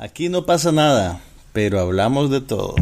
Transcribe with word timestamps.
Aquí 0.00 0.28
no 0.28 0.46
pasa 0.46 0.70
nada, 0.70 1.20
pero 1.52 1.80
hablamos 1.80 2.30
de 2.30 2.40
todo. 2.40 2.76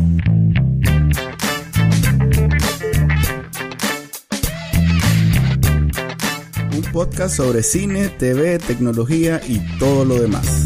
Un 6.74 6.82
podcast 6.92 7.34
sobre 7.34 7.62
cine, 7.62 8.10
TV, 8.10 8.58
tecnología 8.58 9.40
y 9.48 9.60
todo 9.78 10.04
lo 10.04 10.20
demás. 10.20 10.65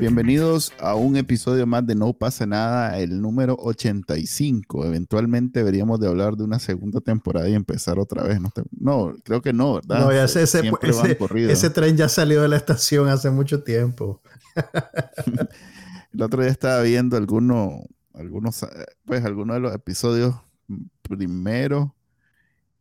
Bienvenidos 0.00 0.72
a 0.80 0.94
un 0.94 1.14
episodio 1.16 1.66
más 1.66 1.86
de 1.86 1.94
No 1.94 2.14
pasa 2.14 2.46
nada, 2.46 2.98
el 2.98 3.20
número 3.20 3.54
85. 3.60 4.86
Eventualmente 4.86 5.58
deberíamos 5.58 6.00
de 6.00 6.08
hablar 6.08 6.36
de 6.36 6.44
una 6.44 6.58
segunda 6.58 7.02
temporada 7.02 7.50
y 7.50 7.54
empezar 7.54 7.98
otra 7.98 8.22
vez. 8.22 8.40
No, 8.70 9.14
creo 9.24 9.42
que 9.42 9.52
no, 9.52 9.74
¿verdad? 9.74 10.00
No, 10.00 10.10
ya 10.10 10.24
ese, 10.24 10.42
ese, 10.42 11.70
tren 11.70 11.98
ya 11.98 12.08
salió 12.08 12.40
de 12.40 12.48
la 12.48 12.56
estación 12.56 13.08
hace 13.08 13.28
mucho 13.30 13.62
tiempo. 13.62 14.22
el 16.14 16.22
otro 16.22 16.40
día 16.40 16.50
estaba 16.50 16.80
viendo 16.80 17.18
algunos, 17.18 17.82
algunos, 18.14 18.66
pues 19.04 19.22
algunos 19.22 19.56
de 19.56 19.60
los 19.60 19.74
episodios 19.74 20.34
primero 21.02 21.94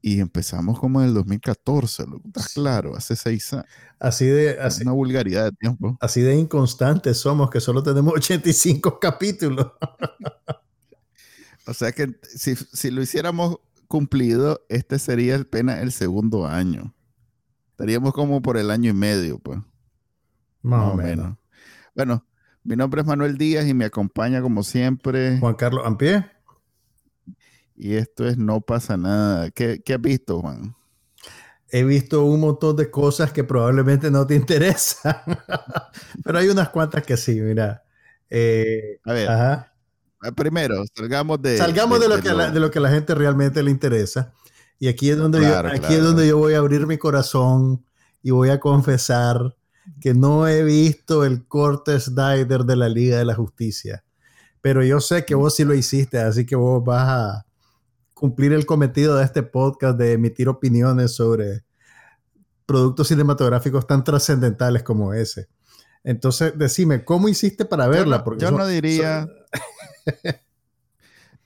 y 0.01 0.19
empezamos 0.19 0.79
como 0.79 1.01
en 1.01 1.09
el 1.09 1.13
2014, 1.13 2.05
¿estás 2.25 2.53
claro? 2.53 2.95
Hace 2.95 3.15
seis 3.15 3.51
años. 3.53 3.65
Así 3.99 4.25
de... 4.25 4.57
una 4.81 4.91
vulgaridad 4.91 5.45
de 5.45 5.51
tiempo. 5.51 5.97
Así 5.99 6.21
de 6.21 6.35
inconstantes 6.35 7.17
somos 7.17 7.49
que 7.49 7.59
solo 7.59 7.83
tenemos 7.83 8.13
85 8.15 8.99
capítulos. 8.99 9.71
o 11.67 11.73
sea 11.73 11.91
que 11.91 12.15
si, 12.23 12.91
lo 12.91 13.01
hiciéramos 13.01 13.57
cumplido, 13.87 14.61
este 14.69 14.99
sería 14.99 15.35
el 15.35 15.45
pena 15.47 15.81
el 15.81 15.91
segundo 15.91 16.47
año. 16.47 16.93
Estaríamos 17.71 18.13
como 18.13 18.41
por 18.41 18.57
el 18.57 18.71
año 18.71 18.91
y 18.91 18.93
medio, 18.93 19.39
pues. 19.39 19.59
Más, 20.61 20.93
o 20.93 20.95
menos. 20.95 21.37
Bueno, 21.95 22.25
mi 22.63 22.75
nombre 22.75 23.01
es 23.01 23.07
Manuel 23.07 23.37
Díaz 23.37 23.67
y 23.67 23.73
me 23.73 23.85
acompaña 23.85 24.41
como 24.41 24.63
siempre. 24.63 25.39
Juan 25.39 25.55
Carlos 25.55 25.85
Ampie. 25.85 26.25
Y 27.79 27.95
esto 27.95 28.27
es 28.27 28.37
No 28.37 28.59
pasa 28.59 28.97
nada. 28.97 29.49
¿Qué, 29.51 29.81
qué 29.83 29.93
has 29.93 30.01
visto, 30.01 30.41
Juan? 30.41 30.75
He 31.71 31.83
visto 31.83 32.25
un 32.25 32.41
montón 32.41 32.75
de 32.75 32.91
cosas 32.91 33.31
que 33.31 33.43
probablemente 33.43 34.11
no 34.11 34.27
te 34.27 34.35
interesan, 34.35 35.15
pero 36.23 36.39
hay 36.39 36.49
unas 36.49 36.69
cuantas 36.69 37.03
que 37.03 37.15
sí, 37.15 37.39
mira. 37.39 37.83
Eh, 38.29 38.99
a 39.05 39.13
ver, 39.13 39.29
ajá. 39.29 39.73
Ah, 40.21 40.31
primero, 40.33 40.83
salgamos 40.93 41.41
de... 41.41 41.57
Salgamos 41.57 41.99
de, 42.01 42.09
lo 42.09 42.19
que 42.19 42.33
La, 42.33 42.51
de 42.51 42.59
lo 42.59 42.69
que 42.69 42.79
a 42.79 42.81
la 42.81 42.89
gente 42.89 43.15
realmente 43.15 43.63
le 43.63 43.71
interesa. 43.71 44.33
Y 44.77 44.89
aquí 44.89 45.09
es 45.09 45.17
donde, 45.17 45.41
yo, 45.41 45.57
aquí 45.59 45.93
es 45.93 46.03
donde 46.03 46.27
yo 46.27 46.37
voy 46.37 46.55
a 46.55 46.57
abrir 46.57 46.85
mi 46.85 46.97
corazón 46.97 47.85
y 48.21 48.31
voy 48.31 48.49
a 48.49 48.59
confesar 48.59 49.55
que 50.01 50.13
no 50.13 50.47
he 50.47 50.63
visto 50.63 51.23
el 51.23 51.47
corte 51.47 51.97
Snyder 51.99 52.65
de 52.65 52.75
la 52.75 52.89
Liga 52.89 53.17
de 53.17 53.25
la 53.25 53.35
Justicia. 53.35 54.03
Pero 54.59 54.83
yo 54.83 54.99
sé 54.99 55.23
que 55.23 55.35
vos 55.35 55.55
sí 55.55 55.63
lo 55.63 55.73
hiciste, 55.73 56.19
así 56.19 56.45
que 56.45 56.55
vos 56.57 56.83
vas 56.83 57.07
a, 57.07 57.45
cumplir 58.19 58.51
el 58.51 58.65
cometido 58.65 59.15
de 59.15 59.23
este 59.23 59.43
podcast 59.43 59.97
de 59.97 60.11
emitir 60.13 60.49
opiniones 60.49 61.15
sobre 61.15 61.63
productos 62.65 63.07
cinematográficos 63.07 63.87
tan 63.87 64.03
trascendentales 64.03 64.83
como 64.83 65.13
ese. 65.13 65.47
Entonces, 66.03 66.53
decime, 66.57 67.05
¿cómo 67.05 67.29
hiciste 67.29 67.63
para 67.63 67.87
verla? 67.87 68.17
Yo 68.17 68.23
Porque 68.25 68.41
yo 68.43 68.51
no 68.51 68.67
diría... 68.67 69.27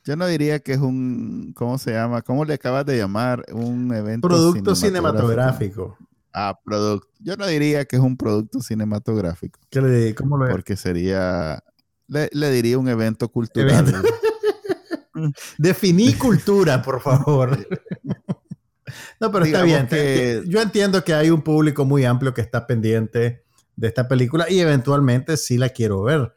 yo 0.04 0.16
no 0.16 0.26
diría 0.26 0.60
que 0.60 0.74
es 0.74 0.80
un, 0.80 1.54
¿cómo 1.56 1.78
se 1.78 1.92
llama? 1.92 2.24
¿Cómo 2.24 2.44
le 2.44 2.56
acabas 2.56 2.86
de 2.88 2.98
llamar? 2.98 3.46
Un 3.54 3.94
evento 3.94 4.28
Producto 4.28 4.76
cinematográfico. 4.76 5.96
Ah, 6.34 6.60
producto. 6.66 7.08
Yo 7.20 7.38
no 7.38 7.46
diría 7.46 7.86
que 7.86 7.98
es 7.98 8.02
un 8.02 8.18
producto 8.18 8.62
cinematográfico. 8.62 9.60
¿Qué 9.70 9.80
le 9.80 10.16
¿Cómo 10.16 10.38
lo 10.38 10.50
Porque 10.50 10.76
sería, 10.76 11.64
le, 12.08 12.52
diría 12.52 12.80
un 12.80 12.90
evento 12.90 13.30
cultural. 13.30 13.86
Definí 15.58 16.14
cultura, 16.14 16.82
por 16.82 17.02
favor. 17.02 17.68
no, 19.20 19.32
pero 19.32 19.46
está 19.46 19.64
bien. 19.64 19.88
Yo 20.48 20.62
entiendo 20.62 21.04
que 21.04 21.14
hay 21.14 21.30
un 21.30 21.42
público 21.42 21.86
muy 21.86 22.06
amplio 22.06 22.34
que 22.34 22.42
está 22.42 22.68
pendiente 22.68 23.44
de 23.76 23.88
esta 23.88 24.08
película 24.08 24.50
y 24.50 24.60
eventualmente 24.60 25.38
sí 25.38 25.58
la 25.58 25.70
quiero 25.70 26.04
ver. 26.04 26.34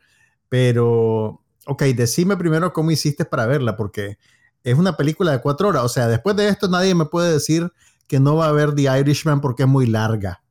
Pero, 0.48 1.42
ok, 1.66 1.82
decime 1.94 2.36
primero 2.36 2.72
cómo 2.72 2.90
hiciste 2.90 3.24
para 3.24 3.46
verla, 3.46 3.76
porque 3.76 4.18
es 4.62 4.74
una 4.76 4.96
película 4.96 5.32
de 5.32 5.40
cuatro 5.40 5.68
horas. 5.68 5.84
O 5.84 5.88
sea, 5.88 6.08
después 6.08 6.36
de 6.36 6.48
esto 6.48 6.68
nadie 6.68 6.94
me 6.94 7.06
puede 7.06 7.32
decir 7.32 7.70
que 8.06 8.20
no 8.20 8.36
va 8.36 8.48
a 8.48 8.52
ver 8.52 8.74
The 8.74 9.00
Irishman 9.00 9.40
porque 9.40 9.64
es 9.64 9.68
muy 9.68 9.86
larga. 9.86 10.42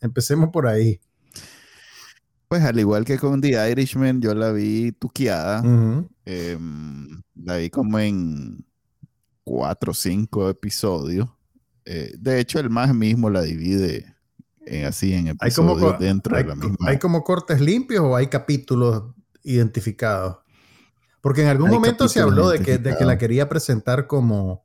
Empecemos 0.00 0.50
por 0.50 0.66
ahí. 0.66 1.00
Pues 2.48 2.62
al 2.62 2.78
igual 2.78 3.04
que 3.04 3.18
con 3.18 3.40
The 3.40 3.70
Irishman, 3.70 4.20
yo 4.20 4.34
la 4.34 4.52
vi 4.52 4.92
tuqueada. 4.92 5.62
Em, 6.24 7.22
la 7.34 7.56
vi 7.56 7.70
como 7.70 7.98
en 7.98 8.64
cuatro 9.42 9.90
o 9.92 9.94
cinco 9.94 10.48
episodios. 10.48 11.28
Eh, 11.84 12.14
de 12.18 12.40
hecho, 12.40 12.60
el 12.60 12.70
más 12.70 12.94
mismo 12.94 13.30
la 13.30 13.42
divide 13.42 14.14
así 14.86 15.14
en 15.14 15.28
episodios 15.28 15.98
dentro 15.98 16.36
de 16.36 16.44
la 16.44 16.54
misma. 16.54 16.88
¿Hay 16.88 16.98
como 16.98 17.24
cortes 17.24 17.60
limpios 17.60 18.04
o 18.04 18.16
hay 18.16 18.28
capítulos 18.28 19.14
identificados? 19.42 20.38
Porque 21.20 21.42
en 21.42 21.48
algún 21.48 21.70
momento 21.70 22.08
se 22.08 22.20
habló 22.20 22.50
de 22.50 22.60
que, 22.60 22.78
de 22.78 22.96
que, 22.96 23.04
la 23.04 23.18
quería 23.18 23.48
presentar 23.48 24.06
como, 24.06 24.64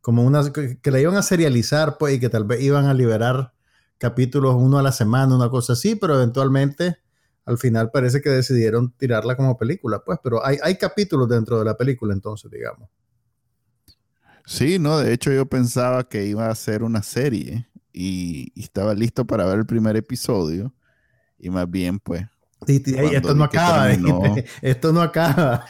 como 0.00 0.24
una. 0.24 0.50
Que, 0.52 0.90
la 0.90 0.98
iban 0.98 1.14
a 1.16 1.22
serializar, 1.22 1.96
pues, 1.98 2.14
y 2.14 2.20
que 2.20 2.28
tal 2.28 2.42
vez 2.42 2.60
iban 2.60 2.86
a 2.86 2.94
liberar 2.94 3.54
capítulos 3.98 4.56
uno 4.56 4.78
a 4.78 4.82
la 4.82 4.90
semana, 4.90 5.36
una 5.36 5.48
cosa 5.48 5.74
así, 5.74 5.94
pero 5.94 6.16
eventualmente 6.16 7.01
al 7.44 7.58
final 7.58 7.90
parece 7.90 8.20
que 8.20 8.30
decidieron 8.30 8.92
tirarla 8.92 9.36
como 9.36 9.58
película, 9.58 10.02
pues, 10.04 10.18
pero 10.22 10.44
hay, 10.44 10.58
hay 10.62 10.76
capítulos 10.76 11.28
dentro 11.28 11.58
de 11.58 11.64
la 11.64 11.76
película 11.76 12.14
entonces, 12.14 12.50
digamos. 12.50 12.88
Sí, 14.46 14.78
no, 14.78 14.98
de 14.98 15.12
hecho 15.12 15.32
yo 15.32 15.46
pensaba 15.46 16.08
que 16.08 16.26
iba 16.26 16.48
a 16.48 16.54
ser 16.54 16.82
una 16.82 17.02
serie 17.02 17.68
y, 17.92 18.52
estaba 18.60 18.94
listo 18.94 19.26
para 19.26 19.44
ver 19.44 19.58
el 19.58 19.66
primer 19.66 19.96
episodio 19.96 20.74
y 21.38 21.50
más 21.50 21.70
bien 21.70 21.98
pues... 21.98 22.26
esto 22.66 23.34
no 23.34 23.44
acaba, 23.44 23.90
esto 24.62 24.92
no 24.92 25.02
acaba. 25.02 25.66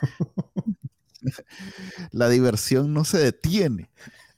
la 2.11 2.29
diversión 2.29 2.93
no 2.93 3.05
se 3.05 3.19
detiene. 3.19 3.91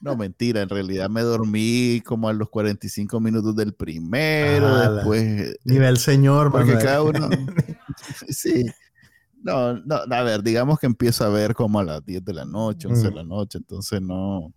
No, 0.05 0.17
mentira, 0.19 0.61
en 0.61 0.69
realidad 0.69 1.09
me 1.09 1.23
dormí 1.23 2.03
como 2.05 2.29
a 2.29 2.35
los 2.35 2.51
45 2.51 3.21
minutos 3.21 3.57
del 3.57 3.73
primero, 3.73 4.93
después... 4.97 5.57
Nivel 5.65 5.97
señor, 5.97 6.53
Porque 6.53 6.75
cada 6.75 7.03
uno... 7.03 7.31
sí. 8.29 8.67
No, 9.43 9.73
no, 9.79 9.95
a 9.95 10.23
ver, 10.23 10.43
digamos 10.43 10.79
que 10.79 10.85
empiezo 10.85 11.25
a 11.25 11.31
ver 11.31 11.55
como 11.55 11.81
a 11.81 11.85
las 11.85 12.05
10 12.05 12.23
de 12.23 12.35
la 12.35 12.45
noche, 12.45 12.87
11 12.87 13.03
de 13.03 13.11
mm. 13.11 13.17
la 13.17 13.25
noche, 13.25 13.57
entonces 13.57 14.03
no... 14.03 14.53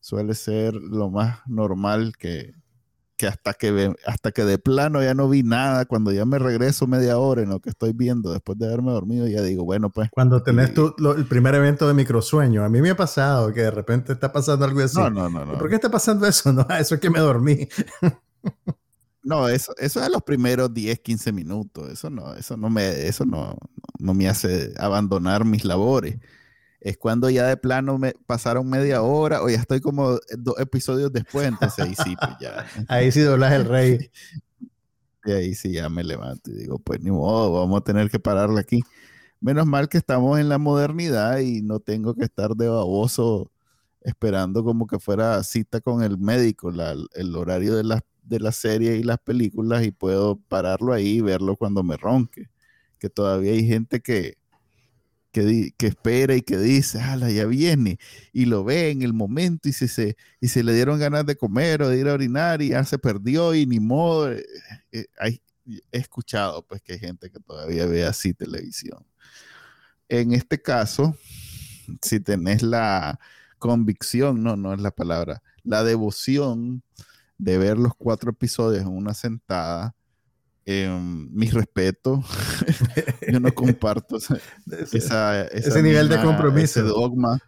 Suele 0.00 0.34
ser 0.34 0.74
lo 0.74 1.10
más 1.10 1.42
normal 1.46 2.14
que, 2.18 2.52
hasta 3.26 3.54
que 3.54 3.92
hasta 4.06 4.32
que 4.32 4.44
de 4.44 4.58
plano 4.58 5.02
ya 5.02 5.14
no 5.14 5.28
vi 5.28 5.42
nada, 5.42 5.84
cuando 5.84 6.12
ya 6.12 6.24
me 6.24 6.38
regreso 6.38 6.86
media 6.86 7.18
hora 7.18 7.42
en 7.42 7.50
lo 7.50 7.60
que 7.60 7.70
estoy 7.70 7.92
viendo 7.92 8.32
después 8.32 8.58
de 8.58 8.66
haberme 8.66 8.92
dormido, 8.92 9.26
ya 9.26 9.42
digo, 9.42 9.64
bueno, 9.64 9.90
pues. 9.90 10.10
Cuando 10.10 10.42
tenés 10.42 10.74
tú 10.74 10.94
el 11.16 11.26
primer 11.26 11.54
evento 11.54 11.88
de 11.88 11.94
microsueño, 11.94 12.64
a 12.64 12.68
mí 12.68 12.80
me 12.80 12.90
ha 12.90 12.96
pasado 12.96 13.52
que 13.52 13.62
de 13.62 13.70
repente 13.70 14.12
está 14.12 14.32
pasando 14.32 14.64
algo 14.64 14.80
así. 14.80 14.98
No, 14.98 15.10
no, 15.10 15.28
no. 15.28 15.44
no. 15.44 15.58
¿Por 15.58 15.68
qué 15.68 15.76
está 15.76 15.90
pasando 15.90 16.26
eso? 16.26 16.52
No, 16.52 16.66
eso 16.78 16.94
es 16.94 17.00
que 17.00 17.10
me 17.10 17.20
dormí. 17.20 17.68
no, 19.22 19.48
eso, 19.48 19.74
eso 19.78 20.02
es 20.02 20.10
los 20.10 20.22
primeros 20.22 20.72
10, 20.72 21.00
15 21.00 21.32
minutos. 21.32 21.88
Eso 21.90 22.10
no, 22.10 22.34
eso 22.34 22.56
no 22.56 22.70
me, 22.70 23.06
eso 23.06 23.24
no, 23.24 23.56
no 23.98 24.14
me 24.14 24.28
hace 24.28 24.72
abandonar 24.78 25.44
mis 25.44 25.64
labores 25.64 26.18
es 26.82 26.98
cuando 26.98 27.30
ya 27.30 27.46
de 27.46 27.56
plano 27.56 27.96
me 27.96 28.12
pasaron 28.26 28.68
media 28.68 29.02
hora 29.02 29.40
o 29.42 29.48
ya 29.48 29.58
estoy 29.58 29.80
como 29.80 30.18
dos 30.36 30.58
episodios 30.58 31.12
después, 31.12 31.46
entonces 31.46 31.78
ahí 31.78 31.94
sí, 31.94 32.16
pues 32.18 32.32
ya. 32.40 32.66
ahí 32.88 33.12
sí 33.12 33.20
doblas 33.20 33.52
el 33.52 33.64
rey. 33.64 34.10
Y 35.24 35.30
ahí 35.30 35.54
sí 35.54 35.70
ya 35.70 35.88
me 35.88 36.02
levanto 36.02 36.50
y 36.50 36.54
digo, 36.54 36.80
pues 36.80 37.00
ni 37.00 37.12
modo, 37.12 37.52
vamos 37.52 37.80
a 37.80 37.84
tener 37.84 38.10
que 38.10 38.18
pararle 38.18 38.58
aquí. 38.58 38.80
Menos 39.40 39.66
mal 39.66 39.88
que 39.88 39.96
estamos 39.96 40.40
en 40.40 40.48
la 40.48 40.58
modernidad 40.58 41.38
y 41.38 41.62
no 41.62 41.78
tengo 41.78 42.16
que 42.16 42.24
estar 42.24 42.56
de 42.56 42.66
baboso 42.66 43.48
esperando 44.00 44.64
como 44.64 44.88
que 44.88 44.98
fuera 44.98 45.40
cita 45.44 45.80
con 45.80 46.02
el 46.02 46.18
médico, 46.18 46.72
el 47.14 47.36
horario 47.36 47.76
de 47.76 47.84
las 47.84 48.02
de 48.24 48.40
la 48.40 48.52
serie 48.52 48.96
y 48.96 49.02
las 49.02 49.18
películas 49.18 49.84
y 49.84 49.90
puedo 49.90 50.36
pararlo 50.48 50.92
ahí 50.92 51.18
y 51.18 51.20
verlo 51.20 51.56
cuando 51.56 51.82
me 51.82 51.96
ronque. 51.96 52.48
Que 52.98 53.08
todavía 53.10 53.52
hay 53.52 53.66
gente 53.66 54.00
que, 54.00 54.38
que, 55.32 55.72
espera 55.78 56.36
y 56.36 56.42
que 56.42 56.58
dice, 56.58 57.00
ala, 57.00 57.30
ya 57.30 57.46
viene, 57.46 57.98
y 58.32 58.44
lo 58.44 58.64
ve 58.64 58.90
en 58.90 59.02
el 59.02 59.12
momento 59.12 59.68
y, 59.68 59.72
se, 59.72 60.16
y 60.40 60.48
se 60.48 60.62
le 60.62 60.74
dieron 60.74 60.98
ganas 61.00 61.26
de 61.26 61.36
comer 61.36 61.82
o 61.82 61.88
de 61.88 61.98
ir 61.98 62.08
a 62.08 62.14
orinar 62.14 62.62
y 62.62 62.68
ya 62.68 62.84
se 62.84 62.98
perdió 62.98 63.54
y 63.54 63.66
ni 63.66 63.80
modo. 63.80 64.30
Eh, 64.32 64.44
eh, 64.92 65.06
he 65.64 65.98
escuchado 65.98 66.66
pues 66.66 66.82
que 66.82 66.94
hay 66.94 66.98
gente 66.98 67.30
que 67.30 67.40
todavía 67.40 67.86
ve 67.86 68.04
así 68.04 68.34
televisión. 68.34 69.04
En 70.08 70.32
este 70.32 70.60
caso, 70.60 71.16
si 72.02 72.20
tenés 72.20 72.62
la 72.62 73.18
convicción, 73.58 74.42
no, 74.42 74.56
no 74.56 74.74
es 74.74 74.80
la 74.80 74.90
palabra, 74.90 75.42
la 75.62 75.84
devoción 75.84 76.82
de 77.38 77.58
ver 77.58 77.78
los 77.78 77.94
cuatro 77.96 78.30
episodios 78.30 78.82
en 78.82 78.88
una 78.88 79.14
sentada, 79.14 79.94
em, 80.66 81.28
mi 81.32 81.50
respeto, 81.50 82.22
yo 83.28 83.40
no 83.40 83.52
comparto 83.54 84.16
ese, 84.16 85.82
nivel 85.82 86.08
de 86.08 86.22
compromiso. 86.22 86.80
Ese 86.80 86.88
dogma, 86.88 87.38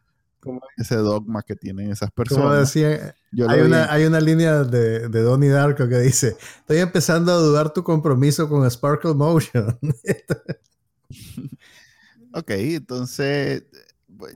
ese 0.77 0.97
dogma 0.97 1.43
que 1.43 1.57
tienen 1.57 1.91
esas 1.91 2.11
personas. 2.11 2.45
Como 2.45 2.55
decía, 2.55 3.15
hay, 3.49 3.61
una, 3.61 3.93
hay, 3.93 4.05
una, 4.05 4.21
línea 4.21 4.65
de, 4.65 5.09
de 5.09 5.23
Donnie 5.23 5.51
Darko 5.51 5.89
que 5.89 5.99
dice, 5.99 6.37
estoy 6.59 6.79
empezando 6.79 7.33
a 7.33 7.37
dudar 7.37 7.73
tu 7.73 7.83
compromiso 7.83 8.49
con 8.49 8.69
Sparkle 8.71 9.15
Motion. 9.15 9.79
ok, 12.33 12.51
entonces 12.51 13.65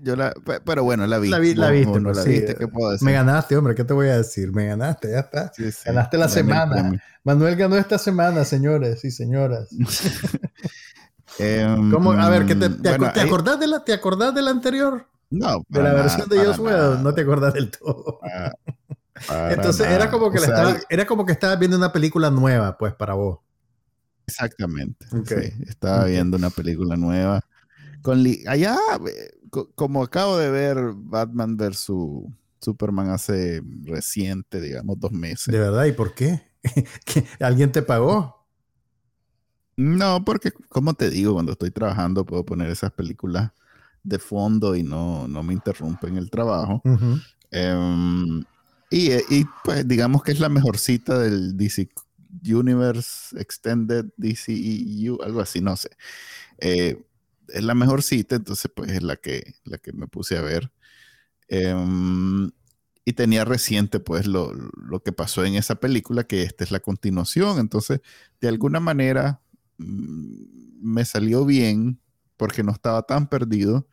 yo 0.02 0.16
la, 0.16 0.34
pero 0.64 0.84
bueno, 0.84 1.06
la 1.06 1.18
vi. 1.18 1.28
La, 1.28 1.38
vi, 1.38 1.54
la 1.54 1.70
viste, 1.70 2.00
no, 2.00 2.12
la 2.12 2.22
viste, 2.22 2.54
¿qué 2.54 2.68
puedo 2.68 2.90
decir? 2.92 3.06
Me 3.06 3.12
ganaste, 3.12 3.56
hombre, 3.56 3.74
¿qué 3.74 3.84
te 3.84 3.92
voy 3.92 4.08
a 4.08 4.16
decir? 4.16 4.52
Me 4.52 4.66
ganaste, 4.66 5.10
ya 5.10 5.20
está. 5.20 5.52
ganaste 5.84 6.18
la 6.18 6.28
semana. 6.28 7.02
Manuel 7.24 7.56
ganó 7.56 7.76
esta 7.76 7.98
semana, 7.98 8.44
señores 8.44 9.04
y 9.04 9.10
señoras. 9.10 9.68
Em, 11.38 11.92
¿Cómo? 11.92 12.12
A 12.12 12.28
ver, 12.30 12.46
¿qué 12.46 12.56
te, 12.56 12.68
te, 12.68 12.88
acordás 12.88 13.60
de 13.60 13.68
la, 13.68 13.84
¿te 13.84 13.92
acordás 13.92 14.34
de 14.34 14.42
la 14.42 14.50
anterior? 14.50 15.06
No. 15.30 15.64
De 15.68 15.82
la 15.82 15.92
versión 15.92 16.28
de 16.28 16.44
Josué, 16.44 16.72
no 17.00 17.14
te 17.14 17.20
acordás 17.20 17.54
del 17.54 17.70
todo. 17.70 18.18
Entonces 19.50 19.86
era 19.86 20.10
como 20.10 20.30
que 20.30 20.38
estaba, 20.38 20.76
era 20.88 21.06
como 21.06 21.26
que 21.26 21.32
estabas 21.32 21.58
viendo 21.58 21.76
una 21.76 21.92
película 21.92 22.30
nueva, 22.30 22.76
pues, 22.78 22.94
para 22.94 23.14
vos. 23.14 23.40
Exactamente. 24.26 25.06
Sí, 25.24 25.52
estaba 25.66 26.04
viendo 26.04 26.36
una 26.36 26.50
película 26.50 26.96
nueva. 26.96 27.40
Con 28.02 28.24
allá, 28.46 28.76
como 29.74 30.02
acabo 30.02 30.36
de 30.36 30.50
ver 30.50 30.92
Batman 30.94 31.56
vs 31.56 31.90
Superman 32.60 33.10
hace 33.10 33.62
reciente, 33.84 34.60
digamos, 34.60 34.98
dos 34.98 35.12
meses. 35.12 35.52
¿De 35.52 35.58
verdad? 35.58 35.84
¿Y 35.84 35.92
por 35.92 36.14
qué? 36.14 36.42
¿Alguien 37.40 37.72
te 37.72 37.82
pagó? 37.82 38.46
No, 39.76 40.24
porque, 40.24 40.52
como 40.68 40.94
te 40.94 41.08
digo, 41.08 41.34
cuando 41.34 41.52
estoy 41.52 41.70
trabajando 41.70 42.26
puedo 42.26 42.44
poner 42.44 42.68
esas 42.68 42.90
películas 42.90 43.52
de 44.02 44.18
fondo 44.18 44.74
y 44.74 44.82
no, 44.82 45.28
no 45.28 45.42
me 45.42 45.52
interrumpen 45.52 46.16
el 46.16 46.30
trabajo. 46.30 46.82
Em, 47.50 48.42
y, 48.90 49.12
y, 49.12 49.46
pues 49.64 49.86
digamos 49.86 50.22
que 50.22 50.32
es 50.32 50.40
la 50.40 50.48
mejor 50.48 50.78
cita 50.78 51.18
del 51.18 51.56
DC 51.56 51.88
Universe 52.44 53.38
Extended 53.40 54.06
DCEU, 54.16 55.22
algo 55.22 55.40
así, 55.40 55.60
no 55.60 55.76
sé. 55.76 55.90
Eh, 56.58 57.00
es 57.48 57.64
la 57.64 57.74
mejor 57.74 58.02
cita, 58.02 58.36
entonces 58.36 58.70
pues 58.74 58.92
es 58.92 59.02
la 59.02 59.16
que, 59.16 59.54
la 59.64 59.78
que 59.78 59.92
me 59.92 60.06
puse 60.06 60.36
a 60.38 60.42
ver. 60.42 60.72
Em, 61.48 62.50
y 63.04 63.14
tenía 63.14 63.44
reciente 63.44 64.00
pues 64.00 64.26
lo, 64.26 64.52
que 65.04 65.12
pasó 65.12 65.44
en 65.44 65.54
esa 65.54 65.76
película, 65.76 66.24
que 66.24 66.42
esta 66.42 66.64
es 66.64 66.70
la 66.70 66.80
continuación, 66.80 67.58
entonces 67.58 68.00
de 68.40 68.48
alguna 68.48 68.80
manera 68.80 69.40
mm, 69.78 70.82
me 70.82 71.04
salió 71.04 71.46
bien 71.46 72.00
porque 72.36 72.62
no 72.62 72.72
estaba 72.72 73.02
tan 73.02 73.28
perdido 73.28 73.88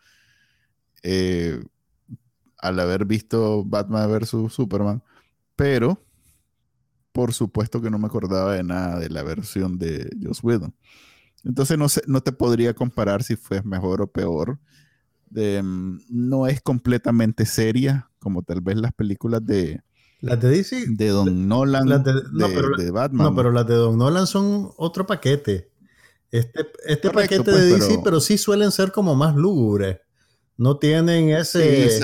eh, 1.04 1.64
al 2.58 2.80
haber 2.80 3.06
visto 3.06 3.64
Batman 3.64 4.12
vs. 4.12 4.52
Superman, 4.54 5.02
pero 5.56 6.04
por 7.14 7.34
supuesto 7.34 7.82
que 7.82 7.90
no 7.90 7.98
me 7.98 8.08
acordaba 8.08 8.54
de 8.54 8.64
nada 8.64 9.00
de 9.00 9.10
la 9.10 9.24
versión 9.24 9.78
de 9.78 10.10
Joss 10.22 10.44
Whedon. 10.44 10.76
Entonces 11.46 11.78
no, 11.78 11.88
sé, 11.88 12.02
no 12.08 12.22
te 12.22 12.32
podría 12.32 12.74
comparar 12.74 13.24
si 13.24 13.36
fue 13.36 13.62
mejor 13.62 14.02
o 14.02 14.08
peor. 14.08 14.60
Mm, 15.32 15.98
no 16.10 16.48
es 16.48 16.62
completamente 16.62 17.46
seria, 17.46 18.10
como 18.20 18.42
tal 18.42 18.62
vez 18.62 18.78
las 18.78 18.94
películas 18.94 19.46
de... 19.46 19.82
Las 20.22 20.40
de 20.40 20.50
DC. 20.50 20.86
De 20.90 21.10
Don 21.10 21.48
Nolan, 21.48 22.04
de, 22.04 22.14
no, 22.32 22.48
pero, 22.48 22.94
Batman. 22.94 23.28
No, 23.28 23.36
pero 23.36 23.52
las 23.52 23.68
de 23.68 23.76
Don 23.76 23.98
Nolan 23.98 24.26
son 24.26 24.72
otro 24.78 25.06
paquete. 25.06 25.72
Este, 26.32 26.68
este 26.88 27.12
paquete 27.12 27.44
pues, 27.44 27.58
de 27.58 27.66
DC, 27.76 28.00
pero, 28.04 28.20
sí 28.20 28.38
suelen 28.38 28.72
ser 28.72 28.92
como 28.92 29.14
más 29.16 29.36
lúgubres. 29.36 30.00
No 30.58 30.78
tienen 30.78 31.30
ese. 31.30 32.00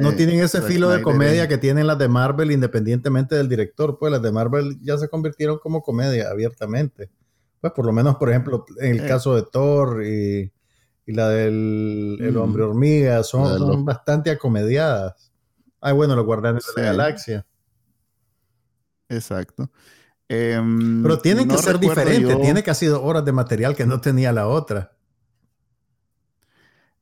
no 0.00 0.12
tienen 0.12 0.40
ese 0.40 0.60
filo 0.60 0.90
de 0.90 1.02
comedia 1.02 1.48
que 1.48 1.56
tienen 1.56 1.86
las 1.86 1.98
de 1.98 2.06
Marvel 2.06 2.52
independientemente 2.52 3.34
del 3.34 3.48
director. 3.48 3.98
Pues 3.98 4.12
las 4.12 4.20
de 4.20 4.30
Marvel 4.30 4.78
ya 4.82 4.98
se 4.98 5.08
convirtieron 5.08 5.58
como 5.58 5.82
comedia 5.82 6.30
abiertamente. 6.30 7.10
Pues 7.62 7.72
por 7.74 7.86
lo 7.86 7.92
menos, 7.92 8.16
por 8.16 8.28
ejemplo, 8.28 8.66
en 8.80 8.96
el 8.96 9.04
eh. 9.04 9.06
caso 9.06 9.36
de 9.36 9.44
Thor 9.44 10.04
y, 10.04 10.52
la 11.06 11.28
del 11.28 12.18
el 12.20 12.36
hombre 12.36 12.64
hormiga, 12.64 13.22
son, 13.22 13.84
bastante 13.84 14.30
acomediadas. 14.32 15.30
Ay, 15.80 15.92
bueno, 15.92 16.16
los 16.16 16.26
guardianes 16.26 16.64
de 16.74 16.82
la 16.82 16.88
galaxia. 16.88 17.46
Exacto. 19.08 19.70
Em, 20.28 21.02
Pero 21.04 21.20
tienen 21.20 21.46
que 21.46 21.58
ser 21.58 21.78
diferentes, 21.78 22.40
tiene 22.40 22.64
casi 22.64 22.86
dos 22.86 23.00
horas 23.00 23.24
de 23.24 23.30
material 23.30 23.76
que 23.76 23.86
no 23.86 24.00
tenía 24.00 24.32
la 24.32 24.48
otra. 24.48 24.96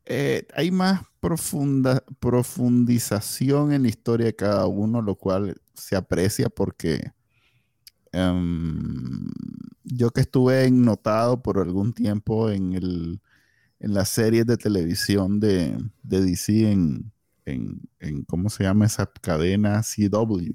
Eh, 0.05 0.47
hay 0.55 0.71
más 0.71 1.01
profunda, 1.21 2.05
profundización 2.19 3.73
en 3.73 3.83
la 3.83 3.89
historia 3.89 4.27
de 4.27 4.37
cada 4.37 4.67
uno, 4.67 5.01
lo 5.01 5.15
cual 5.15 5.57
se 5.73 5.97
aprecia 5.97 6.51
porque 6.51 7.13
Em, 8.13 9.29
yo 9.85 10.11
que 10.11 10.23
estuve 10.23 10.71
notado 10.71 11.43
por 11.43 11.59
algún 11.59 11.93
tiempo 11.93 12.51
en, 12.51 12.75
el, 12.75 13.21
en 13.81 13.95
las 13.95 14.09
series 14.09 14.47
de 14.47 14.57
televisión 14.57 15.41
de, 15.41 15.77
de 16.03 16.21
DC 16.23 16.71
en, 16.71 17.13
en, 17.47 18.25
¿cómo 18.27 18.51
se 18.51 18.65
llama 18.65 18.87
esa 18.87 19.07
cadena? 19.21 19.83
CW. 19.83 20.53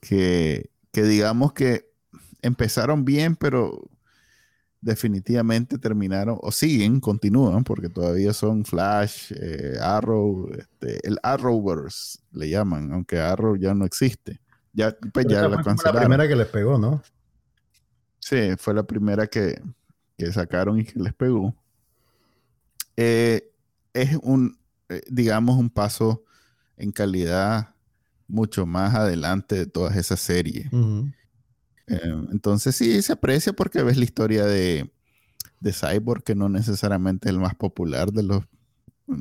Que, 0.00 0.70
que 0.92 1.02
digamos 1.04 1.52
que 1.52 1.90
empezaron 2.42 3.04
bien, 3.04 3.36
pero 3.36 3.90
definitivamente 4.80 5.78
terminaron, 5.78 6.38
o 6.40 6.50
siguen, 6.52 7.00
continúan, 7.00 7.64
porque 7.64 7.90
todavía 7.90 8.32
son 8.32 8.64
Flash, 8.64 9.32
eh, 9.36 9.76
Arrow, 9.80 10.50
este, 10.56 11.06
el 11.06 11.18
Arrowverse 11.22 12.20
le 12.32 12.48
llaman, 12.48 12.92
aunque 12.92 13.18
Arrow 13.18 13.56
ya 13.56 13.74
no 13.74 13.84
existe. 13.84 14.40
Ya, 14.72 14.96
pues 15.12 15.26
ya 15.26 15.48
la 15.48 15.62
cancelaron. 15.62 15.94
la 15.94 16.00
primera 16.00 16.28
que 16.28 16.36
les 16.36 16.46
pegó, 16.46 16.78
¿no? 16.78 17.02
Sí, 18.20 18.54
fue 18.58 18.74
la 18.74 18.84
primera 18.84 19.26
que, 19.26 19.60
sacaron 20.32 20.78
y 20.78 20.84
que 20.84 20.98
les 21.00 21.14
pegó. 21.14 21.54
Eh, 22.96 23.50
es 23.92 24.16
un, 24.22 24.58
eh, 24.88 25.02
digamos, 25.08 25.56
un 25.56 25.70
paso 25.70 26.24
en 26.76 26.92
calidad 26.92 27.74
mucho 28.28 28.66
más 28.66 28.94
adelante 28.94 29.56
de 29.56 29.66
todas 29.66 29.96
esas 29.96 30.20
series. 30.20 30.66
Eh, 31.86 32.26
entonces 32.30 32.76
sí, 32.76 33.02
se 33.02 33.12
aprecia 33.12 33.52
porque 33.52 33.82
ves 33.82 33.96
la 33.96 34.04
historia 34.04 34.44
de, 34.44 34.90
de 35.58 35.72
Cyborg, 35.72 36.22
que 36.22 36.34
no 36.34 36.48
necesariamente 36.48 37.28
es 37.28 37.34
el 37.34 37.40
más 37.40 37.54
popular 37.54 38.12
de 38.12 38.22
los 38.22 38.44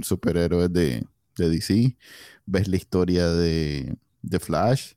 superhéroes 0.02 0.72
de, 0.72 1.06
de 1.38 1.50
DC. 1.50 1.98
Ves 2.46 2.68
la 2.68 2.76
historia 2.76 3.28
de, 3.30 3.98
de 4.22 4.40
Flash, 4.40 4.94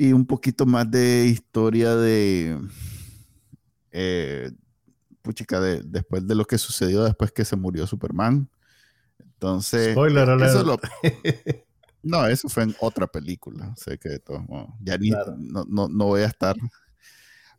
y 0.00 0.12
un 0.12 0.24
poquito 0.24 0.64
más 0.64 0.88
de 0.88 1.26
historia 1.26 1.96
de, 1.96 2.56
eh, 3.90 4.52
puchica, 5.22 5.60
de, 5.60 5.82
después 5.82 6.24
de 6.24 6.36
lo 6.36 6.44
que 6.44 6.56
sucedió 6.56 7.02
después 7.02 7.32
que 7.32 7.44
se 7.44 7.56
murió 7.56 7.84
Superman. 7.84 8.48
Entonces, 9.18 9.90
Spoiler 9.90 10.40
eso 10.40 10.78
no, 12.04 12.28
eso 12.28 12.48
fue 12.48 12.62
en 12.62 12.76
otra 12.80 13.08
película. 13.08 13.74
Sé 13.76 13.98
que 13.98 14.10
de 14.10 14.18
todos 14.20 14.42
ya 14.80 14.96
ni, 14.98 15.10
no, 15.10 15.64
no, 15.68 15.88
no, 15.88 16.04
voy 16.04 16.20
a 16.20 16.26
estar. 16.26 16.54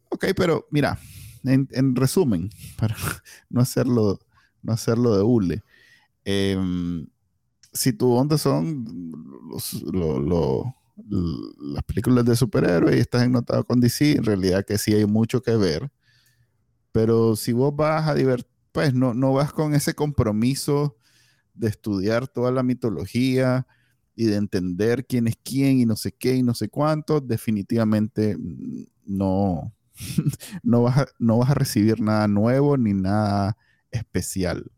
Ok, 0.07 0.27
pero 0.33 0.65
mira, 0.71 0.97
en, 1.43 1.67
en 1.71 1.93
resumen, 1.93 2.49
para 2.77 2.95
no 3.49 3.59
hacerlo, 3.59 4.17
no 4.61 4.71
hacerlo 4.71 5.17
de 5.17 5.23
hule, 5.23 5.63
em, 6.23 7.05
si 7.73 7.91
tu 7.91 8.13
onda 8.13 8.37
son 8.37 8.85
los, 9.51 9.73
los, 9.83 10.65
las 11.07 11.83
películas 11.83 12.25
de 12.25 12.35
superhéroes 12.35 12.95
y 12.97 12.99
estás 12.99 13.23
ennotado 13.23 13.63
con 13.65 13.79
DC, 13.79 14.13
en 14.13 14.23
realidad 14.23 14.65
que 14.65 14.77
sí 14.77 14.93
hay 14.93 15.05
mucho 15.05 15.41
que 15.41 15.55
ver. 15.55 15.91
Pero 16.91 17.35
si 17.35 17.53
vos 17.53 17.75
vas 17.75 18.07
a 18.07 18.15
divertir, 18.15 18.49
pues 18.71 18.93
no, 18.93 19.13
no 19.13 19.33
vas 19.33 19.51
con 19.53 19.73
ese 19.73 19.93
compromiso 19.93 20.97
de 21.53 21.67
estudiar 21.67 22.27
toda 22.27 22.51
la 22.51 22.63
mitología 22.63 23.67
y 24.15 24.25
de 24.25 24.35
entender 24.35 25.05
quién 25.05 25.27
es 25.27 25.37
quién 25.43 25.79
y 25.79 25.85
no 25.85 25.95
sé 25.95 26.11
qué 26.11 26.35
y 26.35 26.43
no 26.43 26.53
sé 26.53 26.69
cuánto, 26.69 27.21
definitivamente 27.21 28.37
no, 29.05 29.73
no, 30.63 30.83
vas, 30.83 30.97
a, 30.99 31.07
no 31.19 31.37
vas 31.37 31.51
a 31.51 31.55
recibir 31.55 32.01
nada 32.01 32.27
nuevo 32.27 32.77
ni 32.77 32.93
nada 32.93 33.57
especial. 33.91 34.71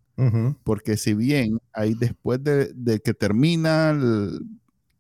Porque 0.64 0.98
si 0.98 1.16
bien 1.16 1.58
ahí 1.74 1.96
después 1.96 2.44
de, 2.44 2.72
de 2.76 3.00
que 3.00 3.16
termina 3.16 3.90
el, 3.90 4.40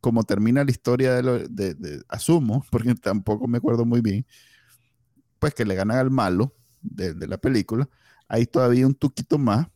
como 0.01 0.23
termina 0.23 0.63
la 0.63 0.71
historia 0.71 1.13
de, 1.13 1.23
lo, 1.23 1.39
de, 1.39 2.03
asumo, 2.09 2.65
porque 2.71 2.93
tampoco 2.95 3.47
me 3.47 3.59
acuerdo 3.59 3.85
muy 3.85 4.01
bien, 4.01 4.25
pues 5.39 5.53
que 5.53 5.63
le 5.63 5.75
ganan 5.75 5.97
al 5.97 6.11
malo 6.11 6.53
de, 6.81 7.13
la 7.27 7.37
película, 7.37 7.87
hay 8.27 8.45
todavía 8.47 8.87
un 8.87 8.95
tuquito 8.95 9.37
más 9.37 9.67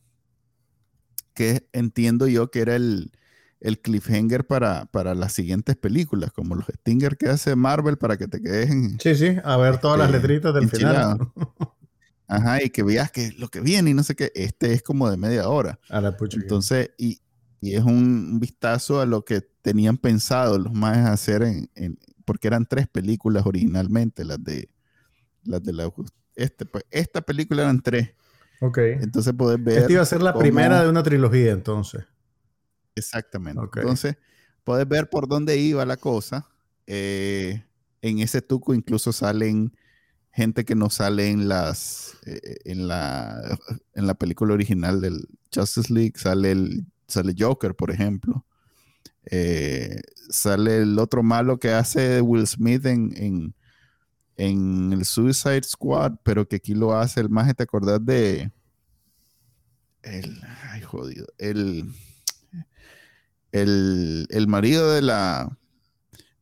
que 1.32 1.68
entiendo 1.72 2.26
yo 2.26 2.50
que 2.50 2.60
era 2.60 2.76
el, 2.76 3.12
el 3.60 3.78
cliffhanger 3.80 4.46
para, 4.46 4.86
para 4.86 5.14
las 5.14 5.32
siguientes 5.32 5.76
películas, 5.76 6.32
como 6.32 6.54
los 6.54 6.66
Stinger 6.66 7.16
que 7.16 7.28
hace 7.28 7.54
Marvel 7.54 7.98
para 7.98 8.16
que 8.16 8.26
te 8.26 8.40
quedes 8.40 8.70
en... 8.70 8.98
Sí, 8.98 9.14
sí, 9.14 9.36
a 9.44 9.56
ver 9.58 9.78
todas 9.78 9.98
las 9.98 10.08
este, 10.08 10.18
letritas 10.18 10.54
del 10.54 10.70
final. 10.70 11.18
Ajá, 12.28 12.62
y 12.62 12.70
que 12.70 12.82
veas 12.82 13.12
que 13.12 13.32
lo 13.38 13.48
que 13.48 13.60
viene 13.60 13.90
y 13.90 13.94
no 13.94 14.02
sé 14.02 14.16
qué, 14.16 14.32
este 14.34 14.72
es 14.72 14.82
como 14.82 15.08
de 15.08 15.16
media 15.16 15.48
hora. 15.48 15.78
Entonces, 16.32 16.90
y, 16.98 17.20
y, 17.66 17.74
es 17.74 17.82
un 17.84 18.38
vistazo 18.40 19.00
a 19.00 19.06
lo 19.06 19.24
que 19.24 19.40
tenían 19.62 19.98
pensado 19.98 20.58
los 20.58 20.72
más 20.72 21.08
hacer 21.08 21.42
en, 21.42 21.98
porque 22.24 22.48
eran 22.48 22.66
tres 22.66 22.88
películas 22.88 23.46
originalmente, 23.46 24.24
las 24.24 24.42
de 24.42 24.68
las 25.44 25.62
de 25.62 25.72
la 25.72 25.92
este, 26.34 26.66
pues, 26.66 26.84
esta 26.90 27.20
película 27.22 27.62
eran 27.62 27.80
tres. 27.80 28.10
Ok. 28.60 28.78
Entonces 28.78 29.32
puedes 29.36 29.62
ver. 29.62 29.78
Esta 29.78 29.92
iba 29.92 30.02
a 30.02 30.06
ser 30.06 30.22
la 30.22 30.34
primera 30.34 30.82
de 30.82 30.88
una 30.88 31.02
trilogía, 31.02 31.52
entonces. 31.52 32.04
Exactamente. 32.94 33.60
Entonces, 33.76 34.16
puedes 34.64 34.88
ver 34.88 35.08
por 35.08 35.28
dónde 35.28 35.56
iba 35.58 35.84
la 35.84 35.96
cosa. 35.96 36.48
Eh, 36.86 37.64
en 38.02 38.18
ese 38.20 38.42
tuco 38.42 38.74
incluso 38.74 39.12
salen 39.12 39.76
gente 40.30 40.64
que 40.64 40.74
no 40.74 40.90
sale 40.90 41.30
en 41.30 41.48
las 41.48 42.16
eh, 42.26 42.58
en 42.64 42.86
la 42.86 43.58
en 43.94 44.06
la 44.06 44.14
película 44.14 44.54
original 44.54 45.00
del 45.00 45.26
Justice 45.52 45.92
League 45.92 46.12
sale 46.16 46.52
el 46.52 46.86
sale 47.08 47.34
Joker 47.38 47.74
por 47.74 47.90
ejemplo 47.90 48.44
eh, 49.26 50.00
sale 50.28 50.78
el 50.78 50.98
otro 50.98 51.22
malo 51.22 51.58
que 51.58 51.70
hace 51.70 52.20
Will 52.20 52.46
Smith 52.46 52.86
en, 52.86 53.54
en, 54.36 54.92
el 54.92 55.04
Suicide 55.04 55.62
Squad 55.64 56.16
pero 56.22 56.46
que 56.46 56.56
aquí 56.56 56.74
lo 56.74 56.94
hace 56.94 57.20
el 57.20 57.30
más 57.30 57.54
te 57.54 57.62
acordás 57.62 58.04
de 58.04 58.50
el 60.02 60.40
ay 60.70 60.82
jodido 60.82 61.26
el 61.38 61.92
el, 63.62 64.46
marido 64.48 64.92
de 64.92 65.02
la, 65.02 65.56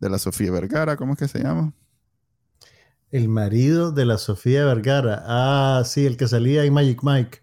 de 0.00 0.11
la 0.11 0.18
Sofía 0.18 0.50
Vergara, 0.50 0.97
¿cómo 0.97 1.12
es 1.12 1.18
que 1.18 1.28
se 1.28 1.40
llama? 1.40 1.73
El 3.11 3.28
marido 3.28 3.92
de 3.92 4.06
la 4.06 4.18
Sofía 4.18 4.64
Vergara. 4.64 5.23
Ah, 5.26 5.83
sí, 5.85 6.04
el 6.06 6.16
que 6.16 6.26
salía 6.26 6.64
en 6.64 6.73
Magic 6.73 7.00
Mike. 7.02 7.42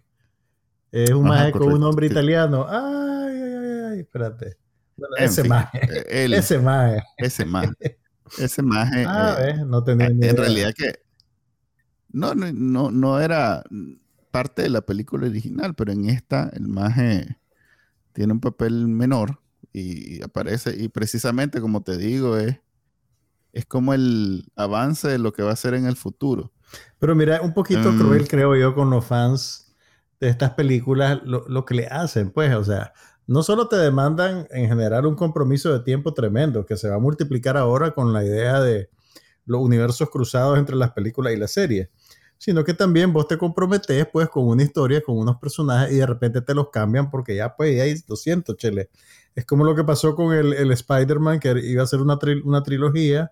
Es 0.92 1.12
un 1.12 1.24
maje 1.24 1.52
con 1.54 1.72
un 1.72 1.84
hombre 1.84 2.08
italiano. 2.08 2.66
Ay, 2.70 3.01
espérate. 4.12 4.58
ese 5.18 5.44
maje. 5.46 5.80
ese 6.36 6.60
maje. 6.60 7.04
Ese 7.18 7.46
maje. 7.46 8.00
Ese 8.38 8.62
maje. 8.62 9.04
Ah, 9.08 9.38
eh, 9.40 9.64
no 9.66 9.84
tenía 9.84 10.10
ni 10.10 10.28
En 10.28 10.38
realidad 10.38 10.74
que 10.76 11.00
no, 12.12 12.36
no, 12.36 12.92
no 12.92 13.20
era 13.20 13.64
parte 14.32 14.64
de 14.64 14.70
la 14.70 14.82
película 14.82 15.28
original, 15.28 15.76
pero 15.76 15.92
en 15.92 16.10
esta 16.10 16.50
el 16.54 16.68
maje 16.68 17.38
tiene 18.14 18.34
un 18.34 18.42
papel 18.42 18.88
menor 18.88 19.40
y 19.74 20.22
aparece, 20.22 20.76
y 20.78 20.90
precisamente 20.90 21.62
como 21.62 21.82
te 21.82 21.98
digo, 21.98 22.38
es, 22.38 22.60
es 23.54 23.66
como 23.66 23.94
el 23.94 24.52
avance 24.58 25.08
de 25.08 25.20
lo 25.20 25.32
que 25.32 25.44
va 25.44 25.52
a 25.52 25.56
ser 25.56 25.74
en 25.74 25.86
el 25.86 25.96
futuro. 25.96 26.52
Pero 27.00 27.16
mira, 27.16 27.42
un 27.42 27.54
poquito 27.54 27.92
mm. 27.92 27.98
cruel 27.98 28.28
creo 28.28 28.56
yo 28.56 28.76
con 28.76 28.90
los 28.90 29.06
fans 29.06 29.74
de 30.22 30.30
estas 30.30 30.52
películas, 30.52 31.20
lo, 31.24 31.66
que 31.66 31.74
le 31.74 31.88
hacen, 31.88 32.30
pues, 32.30 32.54
o 32.54 32.64
sea, 32.64 32.94
no 33.32 33.44
solo 33.44 33.70
te 33.70 33.78
demandan 33.78 34.46
en 34.52 34.68
general 34.68 35.06
un 35.06 35.16
compromiso 35.16 35.72
de 35.72 35.80
tiempo 35.80 36.14
tremendo, 36.14 36.66
que 36.66 36.76
se 36.76 36.90
va 36.90 36.96
a 36.96 37.00
multiplicar 37.00 37.56
ahora 37.56 37.92
con 37.92 38.12
la 38.12 38.26
idea 38.26 38.60
de 38.60 38.90
los 39.46 39.62
universos 39.62 40.10
cruzados 40.10 40.60
entre 40.60 40.76
las 40.76 40.92
películas 40.92 41.32
y 41.32 41.38
las 41.38 41.52
series, 41.52 41.88
sino 42.38 42.66
que 42.66 42.74
también 42.74 43.14
vos 43.14 43.30
te 43.30 43.38
comprometes 43.38 44.06
pues 44.12 44.28
con 44.28 44.48
una 44.48 44.64
historia, 44.64 45.02
con 45.02 45.18
unos 45.18 45.38
personajes 45.38 45.94
y 45.94 46.00
de 46.00 46.06
repente 46.06 46.42
te 46.42 46.54
los 46.54 46.72
cambian 46.72 47.10
porque 47.10 47.34
ya 47.38 47.56
pues 47.56 47.78
ya 47.78 47.84
hay 47.84 47.96
200, 48.06 48.58
chele. 48.58 48.90
Es 49.34 49.46
como 49.46 49.64
lo 49.64 49.76
que 49.76 49.86
pasó 49.86 50.14
con 50.14 50.34
el, 50.34 50.52
el 50.52 50.70
Spider-Man, 50.70 51.40
que 51.40 51.58
iba 51.64 51.84
a 51.84 51.88
ser 51.88 52.02
una, 52.02 52.20
una 52.44 52.64
trilogía 52.64 53.32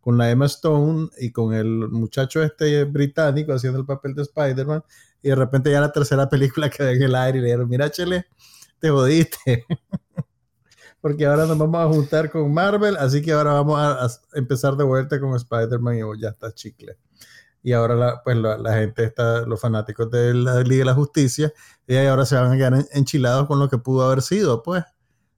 con 0.00 0.18
la 0.18 0.28
Emma 0.28 0.46
Stone 0.46 1.10
y 1.20 1.30
con 1.30 1.54
el 1.54 1.88
muchacho 1.88 2.42
este 2.42 2.82
británico 2.82 3.52
haciendo 3.52 3.78
el 3.78 3.86
papel 3.86 4.16
de 4.16 4.22
Spider-Man, 4.22 4.82
y 5.22 5.28
de 5.28 5.36
repente 5.36 5.70
ya 5.70 5.80
la 5.80 5.92
tercera 5.92 6.28
película 6.28 6.68
quedó 6.70 6.88
en 6.88 7.00
el 7.00 7.14
aire 7.14 7.38
y 7.38 7.40
le 7.42 7.46
dijeron, 7.46 7.68
mira, 7.68 7.88
Chele, 7.92 8.26
te 8.78 8.90
jodiste. 8.90 9.64
Porque 11.00 11.26
ahora 11.26 11.46
nos 11.46 11.56
vamos 11.58 11.80
a 11.80 11.88
juntar 11.88 12.30
con 12.30 12.52
Marvel, 12.52 12.96
así 12.96 13.22
que 13.22 13.32
ahora 13.32 13.52
vamos 13.52 13.78
a, 13.78 14.08
empezar 14.34 14.76
de 14.76 14.84
vuelta 14.84 15.20
con 15.20 15.36
Spider-Man 15.36 15.98
y 15.98 16.20
ya 16.20 16.30
está 16.30 16.52
chicle. 16.52 16.98
Y 17.62 17.72
ahora 17.72 17.94
la, 17.94 18.22
pues 18.22 18.36
la, 18.36 18.74
gente 18.74 19.04
está, 19.04 19.40
los 19.46 19.60
fanáticos 19.60 20.10
de 20.10 20.34
la 20.34 20.60
Liga 20.62 20.80
de 20.80 20.84
la 20.86 20.94
Justicia, 20.94 21.52
y 21.86 21.96
ahora 21.96 22.24
se 22.26 22.34
van 22.36 22.52
a 22.52 22.56
quedar 22.56 22.86
enchilados 22.92 23.46
con 23.46 23.58
lo 23.58 23.68
que 23.68 23.78
pudo 23.78 24.04
haber 24.04 24.22
sido, 24.22 24.62
pues 24.62 24.84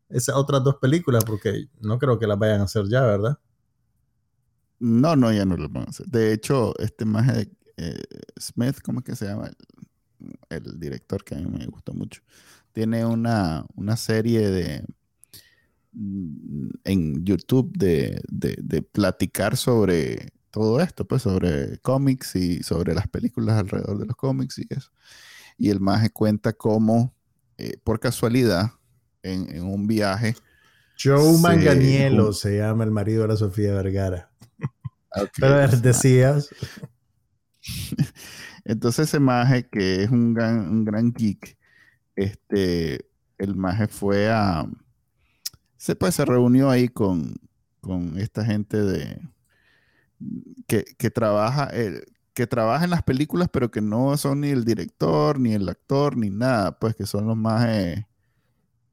esas 0.08 0.36
otras 0.36 0.64
dos 0.64 0.76
películas, 0.76 1.24
porque 1.24 1.68
no 1.80 1.98
creo 1.98 2.18
que 2.18 2.26
las 2.26 2.38
vayan 2.38 2.60
a 2.60 2.64
hacer 2.64 2.86
ya, 2.88 3.02
¿verdad? 3.02 3.38
No, 4.78 5.16
no, 5.16 5.32
ya 5.32 5.44
no 5.44 5.56
las 5.56 5.70
van 5.70 5.84
a 5.84 5.90
hacer. 5.90 6.06
De 6.06 6.32
hecho, 6.32 6.78
este 6.78 7.04
más 7.04 7.28
eh, 7.76 8.02
Smith, 8.38 8.80
¿cómo 8.82 9.00
es 9.00 9.04
que 9.04 9.16
se 9.16 9.26
llama? 9.26 9.50
El, 10.48 10.80
director 10.80 11.22
que 11.24 11.34
a 11.34 11.38
mí 11.38 11.46
me 11.46 11.66
gusta 11.66 11.92
mucho. 11.92 12.22
Tiene 12.72 13.04
una, 13.04 13.66
una 13.74 13.96
serie 13.96 14.50
de 14.50 14.84
mm, 15.92 16.68
en 16.84 17.24
YouTube 17.24 17.72
de, 17.76 18.20
de, 18.28 18.82
platicar 18.82 19.56
sobre 19.56 20.28
todo 20.50 20.80
esto, 20.80 21.06
pues 21.06 21.22
sobre 21.22 21.78
cómics 21.78 22.36
y 22.36 22.62
sobre 22.62 22.94
las 22.94 23.08
películas 23.08 23.58
alrededor 23.58 23.98
de 23.98 24.06
los 24.06 24.16
cómics 24.16 24.58
y 24.58 24.66
eso. 24.70 24.90
Y 25.56 25.70
el 25.70 25.80
maje 25.80 26.10
cuenta 26.10 26.52
cómo, 26.52 27.14
eh, 27.58 27.78
por 27.82 28.00
casualidad, 28.00 28.72
en, 29.22 29.62
un 29.62 29.86
viaje. 29.86 30.36
Joe 31.02 31.38
Manganiello 31.38 32.32
se 32.32 32.58
llama 32.58 32.84
el 32.84 32.90
marido 32.90 33.22
de 33.22 33.28
la 33.28 33.36
Sofía 33.36 33.72
Vergara. 33.74 34.30
Pero 35.38 35.68
decías. 35.78 36.48
Entonces 38.64 39.08
ese 39.08 39.20
maje, 39.20 39.68
que 39.68 40.04
es 40.04 40.10
un 40.10 40.34
gran, 40.34 40.68
un 40.70 40.84
gran 40.84 41.12
geek, 41.12 41.57
este, 42.18 43.06
el 43.38 43.54
maje 43.56 43.88
fue 43.88 44.30
a... 44.30 44.66
Se, 45.76 45.94
pues, 45.94 46.14
se 46.14 46.24
reunió 46.24 46.70
ahí 46.70 46.88
con, 46.88 47.36
con 47.80 48.18
esta 48.18 48.44
gente 48.44 48.76
de... 48.82 49.20
Que, 50.66 50.84
que 50.98 51.10
trabaja, 51.10 51.70
eh, 51.72 52.02
que 52.34 52.46
trabaja 52.46 52.84
en 52.84 52.90
las 52.90 53.04
películas, 53.04 53.48
pero 53.52 53.70
que 53.70 53.80
no 53.80 54.16
son 54.16 54.40
ni 54.40 54.48
el 54.48 54.64
director, 54.64 55.38
ni 55.38 55.54
el 55.54 55.68
actor, 55.68 56.16
ni 56.16 56.28
nada, 56.28 56.78
pues 56.78 56.96
que 56.96 57.06
son 57.06 57.26
los 57.28 57.36
más 57.36 58.04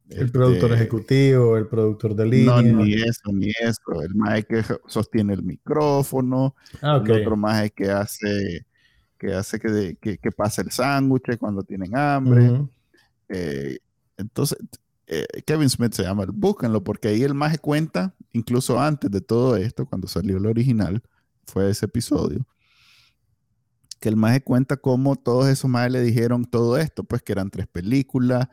el 0.10 0.32
productor 0.32 0.72
este, 0.72 0.84
ejecutivo, 0.84 1.58
el 1.58 1.68
productor 1.68 2.16
de 2.16 2.26
línea. 2.26 2.62
No, 2.62 2.62
ni 2.62 2.94
eso, 2.94 3.32
ni 3.34 3.50
eso. 3.50 4.02
El 4.04 4.14
más 4.14 4.46
que 4.46 4.64
sostiene 4.88 5.34
el 5.34 5.42
micrófono. 5.42 6.56
Ah, 6.82 7.02
El 7.04 7.12
otro 7.12 7.36
más 7.36 7.72
que 7.72 7.90
hace 7.90 8.66
que 9.18 9.34
hace 9.34 9.60
que, 9.60 9.98
que, 10.18 10.32
pase 10.32 10.62
el 10.62 10.72
sándwich 10.72 11.38
cuando 11.40 11.64
tienen 11.64 11.96
hambre. 11.96 12.68
Eh, 13.30 13.80
entonces, 14.18 14.58
eh, 15.08 15.26
Kevin 15.46 15.70
Smith 15.70 15.94
se 15.94 16.04
llama, 16.04 16.26
búsquenlo, 16.32 16.84
porque 16.84 17.10
ahí 17.10 17.24
el 17.24 17.34
maje 17.34 17.60
cuenta, 17.60 18.16
incluso 18.34 18.80
antes 18.80 19.12
de 19.12 19.22
todo 19.22 19.56
esto, 19.56 19.86
cuando 19.86 20.08
salió 20.08 20.38
el 20.38 20.46
original, 20.46 21.04
fue 21.46 21.70
ese 21.70 21.86
episodio, 21.86 22.46
que 24.00 24.10
el 24.10 24.16
maje 24.16 24.42
cuenta 24.42 24.78
cómo 24.78 25.16
todos 25.16 25.48
esos 25.48 25.70
majes 25.70 25.92
le 25.92 26.02
dijeron 26.02 26.46
todo 26.46 26.78
esto, 26.78 27.04
pues 27.04 27.22
que 27.22 27.34
eran 27.34 27.50
tres 27.50 27.68
películas, 27.68 28.48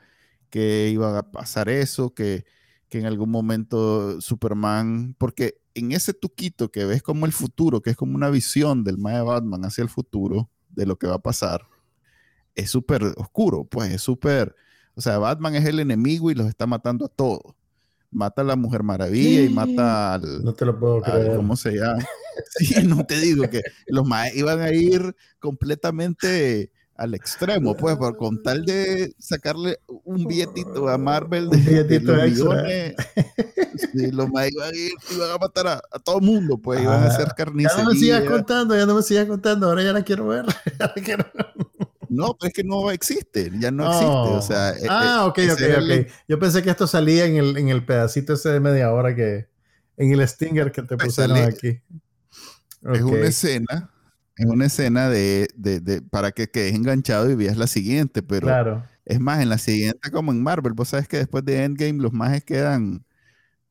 que 0.50 0.91
iba 0.91 1.19
a 1.19 1.31
pasar 1.31 1.69
eso, 1.69 2.14
que, 2.14 2.45
en 2.91 3.07
algún 3.07 3.31
momento 3.31 4.21
Superman, 4.21 5.14
porque 5.17 5.57
en 5.73 5.93
ese 5.93 6.12
tuquito 6.12 6.71
que 6.71 6.85
ves 6.85 7.02
como 7.02 7.25
el 7.25 7.33
futuro, 7.33 7.81
que 7.81 7.88
es 7.88 7.97
como 7.97 8.14
una 8.14 8.29
visión 8.29 8.85
del 8.85 8.99
Maya 8.99 9.23
Batman 9.23 9.64
hacia 9.64 9.81
el 9.81 9.88
futuro, 9.88 10.50
de 10.69 10.85
lo 10.85 10.97
que 10.97 11.07
va 11.07 11.14
a 11.14 11.23
pasar, 11.23 11.67
es 12.55 12.71
súper 12.71 13.02
oscuro, 13.17 13.64
pues 13.64 13.93
es 13.93 14.02
súper, 14.02 14.55
o 14.94 15.00
sea, 15.00 15.18
Batman 15.18 15.54
es 15.54 15.64
el 15.64 15.80
enemigo 15.80 16.30
y 16.30 16.34
los 16.34 16.46
está 16.46 16.66
matando 16.66 17.06
a 17.06 17.08
todos. 17.08 17.54
Mata 18.11 18.42
a 18.42 18.44
la 18.44 18.56
Mujer 18.56 18.82
Maravilla 18.82 19.42
y 19.42 19.49
mata 19.49 20.14
al... 20.14 20.44
No 20.44 20.52
te 20.52 20.66
lo 20.66 20.78
puedo 20.78 21.00
creer. 21.00 21.37
¿Cómo 21.37 21.56
se 21.56 21.72
llama? 21.72 22.04
Sí, 22.56 22.75
no 22.87 23.04
te 23.04 23.20
digo 23.20 23.49
que 23.50 23.62
los 23.87 24.06
más 24.06 24.34
iban 24.34 24.61
a 24.61 24.72
ir 24.72 25.14
completamente 25.38 26.70
al 26.96 27.14
extremo, 27.14 27.76
pues, 27.76 27.96
por 27.96 28.16
con 28.16 28.42
tal 28.42 28.64
de 28.64 29.14
sacarle 29.18 29.78
un 30.04 30.25
billetito 30.25 30.88
a 30.88 30.96
Marvel 30.96 31.50
de, 31.50 31.56
un 31.56 31.64
billetito 31.64 32.12
de 32.12 32.30
millones, 32.30 32.94
los 34.12 34.30
más 34.30 34.50
iban 34.50 34.72
a, 34.72 34.76
ir, 34.76 34.92
iban 35.14 35.30
a 35.30 35.38
matar 35.38 35.66
a, 35.66 35.80
todo 35.99 36.18
el 36.18 36.25
mundo, 36.25 36.58
pues, 36.58 36.80
iban 36.80 37.02
a 37.02 37.06
hacer 37.06 37.28
carnicería. 37.37 37.76
Ya 37.76 37.84
no 37.84 37.90
me 37.90 37.96
sigas 37.96 38.25
contando, 38.25 38.76
ya 38.76 38.87
no 38.87 38.94
me 38.94 39.02
sigas 39.02 39.26
contando, 39.26 39.68
ahora 39.68 39.82
ya 39.82 39.92
la 39.92 40.02
quiero 40.02 40.28
ver. 40.28 40.46
No, 42.12 42.37
pero 42.38 42.49
es 42.49 42.54
que 42.54 42.64
no 42.64 42.90
existe, 42.90 43.50
ya 43.59 43.71
no 43.71 43.87
existe. 43.87 44.07
O 44.07 44.42
sea, 44.42 44.71
e, 44.71 44.87
ah, 44.88 45.23
e, 45.25 45.28
ok, 45.28 45.38
ok, 45.52 45.62
ok. 45.78 46.12
Yo 46.28 46.38
pensé 46.38 46.62
que 46.62 46.71
esto 46.71 46.87
salía 46.87 47.25
en 47.25 47.37
el, 47.37 47.57
en 47.57 47.69
el 47.69 47.85
pedacito 47.85 48.35
ese 48.35 48.50
de 48.50 48.61
media 48.61 48.92
hora 48.92 49.14
que, 49.14 49.49
en 49.97 50.12
el 50.12 50.26
stinger 50.28 50.73
que 50.73 50.83
te 50.83 50.97
pusieron 50.97 51.37
aquí. 51.38 51.81
Es 52.83 53.02
una 53.02 53.26
escena 53.26 53.92
es 54.37 54.47
una 54.47 54.66
escena 54.66 55.09
de, 55.09 55.49
de, 55.54 55.81
de, 55.81 56.02
para 56.02 56.33
que 56.33 56.50
quedes 56.50 56.75
enganchado 56.75 57.31
y 57.31 57.35
veas 57.35 57.57
la 57.57 57.66
siguiente, 57.66 58.23
pero 58.23 58.83
Es 59.04 59.21
más, 59.21 59.42
en 59.42 59.49
la 59.49 59.59
siguiente, 59.59 60.11
como 60.11 60.33
en 60.33 60.42
Marvel, 60.42 60.73
vos 60.75 60.88
sabes 60.88 61.09
que 61.09 61.19
después 61.19 61.45
de 61.45 61.64
Endgame 61.64 62.00
los 62.00 62.12
mages 62.12 62.45
quedan 62.45 63.04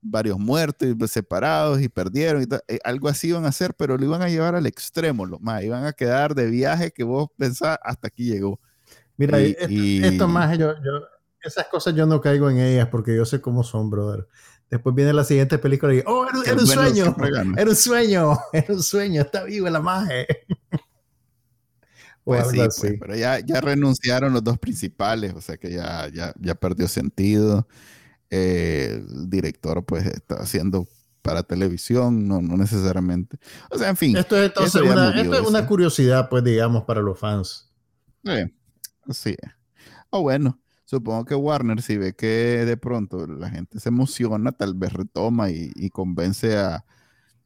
varios 0.01 0.39
muertos 0.39 0.88
y 0.88 1.08
separados 1.08 1.81
y 1.81 1.88
perdieron 1.88 2.41
y 2.41 2.46
eh, 2.67 2.79
algo 2.84 3.08
así 3.08 3.29
iban 3.29 3.46
a 3.46 3.50
hacer, 3.50 3.74
pero 3.75 3.98
lo 3.98 4.03
iban 4.03 4.22
a 4.22 4.29
llevar 4.29 4.55
al 4.55 4.65
extremo, 4.65 5.25
los 5.25 5.39
más 5.41 5.63
iban 5.63 5.86
a 5.86 5.93
quedar 5.93 6.34
de 6.36 6.48
viaje 6.48 6.91
que 6.91 7.03
vos 7.03 7.29
pensás 7.38 7.77
hasta 7.84 8.08
aquí 8.08 8.25
llegó. 8.25 8.60
Mira, 9.17 9.39
esto, 9.39 10.27
más, 10.27 10.58
yo, 10.58 10.74
esas 11.43 11.67
cosas 11.67 11.93
yo 11.93 12.08
no 12.08 12.20
caigo 12.20 12.50
en 12.50 12.58
ellas 12.58 12.88
porque 12.89 13.15
yo 13.15 13.25
sé 13.25 13.39
cómo 13.39 13.63
son, 13.63 13.89
brother. 13.89 14.27
Después 14.70 14.96
viene 14.96 15.13
la 15.13 15.24
siguiente 15.24 15.58
película 15.58 15.93
y, 15.93 16.01
oh, 16.05 16.25
era, 16.46 16.53
un 16.53 16.65
sueño, 16.65 17.15
era 17.58 17.70
un 17.70 17.75
sueño, 17.75 18.39
era 18.53 18.74
un 18.74 18.81
sueño, 18.81 19.22
está 19.22 19.43
vivo 19.43 19.70
la 19.70 19.81
magia. 19.81 20.25
Pues 22.24 22.50
sí, 22.50 22.58
pues, 22.58 22.96
pero 23.00 23.15
ya, 23.15 23.39
ya 23.39 23.60
renunciaron 23.62 24.31
los 24.31 24.43
dos 24.43 24.58
principales, 24.58 25.34
o 25.34 25.41
sea 25.41 25.58
que 25.58 25.72
ya, 25.72 26.08
ya, 26.08 26.34
ya 26.39 26.55
perdió 26.55 26.88
sentido. 26.88 27.67
Eh, 28.31 29.03
el 29.07 29.29
director 29.29 29.85
pues 29.85 30.05
está 30.05 30.35
haciendo 30.35 30.88
para 31.21 31.43
televisión, 31.43 32.27
no, 32.27 32.41
no 32.41 32.57
necesariamente. 32.57 33.38
O 33.69 33.77
sea, 33.77 33.89
en 33.89 33.97
fin. 33.97 34.17
Esto 34.17 34.38
es, 34.38 34.45
entonces 34.45 34.81
una, 34.81 35.11
esto 35.21 35.35
es 35.35 35.47
una 35.47 35.67
curiosidad, 35.67 36.29
pues, 36.29 36.43
digamos, 36.43 36.83
para 36.85 37.01
los 37.01 37.19
fans. 37.19 37.69
sí. 39.11 39.35
O 40.09 40.21
bueno, 40.23 40.59
supongo 40.85 41.25
que 41.25 41.35
Warner, 41.35 41.81
si 41.81 41.97
ve 41.97 42.13
que 42.13 42.65
de 42.65 42.77
pronto 42.77 43.27
la 43.27 43.50
gente 43.50 43.79
se 43.79 43.89
emociona, 43.89 44.51
tal 44.51 44.73
vez 44.73 44.91
retoma 44.93 45.50
y 45.50 45.89
convence 45.89 46.57
a, 46.57 46.83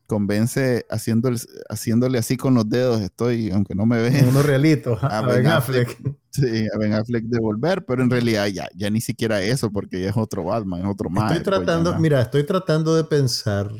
convence 0.07 0.85
haciéndole, 0.89 1.39
haciéndole 1.69 2.17
así 2.17 2.37
con 2.37 2.53
los 2.53 2.69
dedos, 2.69 3.01
estoy, 3.01 3.51
aunque 3.51 3.75
no 3.75 3.85
me 3.85 4.01
vean. 4.01 4.27
Uno 4.27 4.41
realito, 4.41 4.97
a, 5.01 5.21
Ben 5.21 5.47
Affleck. 5.47 5.97
Sí, 6.29 6.67
a 6.73 6.77
Ben 6.77 6.93
Affleck 6.93 7.23
de 7.25 7.39
volver, 7.39 7.85
pero 7.85 8.03
en 8.03 8.09
realidad 8.09 8.47
ya, 8.47 8.67
ya 8.75 8.89
ni 8.89 9.01
siquiera 9.01 9.41
eso, 9.41 9.71
porque 9.71 10.01
ya 10.01 10.09
es 10.09 10.17
otro 10.17 10.43
Batman, 10.43 10.81
es 10.81 10.87
otro 10.87 11.09
más. 11.09 11.31
Estoy 11.31 11.43
pues, 11.43 11.65
tratando, 11.65 11.97
mira, 11.97 12.21
estoy 12.21 12.43
tratando 12.43 12.95
de 12.95 13.05
pensar 13.05 13.71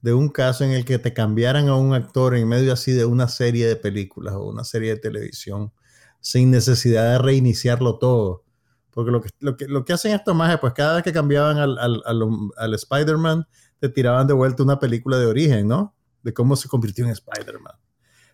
de 0.00 0.12
un 0.12 0.28
caso 0.28 0.64
en 0.64 0.72
el 0.72 0.84
que 0.84 0.98
te 0.98 1.14
cambiaran 1.14 1.68
a 1.68 1.76
un 1.76 1.94
actor 1.94 2.36
en 2.36 2.46
medio 2.48 2.72
así 2.72 2.92
de 2.92 3.06
una 3.06 3.28
serie 3.28 3.66
de 3.66 3.76
películas 3.76 4.34
o 4.34 4.48
una 4.48 4.64
serie 4.64 4.90
de 4.90 5.00
televisión, 5.00 5.72
sin 6.20 6.50
necesidad 6.50 7.12
de 7.12 7.18
reiniciarlo 7.18 7.98
todo. 7.98 8.44
Porque 8.90 9.10
lo 9.10 9.22
que, 9.22 9.30
lo 9.40 9.56
que, 9.56 9.66
lo 9.66 9.84
que 9.84 9.92
hacen 9.92 10.12
estos 10.12 10.34
majes, 10.36 10.58
pues 10.58 10.72
cada 10.72 10.94
vez 10.94 11.04
que 11.04 11.12
cambiaban 11.12 11.58
al, 11.58 11.78
al, 11.78 12.02
al, 12.04 12.22
al 12.56 12.74
Spider-Man, 12.74 13.46
te 13.84 13.90
tiraban 13.90 14.26
de 14.26 14.32
vuelta 14.32 14.62
una 14.62 14.78
película 14.78 15.18
de 15.18 15.26
origen, 15.26 15.68
¿no? 15.68 15.94
De 16.22 16.32
cómo 16.32 16.56
se 16.56 16.68
convirtió 16.68 17.04
en 17.04 17.10
Spider-Man. 17.10 17.74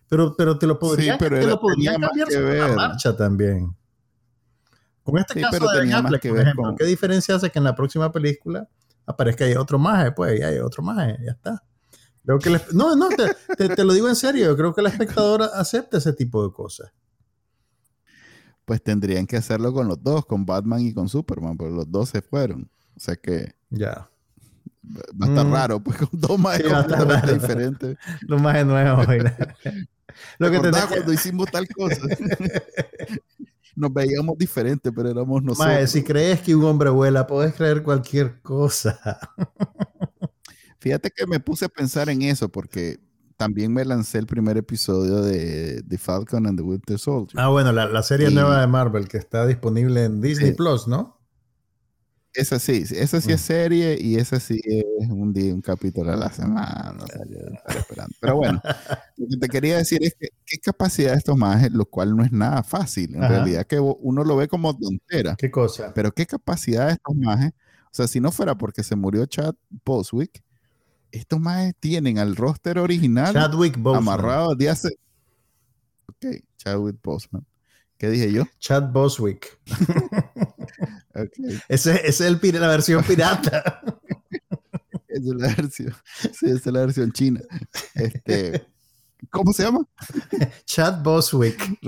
Pero, 0.07 0.33
pero 0.37 0.57
te 0.57 0.65
lo 0.65 0.79
podrían, 0.79 1.19
sí, 1.19 1.25
te 1.25 1.45
lo 1.45 1.59
podrían 1.59 1.99
cambiar 1.99 2.31
sobre 2.31 2.57
la 2.57 2.67
marcha 2.69 3.17
también. 3.17 3.75
Con 5.03 5.17
este 5.17 5.41
caso 5.41 5.67
de 5.69 5.79
Ben 5.79 5.93
Affleck, 5.93 6.29
por 6.29 6.39
ejemplo, 6.39 6.75
¿qué 6.77 6.85
diferencia 6.85 7.35
hace 7.35 7.49
que 7.49 7.59
en 7.59 7.65
la 7.65 7.75
próxima 7.75 8.09
película 8.13 8.69
aparezca 9.05 9.43
ahí 9.43 9.55
otro 9.55 9.77
maje? 9.77 10.13
Pues 10.13 10.39
ya 10.39 10.47
hay 10.47 10.59
otro 10.59 10.83
maje, 10.83 11.17
ya 11.25 11.31
está. 11.31 11.61
Creo 12.23 12.39
que 12.39 12.61
no, 12.71 12.95
no, 12.95 13.09
te, 13.09 13.67
te, 13.67 13.83
lo 13.83 13.91
digo 13.91 14.07
en 14.07 14.15
serio, 14.15 14.45
yo 14.45 14.55
creo 14.55 14.73
que 14.73 14.81
la 14.81 14.89
espectadora 14.89 15.47
acepta 15.47 15.97
ese 15.97 16.13
tipo 16.13 16.47
de 16.47 16.53
cosas. 16.53 16.93
Pues 18.63 18.81
tendrían 18.81 19.27
que 19.27 19.35
hacerlo 19.35 19.73
con 19.73 19.89
los 19.89 20.01
dos, 20.01 20.25
con 20.25 20.45
Batman 20.45 20.79
y 20.79 20.93
con 20.93 21.09
Superman, 21.09 21.57
porque 21.57 21.75
los 21.75 21.91
dos 21.91 22.07
se 22.07 22.21
fueron. 22.21 22.71
O 22.95 22.99
sea 23.01 23.17
que... 23.17 23.53
Ya 23.69 24.11
va 24.83 25.25
a 25.25 25.29
estar 25.29 25.45
mm. 25.45 25.53
raro, 25.53 25.79
pues 25.79 25.97
con 26.09 26.09
dos 26.13 26.39
más 26.39 26.59
diferentes. 27.31 27.97
Los 28.21 28.41
más 28.41 28.65
nuevos. 28.65 29.05
Lo 30.39 30.51
que 30.51 30.59
te 30.59 30.71
cuando 30.71 31.13
hicimos 31.13 31.49
tal 31.51 31.67
cosa. 31.69 32.01
Nos 33.75 33.93
veíamos 33.93 34.37
diferentes, 34.37 34.91
pero 34.93 35.09
éramos 35.09 35.41
nosotros. 35.41 35.73
Mae, 35.73 35.87
si 35.87 36.03
crees 36.03 36.41
que 36.41 36.53
un 36.53 36.65
hombre 36.65 36.89
vuela, 36.89 37.25
puedes 37.25 37.53
creer 37.53 37.81
cualquier 37.83 38.41
cosa. 38.41 39.17
Fíjate 40.79 41.09
que 41.09 41.25
me 41.25 41.39
puse 41.39 41.65
a 41.65 41.69
pensar 41.69 42.09
en 42.09 42.21
eso 42.23 42.49
porque 42.49 42.99
también 43.37 43.73
me 43.73 43.85
lancé 43.85 44.17
el 44.17 44.27
primer 44.27 44.57
episodio 44.57 45.21
de 45.21 45.81
The 45.87 45.97
Falcon 45.97 46.47
and 46.47 46.59
the 46.59 46.63
Winter 46.63 46.99
Soldier. 46.99 47.39
Ah, 47.39 47.47
bueno, 47.47 47.71
la, 47.71 48.03
serie 48.03 48.29
nueva 48.29 48.59
de 48.59 48.67
Marvel 48.67 49.07
que 49.07 49.17
está 49.17 49.47
disponible 49.47 50.03
en 50.03 50.19
Disney 50.19 50.51
Plus, 50.51 50.87
¿no? 50.87 51.20
Esa 52.33 52.59
sí, 52.59 52.83
esa 52.91 53.19
sí 53.19 53.31
es 53.33 53.41
mm. 53.41 53.43
serie 53.43 53.97
y 53.99 54.15
esa 54.15 54.39
sí 54.39 54.61
es 54.63 55.09
un 55.09 55.33
día, 55.33 55.53
un 55.53 55.61
capítulo 55.61 56.13
a 56.13 56.15
la 56.15 56.31
semana. 56.31 56.95
Pero 58.21 58.37
bueno, 58.37 58.61
lo 59.17 59.27
que 59.27 59.37
te 59.37 59.49
quería 59.49 59.77
decir 59.77 59.99
es 60.01 60.15
que 60.17 60.29
qué 60.45 60.57
capacidad 60.59 61.11
de 61.11 61.17
estos 61.17 61.35
majes, 61.35 61.71
lo 61.71 61.85
cual 61.85 62.15
no 62.15 62.23
es 62.23 62.31
nada 62.31 62.63
fácil. 62.63 63.15
En 63.15 63.21
realidad, 63.21 63.65
que 63.67 63.79
uno 63.79 64.23
lo 64.23 64.37
ve 64.37 64.47
como 64.47 64.77
tontera. 64.77 65.35
¿Qué 65.37 65.51
cosa? 65.51 65.91
Pero 65.93 66.13
qué 66.13 66.25
capacidad 66.25 66.87
de 66.87 66.93
estos 66.93 67.15
majes. 67.15 67.51
O 67.85 67.93
sea, 67.93 68.07
si 68.07 68.21
no 68.21 68.31
fuera 68.31 68.55
porque 68.55 68.83
se 68.83 68.95
murió 68.95 69.25
Chad 69.25 69.55
Boswick, 69.83 70.41
estos 71.11 71.39
majes 71.41 71.75
tienen 71.81 72.17
al 72.17 72.37
roster 72.37 72.79
original 72.79 73.33
Chadwick 73.33 73.77
amarrado 73.77 74.55
de 74.55 74.69
hace. 74.69 74.89
Ok, 76.07 76.43
Chadwick 76.57 76.95
Boseman. 77.03 77.45
¿Qué 77.97 78.09
dije 78.09 78.31
yo? 78.31 78.45
Chad 78.57 78.91
Boswick. 78.91 79.59
Ese, 81.67 82.07
es 82.07 82.21
el, 82.21 82.39
la 82.41 82.67
versión 82.67 83.03
pirata. 83.03 83.81
esa 85.07 85.29
es 85.29 85.35
la 85.35 85.55
versión. 85.55 85.95
Sí, 86.33 86.45
esa 86.47 86.55
es 86.55 86.65
la 86.65 86.79
versión 86.81 87.11
china. 87.11 87.41
Este, 87.95 88.67
¿Cómo 89.29 89.53
se 89.53 89.63
llama? 89.63 89.85
Chad 90.65 91.03
Boswick. 91.03 91.79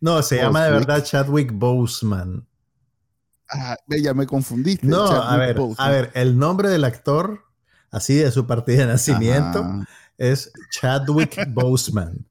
no, 0.00 0.22
se 0.22 0.36
llama 0.36 0.64
de 0.64 0.70
verdad 0.70 1.04
Chadwick 1.04 1.52
Boseman. 1.52 2.46
Ah, 3.50 3.76
ya 3.88 4.14
me 4.14 4.26
confundiste. 4.26 4.86
No, 4.86 5.04
a 5.04 5.36
ver, 5.36 5.58
a 5.76 5.90
ver, 5.90 6.10
el 6.14 6.38
nombre 6.38 6.70
del 6.70 6.84
actor, 6.84 7.44
así 7.90 8.14
de 8.14 8.30
su 8.30 8.46
partida 8.46 8.78
de 8.78 8.86
nacimiento, 8.86 9.84
es 10.16 10.52
Chadwick 10.70 11.52
Boseman. 11.52 12.26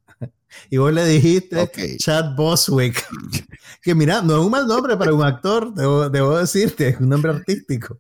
Y 0.70 0.78
vos 0.78 0.94
le 0.94 1.06
dijiste 1.06 1.98
Chad 1.98 2.36
Boswick. 2.36 3.06
Que 3.82 3.96
mira, 3.96 4.22
no 4.22 4.38
es 4.38 4.46
un 4.46 4.52
mal 4.52 4.68
nombre 4.68 4.96
para 4.96 5.12
un 5.12 5.24
actor, 5.24 5.74
debo, 5.74 6.38
decirte, 6.38 6.90
es 6.90 7.00
un 7.00 7.10
nombre 7.10 7.32
artístico. 7.32 7.98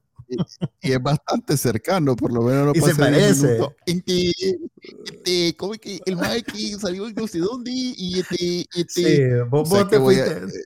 Y, 0.80 0.92
es 0.92 1.02
bastante 1.02 1.58
cercano, 1.58 2.16
por 2.16 2.32
lo 2.32 2.44
menos 2.44 2.68
no 2.68 2.74
y 2.76 2.82
se 2.82 2.94
parece. 2.94 3.58
Este, 3.86 5.56
¿cómo 5.58 5.74
es 5.74 5.80
que 5.80 6.00
el 6.06 6.18
Mikey 6.18 6.74
salió 6.74 7.08
en 7.08 7.16
no 7.16 7.26
sé 7.26 7.40
dónde? 7.40 7.72
Y 7.74 8.20
este, 8.20 8.68
este. 8.76 8.94
Sí, 8.94 9.18
vos, 9.50 9.68
te, 9.90 10.00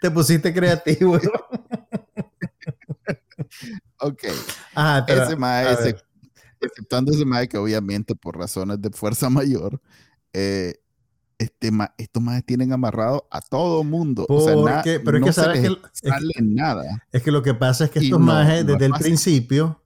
te, 0.01 0.11
pusiste 0.11 0.53
creativo. 0.53 1.15
ok. 3.99 4.23
Ajá, 4.73 5.05
ese 5.07 5.37
mae, 5.37 5.95
exceptuando 6.59 7.13
ese 7.13 7.25
mae 7.25 7.47
que 7.47 7.57
obviamente 7.57 8.15
por 8.15 8.37
razones 8.37 8.81
de 8.81 8.89
fuerza 8.89 9.29
mayor, 9.29 9.79
eh, 10.33 10.75
este, 11.37 11.69
estos 11.97 12.23
más 12.23 12.43
tienen 12.45 12.71
amarrado 12.71 13.27
a 13.29 13.41
todo 13.41 13.83
mundo. 13.83 14.25
o 14.29 14.41
sea, 14.41 14.81
pero 14.83 15.17
es 15.17 15.23
que 15.23 15.33
sabes 15.33 15.61
que, 15.61 15.67
es 15.67 16.43
nada. 16.43 16.83
Es 17.11 17.23
que 17.23 17.31
lo 17.31 17.41
que 17.41 17.53
pasa 17.53 17.85
es 17.85 17.91
que 17.91 17.99
estos 17.99 18.19
majes 18.19 18.65
desde 18.65 18.85
el 18.85 18.93
principio, 18.93 19.83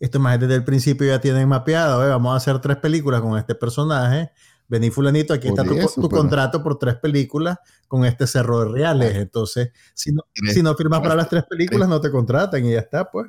estos 0.00 0.20
majes 0.20 0.40
desde 0.40 0.54
el 0.54 0.64
principio 0.64 1.06
ya 1.06 1.20
tienen 1.20 1.48
mapeado, 1.48 1.98
vamos 1.98 2.32
a 2.32 2.36
hacer 2.36 2.60
tres 2.60 2.78
películas 2.78 3.20
con 3.20 3.38
este 3.38 3.54
personaje. 3.54 4.30
Vení 4.70 4.90
fulanito, 4.90 5.32
aquí 5.32 5.48
está 5.48 5.64
tu, 5.64 6.08
contrato 6.10 6.62
por 6.62 6.78
tres 6.78 6.96
películas 6.96 7.56
con 7.86 8.04
este 8.04 8.26
cerro 8.26 8.60
de 8.60 8.70
reales. 8.70 9.16
Entonces, 9.16 9.70
si 9.94 10.12
no, 10.12 10.22
si 10.52 10.62
no 10.62 10.74
firmas 10.74 11.00
para 11.00 11.14
las 11.14 11.28
tres 11.28 11.44
películas, 11.44 11.88
no 11.88 12.00
te 12.02 12.10
contratan 12.10 12.64
y 12.66 12.72
ya 12.72 12.80
está, 12.80 13.10
pues. 13.10 13.28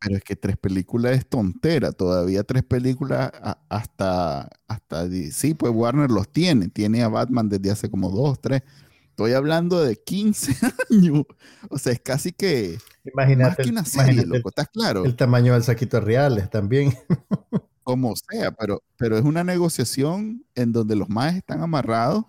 Pero 0.00 0.16
es 0.16 0.22
que 0.22 0.36
tres 0.36 0.56
películas 0.56 1.16
es 1.16 1.26
tontera. 1.26 1.92
Todavía 1.92 2.44
tres 2.44 2.62
películas 2.62 3.32
hasta, 3.68 4.48
hasta, 4.68 5.08
sí, 5.32 5.54
pues 5.54 5.72
Warner 5.74 6.10
los 6.10 6.28
tiene. 6.28 6.68
Tiene 6.68 7.02
a 7.02 7.08
Batman 7.08 7.48
desde 7.48 7.70
hace 7.70 7.90
como 7.90 8.10
dos, 8.10 8.40
tres. 8.40 8.62
Estoy 9.10 9.32
hablando 9.32 9.80
de 9.80 9.96
15 9.96 10.52
años. 10.90 11.24
O 11.70 11.78
sea, 11.78 11.92
es 11.92 12.00
casi 12.00 12.32
que... 12.32 12.78
Imagínate, 13.12 13.62
más 13.64 13.70
una 13.70 13.84
serie, 13.84 14.24
loco. 14.24 14.50
¿Estás 14.50 14.68
claro? 14.68 15.04
El 15.04 15.16
tamaño 15.16 15.54
del 15.54 15.64
saquito 15.64 16.00
reales 16.00 16.48
también. 16.48 16.92
Como 17.82 18.14
sea, 18.14 18.52
pero, 18.52 18.82
pero 18.96 19.18
es 19.18 19.24
una 19.24 19.42
negociación 19.42 20.44
en 20.54 20.72
donde 20.72 20.94
los 20.94 21.08
más 21.08 21.34
están 21.34 21.62
amarrados 21.62 22.26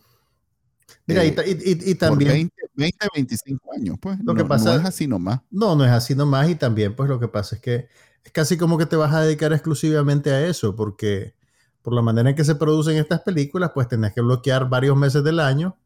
Mira, 1.06 1.26
y, 1.26 1.34
y, 1.56 1.96
también... 1.96 2.52
20, 2.76 3.08
25 3.14 3.74
años, 3.74 3.98
pues. 4.02 4.18
Lo 4.20 4.34
no, 4.34 4.36
que 4.36 4.46
pasa, 4.46 4.74
no 4.74 4.80
es 4.80 4.86
así 4.86 5.06
nomás. 5.06 5.42
No, 5.52 5.76
no 5.76 5.84
es 5.84 5.92
así 5.92 6.16
nomás 6.16 6.50
y 6.50 6.56
también, 6.56 6.96
pues 6.96 7.10
lo 7.10 7.20
que 7.20 7.28
pasa 7.28 7.56
es 7.56 7.62
que 7.62 7.90
es 8.24 8.32
casi 8.32 8.58
como 8.58 8.78
que 8.78 8.86
te 8.86 8.96
vas 8.96 9.14
a 9.14 9.22
dedicar 9.22 9.52
exclusivamente 9.52 10.32
a 10.32 10.46
eso, 10.46 10.76
porque 10.76 11.36
por 11.82 11.94
la 11.94 12.02
manera 12.02 12.30
en 12.30 12.36
que 12.36 12.46
se 12.46 12.56
producen 12.56 12.98
estas 12.98 13.22
películas, 13.22 13.72
pues 13.74 13.88
tenés 13.88 14.14
que 14.14 14.22
bloquear 14.22 14.70
varios 14.70 14.96
meses 14.96 15.24
del 15.24 15.40
año 15.40 15.78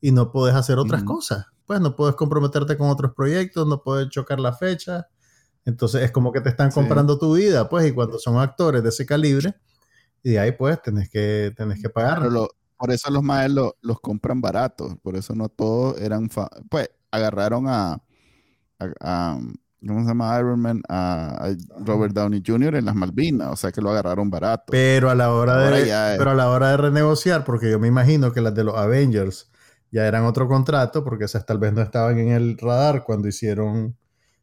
y 0.00 0.12
no 0.12 0.30
puedes 0.30 0.54
hacer 0.54 0.78
otras 0.78 1.02
cosas. 1.02 1.46
Pues 1.66 1.80
no 1.80 1.96
puedes 1.96 2.14
comprometerte 2.14 2.76
con 2.76 2.90
otros 2.90 3.12
proyectos, 3.14 3.66
no 3.66 3.82
puedes 3.82 4.08
chocar 4.10 4.38
la 4.38 4.52
fecha. 4.52 5.08
Entonces 5.64 6.02
es 6.02 6.10
como 6.10 6.30
que 6.30 6.42
te 6.42 6.50
están 6.50 6.70
comprando 6.70 7.18
tu 7.18 7.34
vida, 7.34 7.68
pues, 7.70 7.86
y 7.86 7.92
cuando 7.92 8.18
son 8.18 8.38
actores 8.38 8.82
de 8.82 8.90
ese 8.90 9.06
calibre, 9.06 9.54
y 10.22 10.36
ahí 10.36 10.52
pues 10.52 10.80
tenés 10.82 11.08
que, 11.08 11.52
tenés 11.56 11.80
que 11.80 11.88
pagar 11.88 12.30
por 12.84 12.92
eso 12.92 13.10
los 13.10 13.22
más 13.22 13.50
los 13.50 14.00
compran 14.02 14.42
baratos. 14.42 14.94
Por 15.02 15.16
eso 15.16 15.34
no 15.34 15.48
todos 15.48 15.98
eran. 15.98 16.28
Pues 16.68 16.90
agarraron 17.10 17.64
a, 17.66 18.02
¿Cómo 18.78 20.02
se 20.02 20.06
llama 20.06 20.38
Iron 20.38 20.60
Man? 20.60 20.82
A, 20.90 21.50
Robert 21.78 22.12
Downey 22.12 22.42
Jr. 22.46 22.74
en 22.76 22.84
las 22.84 22.94
Malvinas. 22.94 23.48
O 23.50 23.56
sea 23.56 23.72
que 23.72 23.80
lo 23.80 23.88
agarraron 23.88 24.28
barato. 24.28 24.64
Pero 24.70 25.08
a 25.08 25.14
la 25.14 25.32
hora, 25.32 25.56
de, 25.56 26.18
pero 26.18 26.32
a 26.32 26.34
la 26.34 26.50
hora 26.50 26.72
de 26.72 26.76
renegociar, 26.76 27.42
porque 27.42 27.70
yo 27.70 27.78
me 27.78 27.88
imagino 27.88 28.34
que 28.34 28.42
las 28.42 28.54
de 28.54 28.64
los 28.64 28.76
Avengers 28.76 29.50
ya 29.90 30.06
eran 30.06 30.26
otro 30.26 30.46
contrato, 30.46 31.04
porque 31.04 31.24
esas 31.24 31.46
tal 31.46 31.56
vez 31.56 31.72
no 31.72 31.80
estaban 31.80 32.18
en 32.18 32.32
el 32.32 32.58
radar 32.58 33.04
cuando 33.04 33.28
hicieron 33.28 33.96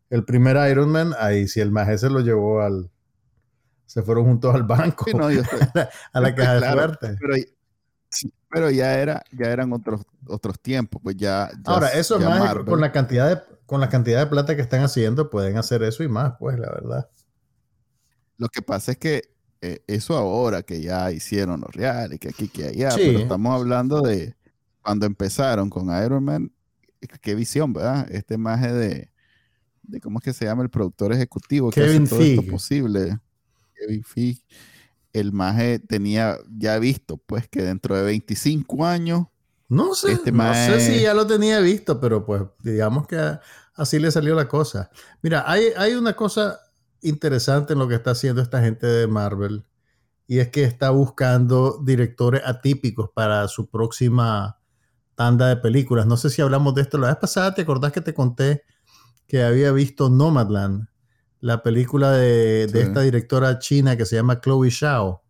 el 0.10 0.26
primer 0.26 0.58
Iron 0.72 0.90
Man. 0.90 1.14
Ahí 1.20 1.48
sí 1.48 1.60
el 1.60 1.70
más 1.70 1.90
ese 1.90 2.10
lo 2.10 2.22
llevó 2.22 2.62
al 2.62 2.90
se 3.86 4.02
fueron 4.02 4.24
juntos 4.24 4.56
al 4.56 4.64
banco, 4.64 5.06
a 6.14 6.20
la 6.20 6.34
caja 6.34 6.54
de 6.56 6.72
suerte. 6.72 7.16
Pero, 7.20 7.36
ya, 8.72 9.00
era, 9.00 9.24
ya 9.32 9.48
eran 9.48 9.72
otros, 9.74 10.02
otros 10.26 10.60
tiempos, 10.60 11.02
pues 11.04 11.16
ya... 11.16 11.50
Ahora, 11.66 11.90
eso 11.90 12.20
más 12.20 12.56
con 12.66 12.82
la, 12.82 12.92
cantidad 12.92 13.30
de, 13.30 13.42
con 13.66 13.80
la 13.82 13.90
cantidad 13.90 14.20
de 14.20 14.28
plata 14.28 14.56
que 14.56 14.62
están 14.62 14.84
haciendo, 14.84 15.30
pueden 15.30 15.58
hacer 15.58 15.84
eso 15.84 16.04
y 16.04 16.08
más, 16.08 16.34
pues, 16.40 16.60
la 16.60 16.70
verdad. 16.70 17.10
Lo 18.38 18.50
que 18.50 18.62
pasa 18.62 18.94
es 18.94 18.98
que 18.98 19.32
eh, 19.62 19.84
eso 19.86 20.18
ahora 20.18 20.64
que 20.64 20.82
ya 20.82 21.12
hicieron 21.12 21.62
los 21.62 21.72
reales, 21.72 22.20
que 22.20 22.30
aquí, 22.30 22.48
que 22.48 22.66
allá, 22.66 22.90
pero 22.96 23.20
estamos 23.20 23.54
hablando 23.54 24.02
de 24.02 24.36
cuando 24.82 25.06
empezaron 25.06 25.70
con 25.70 25.86
Iron 26.04 26.24
Man, 26.24 26.52
qué 27.22 27.36
visión, 27.36 27.72
¿verdad? 27.72 28.08
Este 28.12 28.38
maje 28.38 28.74
de, 28.74 29.12
de 29.84 30.02
¿cómo 30.02 30.18
es 30.20 30.26
que 30.26 30.34
se 30.34 30.46
llama 30.46 30.64
el 30.64 30.70
productor 30.70 31.14
ejecutivo 31.14 31.70
que 31.70 31.84
hace 31.84 32.00
todo 32.08 32.22
esto 32.22 32.44
posible? 32.48 33.20
El 35.14 35.34
maje 35.34 35.80
tenía 35.80 36.38
ya 36.58 36.80
visto, 36.80 37.18
pues 37.18 37.48
que 37.48 37.62
dentro 37.62 37.96
de 37.96 38.04
25 38.04 38.86
años. 38.86 39.28
No 39.68 39.96
sé, 39.96 40.14
este 40.14 40.32
no 40.32 40.54
sé 40.54 40.82
si 40.82 41.02
ya 41.02 41.14
lo 41.14 41.26
tenía 41.26 41.60
visto, 41.60 42.00
pero 42.02 42.26
pues 42.26 42.44
digamos 42.60 43.08
que 43.08 43.40
así 43.76 44.00
le 44.00 44.12
salió 44.12 44.36
la 44.36 44.48
cosa. 44.48 44.90
Mira, 45.22 45.44
hay, 45.48 45.68
hay 45.78 45.94
una 45.94 46.14
cosa 46.14 46.60
interesante 47.02 47.74
en 47.74 47.80
lo 47.80 47.88
que 47.88 47.96
está 47.96 48.12
haciendo 48.12 48.42
esta 48.42 48.62
gente 48.62 48.86
de 48.86 49.08
Marvel 49.08 49.66
y 50.28 50.40
es 50.40 50.50
que 50.50 50.64
está 50.64 50.92
buscando 50.92 51.82
directores 51.84 52.42
atípicos 52.46 53.10
para 53.14 53.48
su 53.48 53.70
próxima 53.70 54.60
tanda 55.16 55.48
de 55.48 55.58
películas. 55.58 56.06
No 56.06 56.18
sé 56.18 56.30
si 56.30 56.42
hablamos 56.42 56.74
de 56.76 56.84
esto 56.84 56.98
la 56.98 57.08
vez 57.08 57.18
pasada, 57.18 57.54
¿te 57.54 57.64
acordás 57.64 57.92
que 57.92 58.02
te 58.02 58.14
conté 58.14 58.64
que 59.28 59.44
había 59.44 59.72
visto 59.72 60.10
Nomadland? 60.10 60.88
La 61.42 61.64
película 61.64 62.12
de, 62.12 62.64
esta 62.64 63.02
directora 63.02 63.60
china 63.60 63.98
que 63.98 64.06
se 64.06 64.16
llama 64.16 64.40
Chloe 64.40 64.72
Zhao. 64.72 65.24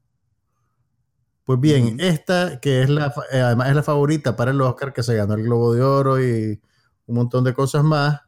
Pues 1.46 1.60
bien, 1.60 2.00
esta, 2.00 2.60
que 2.60 2.84
es 2.84 2.90
la, 2.90 3.14
eh, 3.32 3.42
además 3.42 3.70
es 3.70 3.76
la 3.76 3.84
favorita 3.84 4.36
para 4.36 4.52
el 4.52 4.62
Oscar, 4.62 4.94
que 4.94 5.04
se 5.04 5.16
ganó 5.16 5.34
el 5.34 5.44
Globo 5.44 5.74
de 5.74 5.82
Oro 5.82 6.22
y 6.22 6.62
un 7.08 7.16
montón 7.16 7.44
de 7.44 7.54
cosas 7.54 7.84
más, 7.84 8.22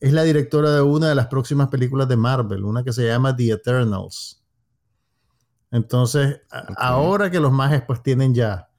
es 0.00 0.12
la 0.12 0.22
directora 0.22 0.70
de 0.70 0.80
una 0.80 1.08
de 1.08 1.14
las 1.14 1.26
próximas 1.26 1.68
películas 1.68 2.08
de 2.08 2.16
Marvel, 2.16 2.64
una 2.64 2.82
que 2.82 2.92
se 2.92 3.06
llama 3.06 3.36
The 3.36 3.52
Eternals. 3.52 4.42
Entonces, 5.70 6.40
ahora 6.76 7.30
que 7.30 7.40
los 7.40 7.52
mages 7.52 7.82
pues 7.86 8.02
tienen 8.02 8.34
ya 8.34 8.70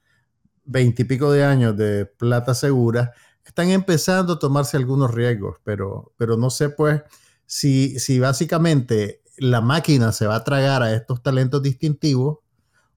veintipico 0.64 1.30
de 1.30 1.44
años 1.44 1.76
de 1.76 2.04
plata 2.04 2.54
segura, 2.54 3.12
están 3.44 3.70
empezando 3.70 4.34
a 4.34 4.38
tomarse 4.38 4.76
algunos 4.76 5.12
riesgos, 5.12 5.58
pero, 5.62 6.12
pero 6.16 6.36
no 6.36 6.50
sé 6.50 6.70
pues 6.70 7.02
si, 7.50 7.98
si 7.98 8.20
básicamente 8.20 9.22
la 9.36 9.60
máquina 9.60 10.12
se 10.12 10.24
va 10.24 10.36
a 10.36 10.44
tragar 10.44 10.84
a 10.84 10.94
estos 10.94 11.20
talentos 11.20 11.60
distintivos 11.60 12.38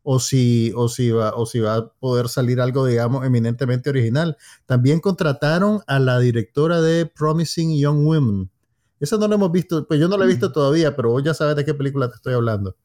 o 0.03 0.19
si, 0.19 0.71
o, 0.75 0.87
si 0.89 1.09
va, 1.09 1.33
o 1.35 1.47
si 1.47 1.59
va 1.59 1.75
a 1.77 1.87
poder 1.87 2.29
salir 2.29 2.61
algo, 2.61 2.85
digamos, 2.85 3.25
eminentemente 3.25 3.89
original. 3.89 4.37
También 4.67 4.99
contrataron 4.99 5.81
a 5.87 5.97
la 5.97 6.19
directora 6.19 6.81
de 6.81 7.07
Promising 7.07 7.79
Young 7.79 8.05
Women. 8.05 8.51
Esa 8.99 9.17
no 9.17 9.27
la 9.27 9.35
hemos 9.35 9.51
visto, 9.51 9.87
pues 9.87 9.99
yo 9.99 10.07
no 10.07 10.17
la 10.17 10.25
he 10.25 10.27
visto 10.27 10.49
mm. 10.49 10.53
todavía, 10.53 10.95
pero 10.95 11.09
vos 11.09 11.23
ya 11.23 11.33
sabes 11.33 11.55
de 11.55 11.65
qué 11.65 11.73
película 11.73 12.07
te 12.09 12.15
estoy 12.15 12.35
hablando. 12.35 12.77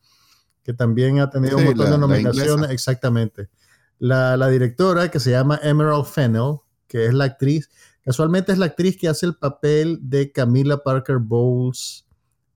Que 0.62 0.72
también 0.72 1.20
ha 1.20 1.28
tenido 1.28 1.58
un 1.58 1.64
montón 1.64 1.90
de 1.90 1.98
nominaciones. 1.98 2.70
Exactamente. 2.70 3.50
La, 3.98 4.38
la, 4.38 4.48
directora 4.48 5.10
que 5.10 5.20
se 5.20 5.32
llama 5.32 5.60
Emerald 5.62 6.06
Fennell, 6.06 6.60
que 6.86 7.04
es 7.04 7.12
la 7.12 7.24
actriz, 7.24 7.68
Casualmente 8.08 8.52
es 8.52 8.56
la 8.56 8.64
actriz 8.64 8.96
que 8.96 9.06
hace 9.06 9.26
el 9.26 9.34
papel 9.34 9.98
de 10.00 10.32
Camila 10.32 10.78
Parker 10.78 11.18
Bowles 11.18 12.06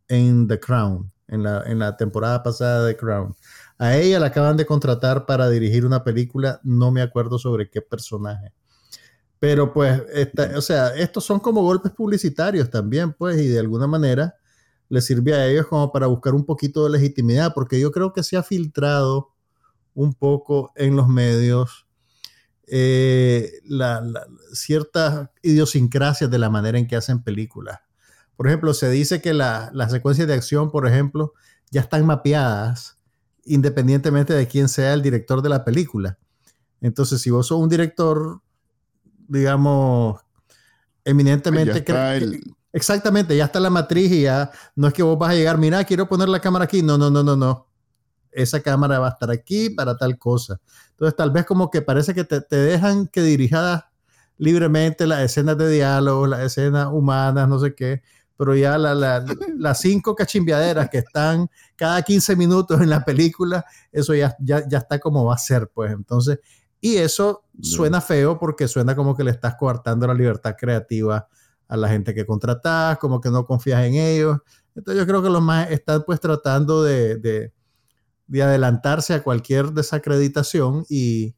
en 0.08 0.48
The 0.48 0.58
Crown, 0.58 1.12
en 1.28 1.42
la, 1.42 1.62
en 1.66 1.78
la 1.78 1.94
temporada 1.94 2.42
pasada 2.42 2.86
de 2.86 2.94
The 2.94 2.98
Crown. 2.98 3.36
A 3.76 3.98
ella 3.98 4.18
la 4.18 4.28
acaban 4.28 4.56
de 4.56 4.64
contratar 4.64 5.26
para 5.26 5.50
dirigir 5.50 5.84
una 5.84 6.02
película, 6.04 6.58
no 6.64 6.90
me 6.90 7.02
acuerdo 7.02 7.38
sobre 7.38 7.68
qué 7.68 7.82
personaje. 7.82 8.54
Pero 9.38 9.74
pues, 9.74 10.02
o 10.56 10.62
sea, 10.62 10.96
estos 10.96 11.22
son 11.26 11.38
como 11.38 11.60
golpes 11.60 11.92
publicitarios 11.92 12.70
también, 12.70 13.12
pues, 13.12 13.38
y 13.38 13.48
de 13.48 13.58
alguna 13.58 13.86
manera 13.86 14.34
les 14.88 15.04
sirve 15.04 15.34
a 15.34 15.46
ellos 15.46 15.66
como 15.66 15.92
para 15.92 16.06
buscar 16.06 16.32
un 16.34 16.46
poquito 16.46 16.82
de 16.84 16.98
legitimidad, 16.98 17.52
porque 17.54 17.78
yo 17.78 17.92
creo 17.92 18.14
que 18.14 18.22
se 18.22 18.38
ha 18.38 18.42
filtrado 18.42 19.34
un 19.92 20.14
poco 20.14 20.72
en 20.76 20.96
los 20.96 21.08
medios 21.08 21.86
eh, 22.74 23.60
la, 23.66 24.02
ciertas 24.54 25.28
idiosincrasias 25.42 26.30
de 26.30 26.38
la 26.38 26.48
manera 26.48 26.78
en 26.78 26.86
que 26.86 26.96
hacen 26.96 27.22
películas. 27.22 27.80
Por 28.34 28.46
ejemplo, 28.46 28.72
se 28.72 28.88
dice 28.88 29.20
que 29.20 29.34
las 29.34 29.90
secuencias 29.90 30.26
de 30.26 30.32
acción, 30.32 30.70
por 30.70 30.86
ejemplo, 30.86 31.34
ya 31.70 31.82
están 31.82 32.06
mapeadas 32.06 32.96
independientemente 33.44 34.32
de 34.32 34.48
quién 34.48 34.70
sea 34.70 34.94
el 34.94 35.02
director 35.02 35.42
de 35.42 35.50
la 35.50 35.66
película. 35.66 36.18
Entonces, 36.80 37.20
si 37.20 37.28
vos 37.28 37.48
sos 37.48 37.60
un 37.60 37.68
director, 37.68 38.40
digamos, 39.28 40.22
eminentemente... 41.04 41.84
Exactamente, 42.72 43.36
ya 43.36 43.44
está 43.44 43.60
la 43.60 43.68
matriz 43.68 44.10
y 44.10 44.22
ya 44.22 44.50
no 44.76 44.88
es 44.88 44.94
que 44.94 45.02
vos 45.02 45.18
vas 45.18 45.32
a 45.32 45.34
llegar, 45.34 45.58
mira, 45.58 45.84
quiero 45.84 46.08
poner 46.08 46.30
la 46.30 46.40
cámara 46.40 46.64
aquí. 46.64 46.80
No, 46.80 46.96
no, 46.96 47.10
no, 47.10 47.22
no, 47.22 47.36
no 47.36 47.71
esa 48.32 48.60
cámara 48.60 48.98
va 48.98 49.08
a 49.08 49.10
estar 49.10 49.30
aquí 49.30 49.70
para 49.70 49.96
tal 49.96 50.18
cosa. 50.18 50.60
Entonces, 50.90 51.16
tal 51.16 51.30
vez 51.30 51.44
como 51.46 51.70
que 51.70 51.82
parece 51.82 52.14
que 52.14 52.24
te, 52.24 52.56
dejan 52.56 53.06
que 53.08 53.22
dirijas 53.22 53.84
libremente 54.38 55.06
las 55.06 55.20
escenas 55.20 55.58
de 55.58 55.68
diálogo, 55.68 56.26
las 56.26 56.40
escenas 56.40 56.88
humanas, 56.90 57.48
no 57.48 57.58
sé 57.58 57.74
qué, 57.74 58.02
pero 58.36 58.56
ya 58.56 58.76
las 58.78 59.80
cinco 59.80 60.14
cachimbiaderas 60.14 60.90
que 60.90 60.98
están 60.98 61.48
cada 61.76 62.02
15 62.02 62.34
minutos 62.34 62.80
en 62.80 62.90
la 62.90 63.04
película, 63.04 63.64
eso 63.92 64.14
ya, 64.14 64.36
ya, 64.40 64.66
ya 64.68 64.78
está 64.78 64.98
como 64.98 65.24
va 65.24 65.34
a 65.34 65.38
ser, 65.38 65.70
pues. 65.72 65.92
Entonces, 65.92 66.38
y 66.80 66.96
eso 66.96 67.44
suena 67.60 68.00
feo 68.00 68.38
porque 68.38 68.66
suena 68.66 68.96
como 68.96 69.16
que 69.16 69.22
le 69.22 69.30
estás 69.30 69.54
coartando 69.54 70.06
la 70.06 70.14
libertad 70.14 70.56
creativa 70.58 71.28
a 71.68 71.76
la 71.76 71.88
gente 71.88 72.12
que 72.12 72.26
contratas, 72.26 72.98
como 72.98 73.20
que 73.20 73.30
no 73.30 73.46
confías 73.46 73.84
en 73.84 73.94
ellos. 73.94 74.38
Entonces 74.74 75.00
yo 75.00 75.06
creo 75.06 75.22
que 75.22 75.30
los 75.30 75.40
más 75.40 75.70
están 75.70 76.02
pues 76.04 76.18
tratando 76.18 76.82
de 76.82 77.16
de 77.16 77.52
adelantarse 78.40 79.14
a 79.14 79.22
cualquier 79.22 79.72
desacreditación 79.72 80.84
y, 80.88 81.34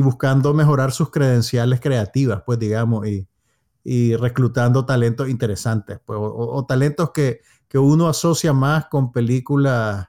buscando 0.00 0.54
mejorar 0.54 0.92
sus 0.92 1.10
credenciales 1.10 1.80
creativas, 1.80 2.42
pues 2.44 2.58
digamos, 2.58 3.06
y, 3.06 4.16
reclutando 4.16 4.84
talentos 4.84 5.28
interesantes, 5.28 6.00
pues, 6.04 6.18
o, 6.20 6.64
talentos 6.66 7.10
que, 7.12 7.40
uno 7.74 8.08
asocia 8.08 8.54
más 8.54 8.86
con 8.86 9.12
películas, 9.12 10.06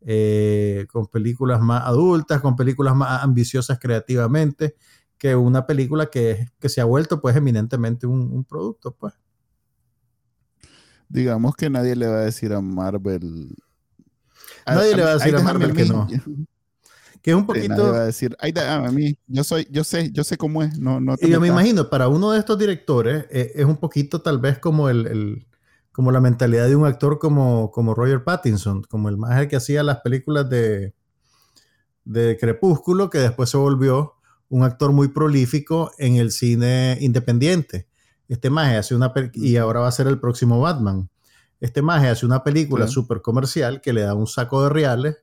eh, 0.00 0.86
con 0.90 1.06
películas 1.08 1.60
más 1.60 1.82
adultas, 1.84 2.40
con 2.40 2.56
películas 2.56 2.96
más 2.96 3.22
ambiciosas 3.22 3.78
creativamente, 3.78 4.74
que 5.18 5.36
una 5.36 5.66
película 5.66 6.06
que, 6.06 6.48
se 6.62 6.80
ha 6.80 6.86
vuelto 6.86 7.20
pues 7.20 7.36
eminentemente 7.36 8.06
un, 8.06 8.32
un 8.32 8.44
producto, 8.44 8.96
pues. 8.96 9.12
Digamos 11.10 11.54
que 11.56 11.68
nadie 11.68 11.94
le 11.94 12.06
va 12.06 12.16
a 12.16 12.24
decir 12.24 12.54
a 12.54 12.62
Marvel 12.62 13.54
Nadie 14.66 14.96
le 14.96 15.02
va 15.02 15.10
a 15.10 15.14
decir 15.14 15.36
a 15.36 15.42
Marvel 15.42 15.72
que 15.72 15.84
no. 15.84 16.06
Que 17.22 17.30
es 17.30 17.36
un 17.36 17.46
poquito. 17.46 17.92
va 17.92 18.02
a 18.02 18.04
decir, 18.04 18.36
a 18.38 18.90
mí, 18.90 19.16
yo 19.26 19.44
soy, 19.44 19.66
yo 19.70 19.82
sé, 19.82 20.10
yo 20.12 20.24
sé 20.24 20.36
cómo 20.36 20.62
es. 20.62 20.78
No, 20.78 21.00
no 21.00 21.16
y 21.18 21.30
yo 21.30 21.40
me 21.40 21.48
imagino, 21.48 21.88
para 21.88 22.08
uno 22.08 22.32
de 22.32 22.38
estos 22.38 22.58
directores, 22.58 23.24
eh, 23.30 23.52
es 23.54 23.64
un 23.64 23.78
poquito 23.78 24.20
tal 24.20 24.38
vez 24.38 24.58
como 24.58 24.90
el, 24.90 25.46
como 25.90 26.12
la 26.12 26.20
mentalidad 26.20 26.66
de 26.66 26.76
un 26.76 26.84
actor 26.84 27.18
como, 27.18 27.70
como 27.70 27.94
Roger 27.94 28.24
Pattinson, 28.24 28.82
como 28.82 29.08
el 29.08 29.16
más 29.16 29.46
que 29.46 29.56
hacía 29.56 29.82
las 29.82 30.00
películas 30.00 30.50
de, 30.50 30.92
de 32.04 32.36
Crepúsculo, 32.38 33.08
que 33.08 33.18
después 33.18 33.48
se 33.48 33.56
volvió 33.56 34.14
un 34.48 34.62
actor 34.62 34.92
muy 34.92 35.08
prolífico 35.08 35.92
en 35.98 36.16
el 36.16 36.30
cine 36.30 36.98
independiente. 37.00 37.88
Este 38.28 38.50
maje 38.50 38.76
hace 38.76 38.94
una 38.94 39.12
y 39.34 39.56
ahora 39.56 39.80
va 39.80 39.88
a 39.88 39.92
ser 39.92 40.06
el 40.06 40.20
próximo 40.20 40.60
Batman. 40.60 41.08
Este 41.64 41.80
maje 41.80 42.10
hace 42.10 42.26
una 42.26 42.44
película 42.44 42.86
súper 42.86 43.22
comercial 43.22 43.80
que 43.80 43.94
le 43.94 44.02
da 44.02 44.12
un 44.12 44.26
saco 44.26 44.62
de 44.62 44.68
reales 44.68 45.16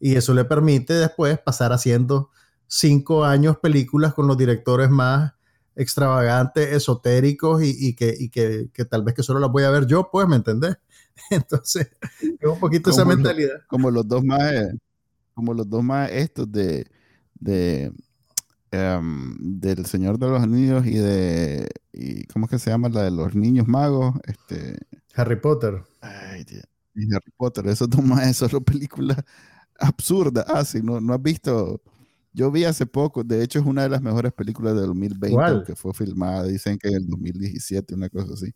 y 0.00 0.16
eso 0.16 0.32
le 0.32 0.46
permite 0.46 0.94
después 0.94 1.38
pasar 1.38 1.70
haciendo 1.74 2.30
cinco 2.66 3.26
años 3.26 3.58
películas 3.58 4.14
con 4.14 4.26
los 4.26 4.38
directores 4.38 4.88
más 4.88 5.34
extravagantes, 5.76 6.72
esotéricos 6.72 7.62
y, 7.62 7.94
que, 7.94 8.30
que, 8.72 8.84
tal 8.86 9.02
vez 9.02 9.14
que 9.14 9.22
solo 9.22 9.38
las 9.38 9.52
voy 9.52 9.64
a 9.64 9.70
ver 9.70 9.84
yo, 9.84 10.08
pues, 10.10 10.26
¿me 10.26 10.36
entendés? 10.36 10.78
Entonces, 11.30 11.90
es 12.22 12.48
un 12.48 12.58
poquito 12.58 12.88
esa 12.88 13.04
mentalidad. 13.04 13.60
como 13.66 13.90
los 13.90 14.08
dos 14.08 14.24
más, 14.24 14.50
como 15.34 15.52
los 15.52 15.68
dos 15.68 15.84
más 15.84 16.10
estos 16.10 16.50
de, 16.50 16.86
de 17.38 17.92
em, 18.70 19.36
del 19.38 19.84
Señor 19.84 20.18
de 20.18 20.28
los 20.28 20.42
Anillos 20.42 20.86
y 20.86 20.94
de. 20.94 21.68
Y, 21.92 22.24
¿Cómo 22.24 22.46
es 22.46 22.50
que 22.50 22.58
se 22.58 22.70
llama 22.70 22.88
la 22.88 23.02
de 23.02 23.10
los 23.10 23.34
niños 23.34 23.68
magos? 23.68 24.14
Este, 24.24 24.78
Harry 25.14 25.36
Potter. 25.36 25.82
Ay, 26.00 26.44
Dios. 26.44 26.64
Y 26.94 27.14
Harry 27.14 27.32
Potter, 27.36 27.66
eso 27.68 27.88
toma 27.88 28.22
eso, 28.28 28.48
solo 28.48 28.62
película 28.62 29.24
absurda. 29.78 30.44
Ah, 30.48 30.64
sí, 30.64 30.80
no, 30.82 31.00
no 31.00 31.14
has 31.14 31.22
visto. 31.22 31.82
Yo 32.32 32.50
vi 32.50 32.64
hace 32.64 32.86
poco, 32.86 33.22
de 33.22 33.42
hecho 33.42 33.58
es 33.58 33.66
una 33.66 33.82
de 33.82 33.90
las 33.90 34.00
mejores 34.00 34.32
películas 34.32 34.74
del 34.74 34.86
2020 34.86 35.64
que 35.66 35.76
fue 35.76 35.92
filmada, 35.92 36.44
dicen 36.44 36.78
que 36.78 36.88
en 36.88 36.94
el 36.94 37.06
2017, 37.06 37.94
una 37.94 38.08
cosa 38.08 38.32
así. 38.32 38.54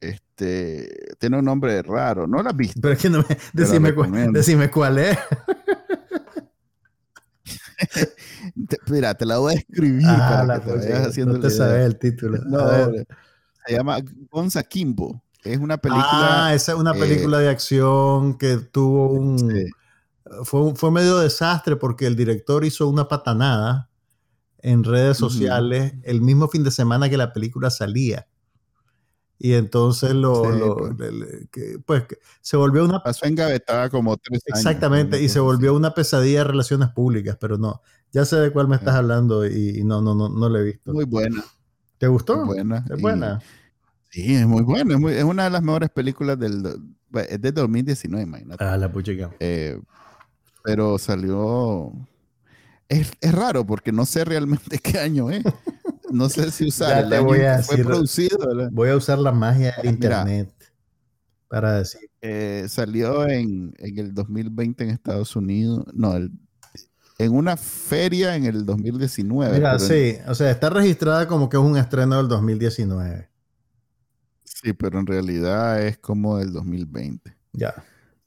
Este, 0.00 1.14
tiene 1.18 1.38
un 1.38 1.44
nombre 1.44 1.82
raro, 1.82 2.26
no 2.26 2.42
la 2.42 2.50
has 2.50 2.56
visto. 2.56 2.80
Pero 2.80 2.94
es 2.94 3.00
que 3.00 3.10
no 3.10 3.18
me, 3.28 3.36
decime, 3.52 3.92
cuál, 3.92 4.32
decime 4.32 4.70
cuál 4.70 4.98
es. 4.98 5.18
mira, 8.88 9.14
te 9.14 9.26
la 9.26 9.38
voy 9.38 9.54
a 9.54 9.58
escribir 9.58 10.06
ah, 10.08 10.44
para 10.46 10.60
que 10.60 10.70
te 10.70 10.76
vayas 10.76 11.08
haciendo 11.08 11.34
No 11.34 11.40
te 11.40 11.50
sabes 11.50 11.86
el 11.86 11.98
título. 11.98 12.38
No, 12.44 12.90
se 13.66 13.76
llama 13.76 13.98
Gonza 14.30 14.62
Kimbo. 14.62 15.22
Es 15.44 15.58
una 15.58 15.76
película. 15.76 16.46
Ah, 16.46 16.54
esa 16.54 16.72
es 16.72 16.78
una 16.78 16.94
película 16.94 17.40
eh, 17.40 17.44
de 17.44 17.48
acción 17.48 18.38
que 18.38 18.58
tuvo 18.58 19.10
un. 19.10 19.70
Fue, 20.44 20.74
fue 20.74 20.90
medio 20.90 21.18
desastre 21.18 21.76
porque 21.76 22.06
el 22.06 22.16
director 22.16 22.64
hizo 22.64 22.88
una 22.88 23.08
patanada 23.08 23.90
en 24.58 24.84
redes 24.84 25.18
sociales 25.18 25.94
el 26.04 26.22
mismo 26.22 26.48
fin 26.48 26.62
de 26.62 26.70
semana 26.70 27.10
que 27.10 27.16
la 27.16 27.32
película 27.32 27.70
salía. 27.70 28.26
Y 29.44 29.54
entonces 29.54 30.12
lo, 30.12 30.40
pues. 30.96 31.10
pues 31.84 32.04
se 32.40 32.56
volvió 32.56 32.84
una... 32.84 33.02
Pasó 33.02 33.26
engavetada 33.26 33.90
como 33.90 34.16
tres 34.16 34.40
años. 34.46 34.60
Exactamente, 34.60 35.20
y 35.20 35.28
se 35.28 35.40
volvió 35.40 35.74
una 35.74 35.94
pesadilla 35.94 36.38
de 36.38 36.44
relaciones 36.44 36.90
públicas, 36.90 37.36
pero 37.40 37.58
no, 37.58 37.82
ya 38.12 38.24
sé 38.24 38.36
de 38.36 38.52
cuál 38.52 38.68
me 38.68 38.76
estás 38.76 38.94
hablando 38.94 39.44
y, 39.44 39.82
no, 39.82 40.00
no, 40.00 40.14
no, 40.14 40.28
no 40.28 40.48
lo 40.48 40.58
he 40.60 40.62
visto. 40.62 40.92
Muy 40.92 41.06
buena. 41.06 41.42
¿Te 41.98 42.06
gustó? 42.06 42.36
Muy 42.36 42.54
buena. 42.54 42.84
Es 42.88 43.00
buena. 43.00 43.40
Sí, 44.10 44.32
es 44.32 44.46
muy 44.46 44.62
buena, 44.62 44.94
es, 45.10 45.24
una 45.24 45.42
de 45.42 45.50
las 45.50 45.62
mejores 45.62 45.90
películas 45.90 46.38
del... 46.38 46.94
Es 47.28 47.40
de 47.42 47.50
2019, 47.50 48.22
imagínate. 48.22 48.62
Ah, 48.62 48.76
la 48.76 48.92
puchica. 48.92 49.32
Eh, 49.40 49.76
pero 50.62 50.98
salió... 50.98 51.90
Es, 52.88 53.10
es, 53.20 53.34
raro 53.34 53.66
porque 53.66 53.90
no 53.90 54.06
sé 54.06 54.24
realmente 54.24 54.78
qué 54.84 55.00
año 55.00 55.30
es 55.30 55.42
no 56.12 56.28
sé 56.28 56.50
si 56.50 56.66
usar 56.66 57.12
el 57.12 57.20
voy 57.22 57.40
a 57.40 57.62
fue 57.62 57.78
producido. 57.78 58.38
Voy 58.70 58.90
a 58.90 58.96
usar 58.96 59.18
la 59.18 59.32
magia 59.32 59.74
del 59.76 59.92
internet 59.92 60.52
para 61.48 61.78
decir. 61.78 62.10
Eh, 62.20 62.66
salió 62.68 63.28
en, 63.28 63.74
en, 63.78 63.98
el 63.98 64.14
2020 64.14 64.84
en 64.84 64.90
Estados 64.90 65.36
Unidos. 65.36 65.84
No, 65.92 66.14
en 66.16 67.32
una 67.32 67.56
feria 67.56 68.36
en 68.36 68.44
el 68.44 68.64
2019. 68.64 69.54
Mira, 69.54 69.78
sí, 69.78 70.16
o 70.26 70.34
sea, 70.34 70.50
está 70.50 70.70
registrada 70.70 71.26
como 71.28 71.48
que 71.48 71.56
es 71.56 71.62
un 71.62 71.76
estreno 71.76 72.16
del 72.16 72.28
2019. 72.28 73.28
Sí, 74.44 74.72
pero 74.72 74.98
en 74.98 75.06
realidad 75.06 75.82
es 75.82 75.98
como 75.98 76.38
del 76.38 76.52
2020. 76.52 77.36
Ya. 77.52 77.74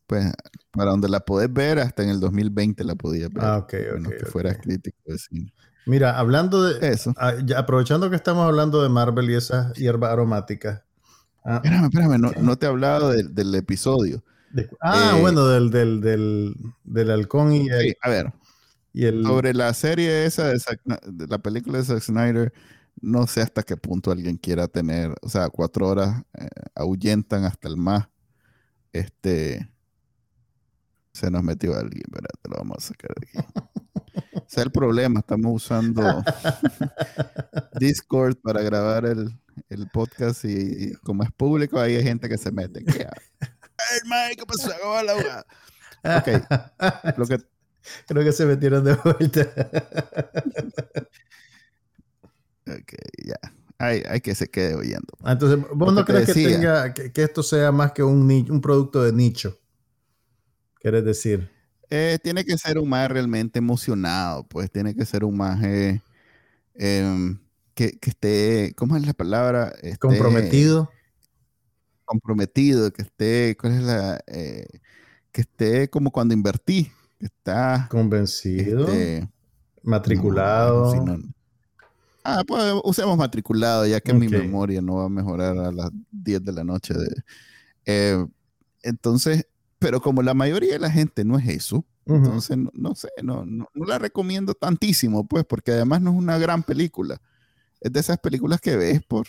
Pues 0.07 0.31
para 0.71 0.91
donde 0.91 1.09
la 1.09 1.21
podés 1.21 1.51
ver, 1.51 1.79
hasta 1.79 2.03
en 2.03 2.09
el 2.09 2.19
2020 2.19 2.83
la 2.83 2.95
podía 2.95 3.27
ver. 3.27 3.43
Ah, 3.43 3.57
ok, 3.57 3.73
ok. 3.97 4.09
que 4.19 4.25
fuera 4.25 4.53
crítico 4.55 4.97
de 5.05 5.17
cine. 5.17 5.53
Mira, 5.85 6.17
hablando 6.17 6.63
de 6.63 6.87
eso, 6.89 7.13
ah, 7.17 7.33
aprovechando 7.57 8.09
que 8.09 8.15
estamos 8.15 8.45
hablando 8.45 8.81
de 8.81 8.89
Marvel 8.89 9.29
y 9.29 9.35
esas 9.35 9.73
hierbas 9.73 10.11
aromáticas. 10.11 10.81
Ah, 11.43 11.61
espérame, 11.63 11.85
espérame, 11.85 12.41
no, 12.41 12.57
te 12.57 12.65
he 12.65 12.69
hablado 12.69 13.11
del 13.11 13.55
episodio. 13.55 14.23
ah, 14.81 15.13
eh, 15.15 15.21
bueno, 15.21 15.45
del, 15.47 15.69
del, 15.69 16.55
del, 16.83 17.11
halcón 17.11 17.53
y 17.53 17.67
el, 17.69 17.81
sí, 17.81 17.93
a 18.01 18.09
ver. 18.09 18.33
Y 18.93 19.05
el, 19.05 19.23
sobre 19.23 19.53
la 19.53 19.73
serie 19.73 20.25
esa 20.25 20.47
de, 20.47 21.27
la 21.27 21.37
película 21.37 21.77
de 21.77 21.83
Zack 21.83 22.01
Snyder, 22.01 22.53
no 23.01 23.27
sé 23.27 23.41
hasta 23.41 23.61
qué 23.61 23.77
punto 23.77 24.11
alguien 24.11 24.37
quiera 24.37 24.67
tener, 24.67 25.13
o 25.21 25.29
sea, 25.29 25.49
cuatro 25.49 25.87
horas 25.87 26.23
eh, 26.33 26.47
ahuyentan 26.73 27.43
hasta 27.43 27.67
el 27.67 27.77
más. 27.77 28.07
Este 28.91 29.69
se 31.11 31.29
nos 31.29 31.43
metió 31.43 31.77
alguien, 31.77 32.05
¿verdad? 32.11 32.29
Te 32.41 32.49
lo 32.49 32.57
vamos 32.57 32.77
a 32.77 32.87
sacar 32.87 33.11
de 33.15 33.39
aquí. 33.39 33.49
Es 34.47 34.57
el 34.57 34.71
problema, 34.71 35.19
estamos 35.19 35.63
usando 35.63 36.01
Discord 37.79 38.37
para 38.37 38.61
grabar 38.61 39.05
el, 39.05 39.39
podcast 39.91 40.45
y, 40.45 40.93
como 41.03 41.23
es 41.23 41.31
público, 41.31 41.79
ahí 41.79 41.95
hay 41.95 42.03
gente 42.03 42.29
que 42.29 42.37
se 42.37 42.51
mete. 42.51 42.83
¿Qué, 42.83 43.07
¿qué 44.37 44.45
pasó? 44.45 44.71
Ok. 46.03 46.27
Lo 47.17 47.25
que... 47.25 47.37
Creo 48.07 48.23
que 48.23 48.31
se 48.31 48.45
metieron 48.45 48.83
de 48.83 48.95
vuelta. 48.95 49.41
ok, 52.67 52.93
ya. 53.23 53.39
Hay, 53.77 54.01
hay, 54.09 54.21
que 54.21 54.33
se 54.33 54.47
quede 54.47 54.73
oyendo. 54.73 55.13
Ah, 55.21 55.33
entonces, 55.33 55.59
¿vos 55.73 55.93
no 55.93 56.03
crees 56.03 56.33
que, 56.33 56.33
tenga, 56.33 56.93
que, 56.93 57.11
esto 57.21 57.43
sea 57.43 57.71
más 57.71 57.91
que 57.91 58.01
un, 58.01 58.21
un 58.49 58.61
producto 58.61 59.03
de 59.03 59.11
nicho? 59.11 59.59
¿Quieres 60.79 61.05
decir? 61.05 61.54
Eh, 61.97 62.19
tiene 62.21 62.43
que 62.43 62.57
ser 62.57 62.77
un 62.77 62.89
más 62.89 63.09
realmente 63.09 63.59
emocionado, 63.59 64.43
pues 64.43 64.69
tiene 64.69 64.93
que 64.93 65.05
ser 65.05 65.23
un 65.23 65.37
más 65.37 65.63
em, 66.73 67.39
que, 67.73 67.97
esté, 68.01 68.73
¿cómo 68.75 68.97
es 68.97 69.05
la 69.05 69.13
palabra? 69.13 69.73
comprometido. 69.97 70.91
Comprometido, 72.03 72.91
que 72.91 73.03
esté, 73.03 73.55
¿cuál 73.57 73.75
es 73.75 73.83
la? 73.83 74.21
Eh, 74.27 74.67
que 75.31 75.41
esté 75.41 75.89
como 75.89 76.11
cuando 76.11 76.33
invertí, 76.33 76.91
que 77.17 77.27
está 77.27 77.87
convencido, 77.89 78.89
este, 78.89 79.29
matriculado. 79.81 80.93
ah, 82.25 82.43
pues 82.45 82.73
usemos 82.83 83.17
matriculado, 83.17 83.87
ya 83.87 84.01
que 84.01 84.13
mi 84.13 84.27
memoria 84.27 84.81
no 84.81 84.95
va 84.95 85.05
a 85.05 85.09
mejorar 85.09 85.57
a 85.57 85.71
las 85.71 85.91
10 86.11 86.43
de 86.43 86.51
la 86.51 86.65
noche. 86.65 86.93
De, 86.93 87.23
eh, 87.85 88.25
entonces, 88.83 89.47
pero 89.85 90.01
como 90.01 90.23
la 90.23 90.33
mayoría 90.33 90.73
de 90.73 90.79
la 90.79 90.89
gente 90.89 91.23
no 91.23 91.37
es 91.37 91.47
eso, 91.47 91.85
entonces 92.07 92.57
no, 92.73 92.95
sé, 92.95 93.07
no, 93.21 93.45
no, 93.45 93.67
la 93.75 93.99
recomiendo 93.99 94.55
tantísimo, 94.55 95.27
pues, 95.27 95.45
porque 95.45 95.73
además 95.73 96.01
no 96.01 96.09
es 96.09 96.17
una 96.17 96.39
gran 96.39 96.63
película. 96.63 97.21
Es 97.79 97.93
de 97.93 97.99
esas 97.99 98.17
películas 98.17 98.59
que 98.59 98.75
ves 98.77 99.03
por, 99.03 99.27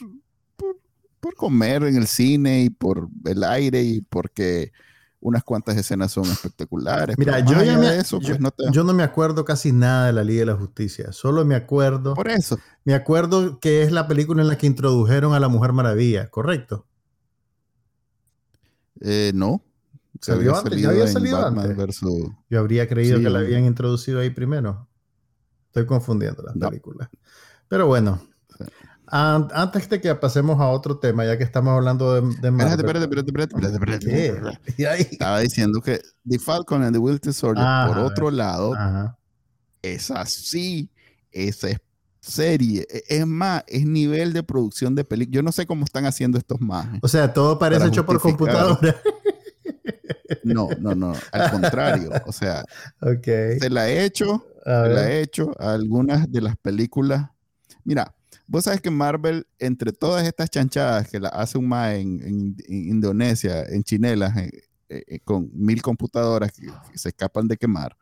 por, 0.56 1.34
comer 1.34 1.82
en 1.82 1.96
el 1.96 2.06
cine 2.06 2.62
y 2.62 2.70
por 2.70 3.06
el 3.26 3.44
aire 3.44 3.82
y 3.82 4.00
porque 4.00 4.72
unas 5.20 5.44
cuantas 5.44 5.76
escenas 5.76 6.12
son 6.12 6.24
espectaculares. 6.24 7.18
Mira, 7.18 7.40
yo, 7.40 7.62
ya 7.62 7.76
me, 7.76 7.94
eso, 7.98 8.18
pues, 8.18 8.40
no 8.40 8.50
yo 8.72 8.82
no 8.82 8.94
me 8.94 9.02
acuerdo 9.02 9.44
casi 9.44 9.72
nada 9.72 10.06
de 10.06 10.14
la 10.14 10.24
Liga 10.24 10.40
de 10.40 10.46
la 10.46 10.56
Justicia, 10.56 11.12
solo 11.12 11.44
me 11.44 11.54
acuerdo. 11.54 12.14
Por 12.14 12.30
eso. 12.30 12.58
Me 12.82 12.94
acuerdo 12.94 13.60
que 13.60 13.82
es 13.82 13.92
la 13.92 14.08
película 14.08 14.40
en 14.40 14.48
la 14.48 14.56
que 14.56 14.66
introdujeron 14.66 15.34
a 15.34 15.40
la 15.40 15.48
Mujer 15.48 15.74
Maravilla, 15.74 16.30
¿correcto? 16.30 16.86
Eh, 19.02 19.32
no. 19.34 19.65
¿Salió 20.20 20.56
antes? 20.56 20.80
¿Ya 20.80 20.90
había 20.90 21.06
salido 21.06 21.44
antes? 21.44 22.00
Yo 22.48 22.58
habría 22.58 22.88
creído 22.88 23.18
que 23.18 23.30
la 23.30 23.40
habían 23.40 23.64
introducido 23.64 24.20
ahí 24.20 24.30
primero. 24.30 24.88
Estoy 25.68 25.86
confundiendo 25.86 26.42
las 26.42 26.56
películas. 26.56 27.08
Pero 27.68 27.86
bueno, 27.86 28.20
antes 29.08 29.88
de 29.88 30.00
que 30.00 30.14
pasemos 30.14 30.60
a 30.60 30.68
otro 30.68 30.98
tema, 30.98 31.24
ya 31.24 31.36
que 31.38 31.44
estamos 31.44 31.72
hablando 31.74 32.14
de, 32.14 32.36
de 32.40 32.50
Marvel. 32.50 32.78
Espérate, 32.78 33.04
espérate, 33.04 33.30
espérate, 33.30 34.00
espérate, 34.00 35.12
Estaba 35.12 35.40
diciendo 35.40 35.80
que 35.80 36.00
The 36.28 36.38
Falcon 36.38 36.82
and 36.82 36.94
the 36.94 36.98
Winter 36.98 37.32
Soldier, 37.32 37.66
por 37.88 37.98
otro 37.98 38.30
lado, 38.30 38.74
es 39.82 40.10
así. 40.10 40.90
Esa 41.30 41.68
es 41.68 41.78
serie. 42.20 42.86
E, 42.90 43.04
es 43.08 43.26
más, 43.26 43.64
es 43.66 43.86
nivel 43.86 44.32
de 44.32 44.42
producción 44.42 44.94
de 44.94 45.04
película. 45.04 45.36
Yo 45.36 45.42
no 45.42 45.52
sé 45.52 45.66
cómo 45.66 45.84
están 45.84 46.06
haciendo 46.06 46.38
estos 46.38 46.60
más. 46.60 46.86
O 47.02 47.08
sea, 47.08 47.32
todo 47.32 47.58
parece 47.58 47.86
hecho 47.86 48.04
por 48.04 48.20
computadora. 48.20 48.96
No, 50.42 50.68
no, 50.78 50.94
no, 50.94 51.12
al 51.32 51.50
contrario. 51.50 52.10
O 52.26 52.32
sea, 52.32 52.64
se 53.22 53.70
la 53.70 53.88
he 53.88 54.04
hecho, 54.04 54.44
se 54.64 54.70
la 54.70 55.10
he 55.10 55.20
hecho 55.20 55.52
a 55.58 55.74
algunas 55.74 56.30
de 56.30 56.40
las 56.40 56.56
películas. 56.56 57.28
Mira, 57.84 58.14
vos 58.46 58.64
sabes 58.64 58.80
que 58.80 58.90
Marvel, 58.90 59.46
entre 59.58 59.92
todas 59.92 60.26
estas 60.26 60.50
chanchadas 60.50 61.08
que 61.08 61.20
la 61.20 61.28
hace 61.28 61.58
un 61.58 61.68
MA 61.68 61.94
en, 61.94 62.56
Indonesia, 62.68 63.64
en 63.64 63.82
Chinelas, 63.82 64.36
eh, 64.36 64.50
eh, 64.88 65.20
con 65.24 65.50
mil 65.52 65.82
computadoras 65.82 66.52
que, 66.52 66.66
se 66.94 67.08
escapan 67.08 67.48
de 67.48 67.56
quemar, 67.56 67.96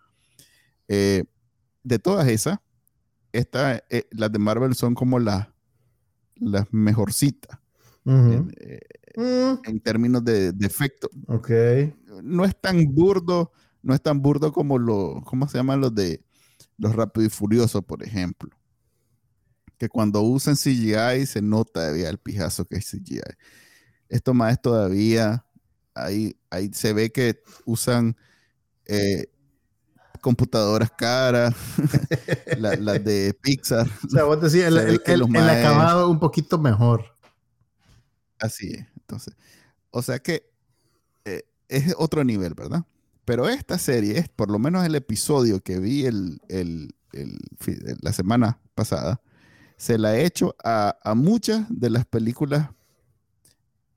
eh, 0.89 1.25
de 1.83 1.99
todas 1.99 2.29
esas, 2.29 2.59
las 4.11 4.33
de 4.33 4.39
Marvel 4.39 4.75
son 4.75 4.95
como 4.95 5.19
las, 5.19 5.49
las 6.37 6.73
mejorcitas. 6.73 7.59
Mm. 9.17 9.61
en 9.65 9.81
términos 9.81 10.25
de, 10.25 10.53
efecto. 10.61 11.09
Ok. 11.29 11.51
No 12.23 12.45
es 12.45 12.59
tan 12.61 12.85
burdo, 12.93 13.53
no 13.83 13.95
es 13.95 14.03
tan 14.03 14.21
burdo 14.21 14.53
como 14.53 14.79
los, 14.79 15.23
¿cómo 15.25 15.49
se 15.49 15.59
llaman 15.59 15.81
los 15.81 15.95
de 15.95 16.25
los 16.79 16.95
Rápidos 16.95 17.29
y 17.29 17.31
Furiosos, 17.31 17.85
por 17.85 18.03
ejemplo? 18.03 18.51
Que 19.79 19.89
cuando 19.89 20.23
usan 20.23 20.57
CGI 20.57 21.27
se 21.27 21.43
nota 21.43 21.73
todavía 21.75 22.09
el 22.11 22.19
pijazo 22.19 22.65
que 22.65 22.77
es 22.77 22.91
CGI. 22.91 23.21
Esto 24.09 24.35
más 24.35 24.61
todavía, 24.61 25.45
ahí, 25.95 26.37
ahí 26.51 26.71
se 26.73 26.93
ve 26.93 27.11
que 27.11 27.41
usan, 27.65 28.17
eh, 28.87 29.27
computadoras 30.21 30.91
caras, 30.91 31.55
las 32.59 33.05
de 33.05 33.37
Pixar. 33.41 33.87
O 34.07 34.09
sea, 34.09 34.25
vos 34.25 34.41
decías, 34.41 34.69
el, 34.69 34.79
el, 34.79 35.01
el, 35.07 35.49
acabado 35.49 36.11
un 36.11 36.19
poquito 36.19 36.59
mejor. 36.59 37.05
Así 38.39 38.73
es. 38.73 38.94
Entonces, 39.05 39.37
o 39.91 40.03
sea 40.03 40.19
que 40.19 40.51
eh, 41.25 41.43
es 41.69 41.95
otro 41.99 42.25
nivel, 42.25 42.55
¿verdad? 42.55 42.85
Pero 43.25 43.49
esta 43.49 43.79
serie, 43.79 44.19
es, 44.19 44.29
por 44.29 44.51
lo 44.51 44.59
menos 44.59 44.85
el 44.85 44.95
episodio 44.95 45.61
que 45.61 45.79
vi 45.79 46.05
el, 46.07 46.41
la 48.01 48.13
semana 48.13 48.61
pasada, 48.75 49.21
se 49.77 49.99
la 49.99 50.17
he 50.17 50.25
hecho 50.25 50.55
a, 50.63 50.97
a 51.03 51.15
muchas 51.15 51.67
de 51.69 51.91
las 51.91 52.05
películas 52.07 52.71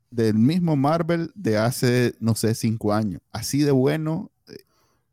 del 0.10 0.36
mismo 0.36 0.76
Marvel 0.76 1.32
de 1.36 1.58
hace, 1.58 2.16
no 2.20 2.36
sé, 2.36 2.56
cinco 2.56 2.94
años. 2.94 3.22
Así 3.32 3.64
de 3.64 3.72
bueno, 3.72 4.32
eh, 4.48 4.58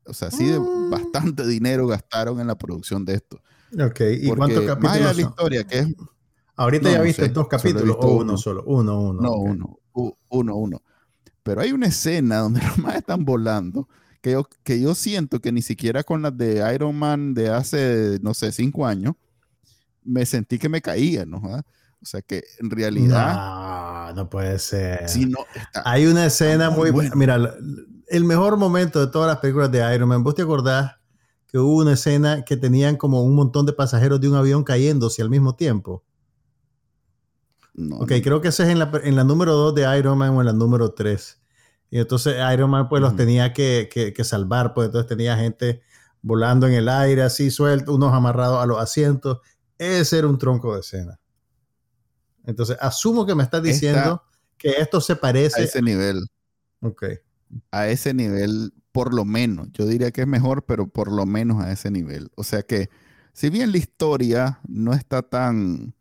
o 0.07 0.15
sea, 0.15 0.29
así 0.29 0.47
de 0.47 0.59
mm. 0.59 0.91
bastante 0.91 1.47
dinero 1.47 1.87
gastaron 1.87 2.41
en 2.41 2.47
la 2.47 2.57
producción 2.57 3.05
de 3.05 3.15
esto. 3.15 3.41
Ok, 3.73 4.01
¿y 4.21 4.29
cuántos 4.29 4.65
capítulos? 4.65 5.01
Más 5.01 5.17
la 5.17 5.23
historia, 5.23 5.65
que 5.65 5.79
es. 5.81 5.89
Ahorita 6.57 6.91
ya 6.91 7.03
viste 7.03 7.29
dos 7.31 7.49
capítulos 7.49 7.97
o 7.99 8.17
uno, 8.19 8.37
solo. 8.37 8.63
Uno, 8.65 9.01
uno. 9.01 9.21
No, 9.21 9.33
uno, 9.35 9.79
uno, 9.95 10.57
uno. 10.57 10.83
Pero 11.43 11.61
hay 11.61 11.73
una 11.73 11.87
escena 11.87 12.39
donde 12.39 12.61
los 12.67 12.79
más 12.79 12.97
están 12.97 13.25
volando 13.25 13.89
que 14.21 14.33
yo, 14.33 14.49
que 14.63 14.81
yo 14.81 14.95
siento 14.95 15.41
que 15.41 15.53
ni 15.53 15.63
siquiera 15.63 16.03
con 16.03 16.23
las 16.23 16.37
de 16.37 16.75
Iron 16.75 16.97
Man 16.97 17.35
de 17.35 17.51
hace, 17.51 18.19
no 18.23 18.33
sé, 18.33 18.53
cinco 18.53 18.87
años, 18.87 19.15
me 20.03 20.25
sentí 20.25 20.59
que 20.59 20.69
me 20.69 20.81
caía, 20.81 21.27
¿no? 21.27 21.43
¿Ah? 21.45 21.63
O 22.01 22.07
sea 22.07 22.23
que 22.23 22.45
en 22.59 22.71
realidad. 22.71 23.35
No, 23.35 24.13
no 24.15 24.31
puede 24.31 24.59
ser. 24.59 25.07
no, 25.29 25.39
Hay 25.85 26.07
una 26.07 26.27
escena 26.27 26.71
muy, 26.71 26.91
buena. 26.91 27.15
Mira, 27.15 27.55
el 28.09 28.25
mejor 28.25 28.57
momento 28.57 29.01
de 29.01 29.11
todas 29.11 29.29
las 29.29 29.39
películas 29.39 29.71
de 29.71 29.95
Iron 29.95 30.09
Man, 30.09 30.23
¿vos 30.23 30.35
te 30.35 30.43
acordás 30.43 30.93
que 31.47 31.59
hubo 31.59 31.83
una 31.83 31.93
escena 31.93 32.45
que 32.45 32.57
tenían 32.57 32.97
como 32.97 33.23
un 33.23 33.35
montón 33.35 33.65
de 33.65 33.73
pasajeros 33.73 34.21
de 34.21 34.29
un 34.29 34.37
avión 34.37 34.65
cayéndose 34.65 35.23
al 35.23 35.31
mismo 35.31 35.55
tiempo? 35.55 36.03
No, 37.75 37.97
ok, 37.97 38.13
creo 38.23 38.41
que 38.41 38.49
ese 38.49 38.63
es 38.63 38.69
en 38.71 38.79
la, 38.79 38.91
en 39.03 39.17
la 39.17 39.25
número 39.25 39.55
2 39.55 39.75
de 39.75 39.99
Iron 39.99 40.17
Man 40.17 40.31
o 40.31 40.41
en 40.41 40.47
la 40.47 40.53
número 40.53 40.93
3. 40.93 41.41
Y 41.91 41.99
entonces 41.99 42.37
Iron 42.53 42.71
Man 42.71 42.89
pues 42.89 43.03
los 43.03 43.15
tenía 43.17 43.53
que, 43.53 43.89
que, 43.93 44.13
que, 44.13 44.25
salvar, 44.25 44.75
pues 44.75 44.87
entonces 44.87 45.09
tenía 45.09 45.37
gente 45.37 45.83
volando 46.23 46.67
en 46.67 46.75
el 46.75 46.89
aire 46.89 47.23
así 47.23 47.51
suelto, 47.51 47.95
unos 47.95 48.13
amarrados 48.13 48.63
a 48.63 48.67
los 48.67 48.81
asientos. 48.81 49.41
Ese 49.79 50.19
era 50.19 50.29
un 50.29 50.39
tronco 50.39 50.75
de 50.75 50.81
escena. 50.81 51.21
Entonces, 52.47 52.77
asumo 52.81 53.27
que 53.27 53.35
me 53.35 53.43
estás 53.43 53.63
diciendo 53.63 54.23
que 54.59 54.71
esto 54.79 55.01
se 55.01 55.17
parece. 55.17 55.61
A 55.61 55.65
ese 55.65 55.83
nivel. 55.83 56.25
Ok. 56.81 57.05
A 57.71 57.89
ese 57.89 58.13
nivel, 58.15 58.73
por 58.93 59.15
lo 59.15 59.25
menos. 59.25 59.69
Yo 59.73 59.87
diría 59.87 60.11
que 60.11 60.23
es 60.23 60.27
mejor, 60.27 60.65
pero 60.65 60.89
por 60.89 61.11
lo 61.11 61.27
menos 61.27 61.63
a 61.63 61.73
ese 61.73 61.91
nivel. 61.91 62.31
O 62.37 62.45
sea 62.45 62.63
que, 62.63 62.91
si 63.33 63.51
bien 63.51 63.73
la 63.73 63.79
historia 63.79 64.61
no 64.67 64.93
está 64.93 65.23
tan. 65.23 65.94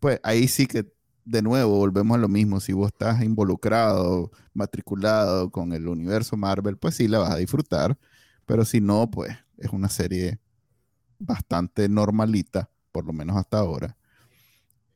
Pues 0.00 0.18
ahí 0.22 0.48
sí 0.48 0.66
que, 0.66 0.92
de 1.24 1.42
nuevo, 1.42 1.76
volvemos 1.76 2.16
a 2.16 2.20
lo 2.20 2.28
mismo. 2.28 2.58
Si 2.60 2.72
vos 2.72 2.88
estás 2.88 3.22
involucrado, 3.22 4.30
matriculado 4.54 5.50
con 5.50 5.72
el 5.72 5.86
universo 5.86 6.36
Marvel, 6.36 6.76
pues 6.76 6.96
sí 6.96 7.06
la 7.06 7.18
vas 7.18 7.30
a 7.30 7.36
disfrutar. 7.36 7.98
Pero 8.46 8.64
si 8.64 8.80
no, 8.80 9.10
pues 9.10 9.36
es 9.58 9.70
una 9.70 9.88
serie 9.88 10.40
bastante 11.18 11.88
normalita, 11.88 12.70
por 12.90 13.04
lo 13.04 13.12
menos 13.12 13.36
hasta 13.36 13.58
ahora. 13.58 13.96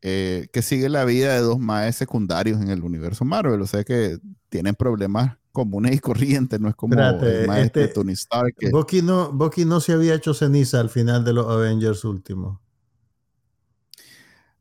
Eh, 0.03 0.49
que 0.53 0.61
sigue 0.61 0.89
la 0.89 1.05
vida 1.05 1.33
de 1.33 1.41
dos 1.41 1.59
maes 1.59 1.97
secundarios 1.97 2.61
en 2.61 2.71
el 2.71 2.83
universo 2.83 3.25
Marvel. 3.25 3.61
O 3.63 3.67
sea 3.67 3.85
que 3.85 4.19
tienen 4.49 4.75
problemas 4.75 5.39
comunes 5.55 5.95
y 5.95 5.99
corrientes, 6.01 6.59
no 6.61 6.69
es 6.69 6.75
como 6.75 6.95
el 6.95 7.47
maestro 7.47 7.83
este, 7.83 7.95
Tony 7.95 8.13
Stark. 8.15 8.57
Bucky, 8.73 9.03
no, 9.03 9.31
no 9.67 9.81
se 9.81 9.93
había 9.93 10.15
hecho 10.15 10.35
ceniza 10.35 10.81
al 10.81 10.91
final 10.91 11.25
de 11.25 11.33
los 11.33 11.47
Avengers 11.47 12.05
últimos. 12.05 12.59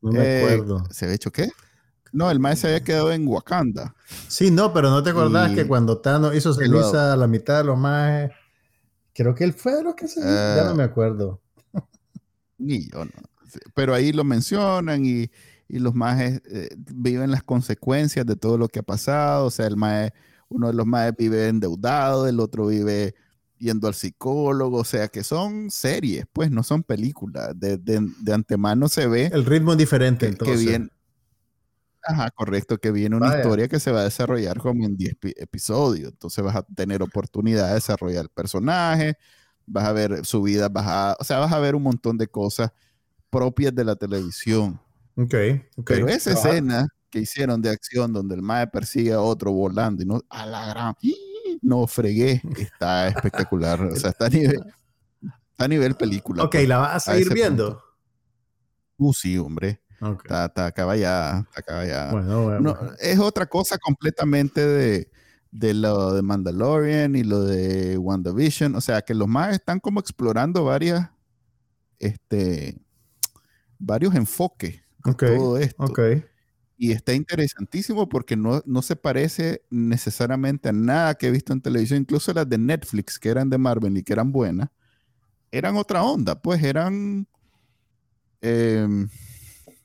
No 0.03 0.11
me 0.11 0.19
eh, 0.19 0.43
acuerdo. 0.43 0.83
¿Se 0.91 1.05
había 1.05 1.15
hecho 1.15 1.31
qué? 1.31 1.49
No, 2.11 2.29
el 2.29 2.39
maestro 2.39 2.69
se 2.69 2.75
había 2.75 2.85
quedado 2.85 3.11
en 3.11 3.27
Wakanda. 3.27 3.95
Sí, 4.27 4.51
no, 4.51 4.71
pero 4.71 4.91
no 4.91 5.01
te 5.01 5.09
acordás 5.09 5.51
que 5.53 5.65
cuando 5.65 5.97
Thanos 5.97 6.35
hizo 6.35 6.53
ceniza 6.53 7.13
a 7.13 7.17
la 7.17 7.25
mitad 7.25 7.57
de 7.57 7.63
los 7.63 7.77
maes, 7.79 8.31
creo 9.15 9.33
que 9.33 9.43
él 9.43 9.53
fue 9.53 9.73
de 9.73 9.83
los 9.83 9.95
que 9.95 10.07
se... 10.07 10.21
ya 10.21 10.63
no 10.65 10.71
eh, 10.71 10.75
me 10.75 10.83
acuerdo. 10.83 11.41
Ni 12.59 12.87
yo 12.87 13.05
no 13.05 13.11
pero 13.73 13.93
ahí 13.93 14.11
lo 14.11 14.23
mencionan 14.23 15.05
y, 15.05 15.29
los 15.69 15.95
maes 15.95 16.39
eh, 16.51 16.69
viven 16.77 17.31
las 17.31 17.41
consecuencias 17.41 18.27
de 18.27 18.35
todo 18.35 18.59
lo 18.59 18.67
que 18.67 18.79
ha 18.79 18.83
pasado. 18.83 19.47
O 19.47 19.49
sea, 19.49 19.65
el 19.65 19.75
mae, 19.75 20.13
uno 20.47 20.67
de 20.67 20.73
los 20.73 20.85
maes 20.85 21.15
vive 21.17 21.47
endeudado, 21.47 22.27
el 22.27 22.39
otro 22.39 22.67
vive 22.67 23.15
yendo 23.63 23.88
al 23.88 23.93
psicólogo. 23.93 24.78
O 24.78 24.84
sea, 24.84 25.08
que 25.08 25.23
son 25.23 25.71
series, 25.71 26.26
pues 26.32 26.52
no 26.52 26.63
son 26.63 26.84
películas. 26.84 27.52
De, 27.56 27.80
antemano 28.32 28.88
se 28.89 29.08
ve. 29.08 29.32
El 29.34 29.45
ritmo 29.45 29.71
es 29.71 29.78
diferente, 29.78 30.26
que, 30.26 30.32
entonces. 30.32 30.60
Que 30.60 30.65
viene, 30.65 30.89
ajá, 32.04 32.30
correcto, 32.32 32.78
que 32.78 32.91
viene 32.91 33.15
una 33.15 33.36
historia 33.36 33.67
que 33.67 33.80
se 33.80 33.91
va 33.91 34.02
a 34.02 34.04
desarrollar 34.04 34.60
como 34.60 34.86
en 34.86 34.95
10 34.97 35.15
episodios. 35.38 36.12
Entonces 36.12 36.43
vas 36.43 36.56
a 36.56 36.63
tener 36.63 37.02
oportunidad 37.02 37.69
de 37.69 37.76
desarrollar 37.76 38.23
el 38.23 38.30
personaje, 38.30 39.15
vas 39.65 39.86
a 39.86 39.93
ver 39.93 40.26
su 40.26 40.41
vida, 40.41 40.69
vas 40.69 40.88
a, 40.88 41.17
o 41.19 41.23
sea, 41.23 41.39
vas 41.39 41.52
a 41.52 41.60
ver 41.60 41.76
un 41.76 41.84
montón 41.84 42.17
de 42.17 42.28
cosas 42.28 42.71
propias 43.30 43.73
de 43.73 43.86
la 43.86 43.95
televisión. 43.95 44.80
Ok, 45.15 45.36
ok. 45.78 45.86
Pero 45.86 46.08
esa 46.08 46.32
escena 46.32 46.88
que 47.10 47.19
hicieron 47.19 47.62
de 47.62 47.69
acción 47.69 48.12
donde 48.12 48.36
el 48.36 48.41
mae 48.41 48.67
persigue 48.67 49.13
a 49.13 49.21
otro 49.21 49.52
volando 49.52 50.02
y 50.02 50.06
no, 50.06 50.21
a 50.30 50.45
la 50.45 50.67
gran, 50.67 50.95
no 51.63 51.88
fregué, 51.88 52.41
está 52.58 53.08
espectacular. 53.08 53.82
o 53.82 53.95
sea, 53.95 54.12
está 54.12 54.28
a 54.28 54.30
nivel, 54.30 54.63
a 55.58 55.67
nivel 55.67 55.95
película. 55.95 56.43
Ok, 56.43 56.52
pues, 56.52 56.67
¿la 56.67 56.78
vas 56.78 57.08
a 57.08 57.13
seguir 57.13 57.34
viendo? 57.34 57.82
Uh, 58.97 59.13
sí, 59.13 59.38
hombre. 59.38 59.82
Está, 59.99 60.45
está 60.45 60.65
acaba 60.65 60.97
ya, 60.97 61.47
acaba 61.56 61.86
ya. 61.86 62.12
Bueno, 62.12 62.43
bueno, 62.43 62.78
es 62.99 63.19
otra 63.19 63.45
cosa 63.45 63.78
completamente 63.78 64.60
de, 64.65 65.10
de 65.49 65.73
lo 65.73 66.13
de 66.13 66.21
Mandalorian 66.21 67.15
y 67.15 67.23
lo 67.23 67.41
de 67.41 67.97
WandaVision. 67.97 68.76
O 68.76 68.82
sea, 68.82 69.02
que 69.02 69.13
los 69.13 69.30
más 69.30 69.54
están 69.54 69.80
como 69.80 70.02
explorando 70.02 70.65
varias, 70.65 71.10
este, 71.99 72.78
varios 73.80 74.13
enfoques 74.15 74.82
con 75.02 75.15
todo 75.15 75.58
esto. 75.58 75.86
Y 76.77 76.91
está 76.91 77.13
interesantísimo 77.13 78.09
porque 78.09 78.36
no, 78.36 78.62
no, 78.65 78.81
se 78.81 78.95
parece 78.95 79.63
necesariamente 79.69 80.69
a 80.69 80.73
nada 80.73 81.15
que 81.15 81.27
he 81.27 81.31
visto 81.31 81.53
en 81.53 81.62
televisión, 81.62 81.99
incluso 82.01 82.33
las 82.33 82.49
de 82.49 82.57
Netflix, 82.57 83.19
que 83.19 83.29
eran 83.29 83.49
de 83.49 83.57
Marvel 83.59 83.97
y 83.97 84.03
que 84.03 84.13
eran 84.13 84.31
buenas, 84.31 84.69
eran 85.51 85.77
otra 85.77 86.03
onda, 86.03 86.41
pues 86.41 86.63
eran 86.63 87.27
em, 88.41 89.07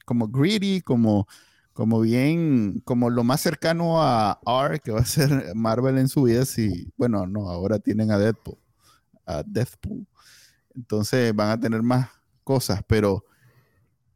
como 0.07 0.29
greedy, 0.29 0.81
como, 0.83 1.27
como 1.73 2.01
bien, 2.01 2.81
como 2.85 3.11
lo 3.11 3.25
más 3.25 3.41
cercano 3.43 4.03
a 4.03 4.41
R 4.47 4.81
que 4.81 4.93
va 4.93 5.01
a 5.01 5.05
ser 5.05 5.55
Marvel 5.55 5.99
en 5.99 6.09
su 6.09 6.25
vida, 6.25 6.45
si, 6.47 6.93
bueno, 6.97 7.27
no, 7.27 7.51
ahora 7.51 7.79
tienen 7.79 8.11
a 8.13 8.19
Deadpool, 8.19 8.59
a 9.27 9.43
Deathpool. 9.45 10.07
Entonces 10.77 11.35
van 11.35 11.51
a 11.51 11.61
tener 11.61 11.83
más 11.83 12.11
cosas, 12.45 12.83
pero 12.89 13.25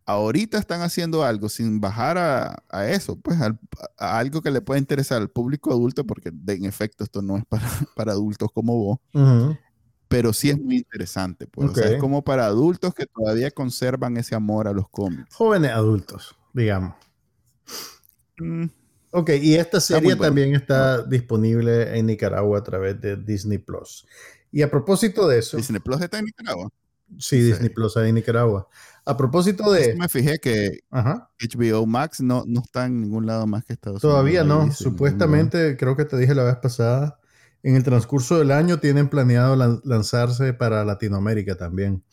ahorita 0.06 0.58
están 0.58 0.82
haciendo 0.82 1.24
algo 1.24 1.48
sin 1.48 1.80
bajar 1.80 2.18
a, 2.18 2.90
eso, 2.90 3.16
pues 3.16 3.38
a, 3.40 3.58
algo 3.98 4.42
que 4.42 4.50
le 4.50 4.60
pueda 4.60 4.78
interesar 4.78 5.20
al 5.20 5.30
público 5.30 5.70
adulto, 5.70 6.06
porque 6.06 6.30
en 6.46 6.64
efecto 6.64 7.04
esto 7.04 7.22
no 7.22 7.36
es 7.36 7.44
para, 7.44 7.64
para 7.96 8.12
adultos 8.12 8.50
como 8.52 8.76
vos, 8.76 8.98
pero 10.08 10.32
sí 10.32 10.50
es 10.50 10.60
muy 10.60 10.76
interesante, 10.76 11.46
pues 11.46 11.76
es 11.78 11.98
como 11.98 12.22
para 12.22 12.46
adultos 12.46 12.94
que 12.94 13.06
todavía 13.06 13.50
conservan 13.50 14.16
ese 14.16 14.34
amor 14.34 14.68
a 14.68 14.72
los 14.72 14.88
cómics. 14.88 15.34
Jóvenes 15.34 15.70
adultos, 15.70 16.36
digamos. 16.52 16.94
Mm. 18.38 18.66
Ok, 19.14 19.30
y 19.42 19.56
esta 19.56 19.78
serie 19.78 20.16
también 20.16 20.54
está 20.54 21.02
disponible 21.02 21.98
en 21.98 22.06
Nicaragua 22.06 22.58
a 22.58 22.62
través 22.62 22.98
de 22.98 23.16
Disney 23.16 23.58
Plus. 23.58 24.06
Y 24.50 24.62
a 24.62 24.70
propósito 24.70 25.28
de 25.28 25.38
eso. 25.38 25.58
Disney 25.58 25.80
Plus 25.80 26.00
está 26.00 26.18
en 26.18 26.26
Nicaragua. 26.26 26.70
Sí, 27.18 27.40
Disney 27.40 27.68
Plus 27.68 27.88
está 27.88 28.08
en 28.08 28.14
Nicaragua. 28.14 28.68
A 29.04 29.16
propósito 29.16 29.72
de. 29.72 29.96
me 29.96 30.08
fijé 30.08 30.38
que 30.38 30.80
HBO 30.90 31.86
Max 31.86 32.20
no, 32.20 32.44
no 32.46 32.60
está 32.60 32.86
en 32.86 33.00
ningún 33.00 33.26
lado 33.26 33.46
más 33.46 33.64
que 33.64 33.72
Estados 33.72 34.03
Unidos. 34.03 34.14
Todavía 34.14 34.44
no. 34.44 34.70
Supuestamente, 34.72 35.76
creo 35.76 35.96
que 35.96 36.05
te 36.05 36.16
dije 36.16 36.34
la 36.34 36.44
vez 36.44 36.57
pasada, 36.57 37.18
en 37.62 37.76
el 37.76 37.82
transcurso 37.82 38.38
del 38.38 38.50
año 38.50 38.78
tienen 38.78 39.09
planeado 39.09 39.80
lanzarse 39.84 40.53
para 40.53 40.84
Latinoamérica 40.84 41.57
también. 41.57 42.05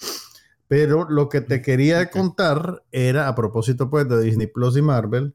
Pero 0.68 1.10
lo 1.10 1.30
que 1.30 1.42
te 1.42 1.62
quería 1.62 2.10
contar 2.12 2.84
era, 2.92 3.28
a 3.28 3.36
propósito 3.36 3.90
pues 3.90 4.08
de 4.08 4.22
Disney 4.22 4.48
Plus 4.48 4.78
y 4.78 4.82
Marvel, 4.82 5.34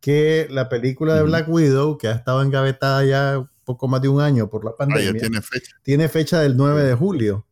que 0.00 0.46
la 0.50 0.68
película 0.68 1.14
de 1.14 1.22
Black 1.22 1.48
Widow, 1.48 1.96
que 1.96 2.08
ha 2.08 2.12
estado 2.12 2.42
engavetada 2.42 3.04
ya 3.04 3.50
poco 3.64 3.88
más 3.88 4.02
de 4.02 4.08
un 4.08 4.20
año 4.20 4.50
por 4.50 4.64
la 4.64 4.72
ah, 4.72 4.76
pandemia, 4.76 5.18
tiene 5.20 5.40
fecha. 5.40 5.76
Tiene 5.82 6.08
fecha 6.08 6.40
del 6.40 6.56
9 6.56 6.82
de 6.82 6.94
julio. 6.94 7.46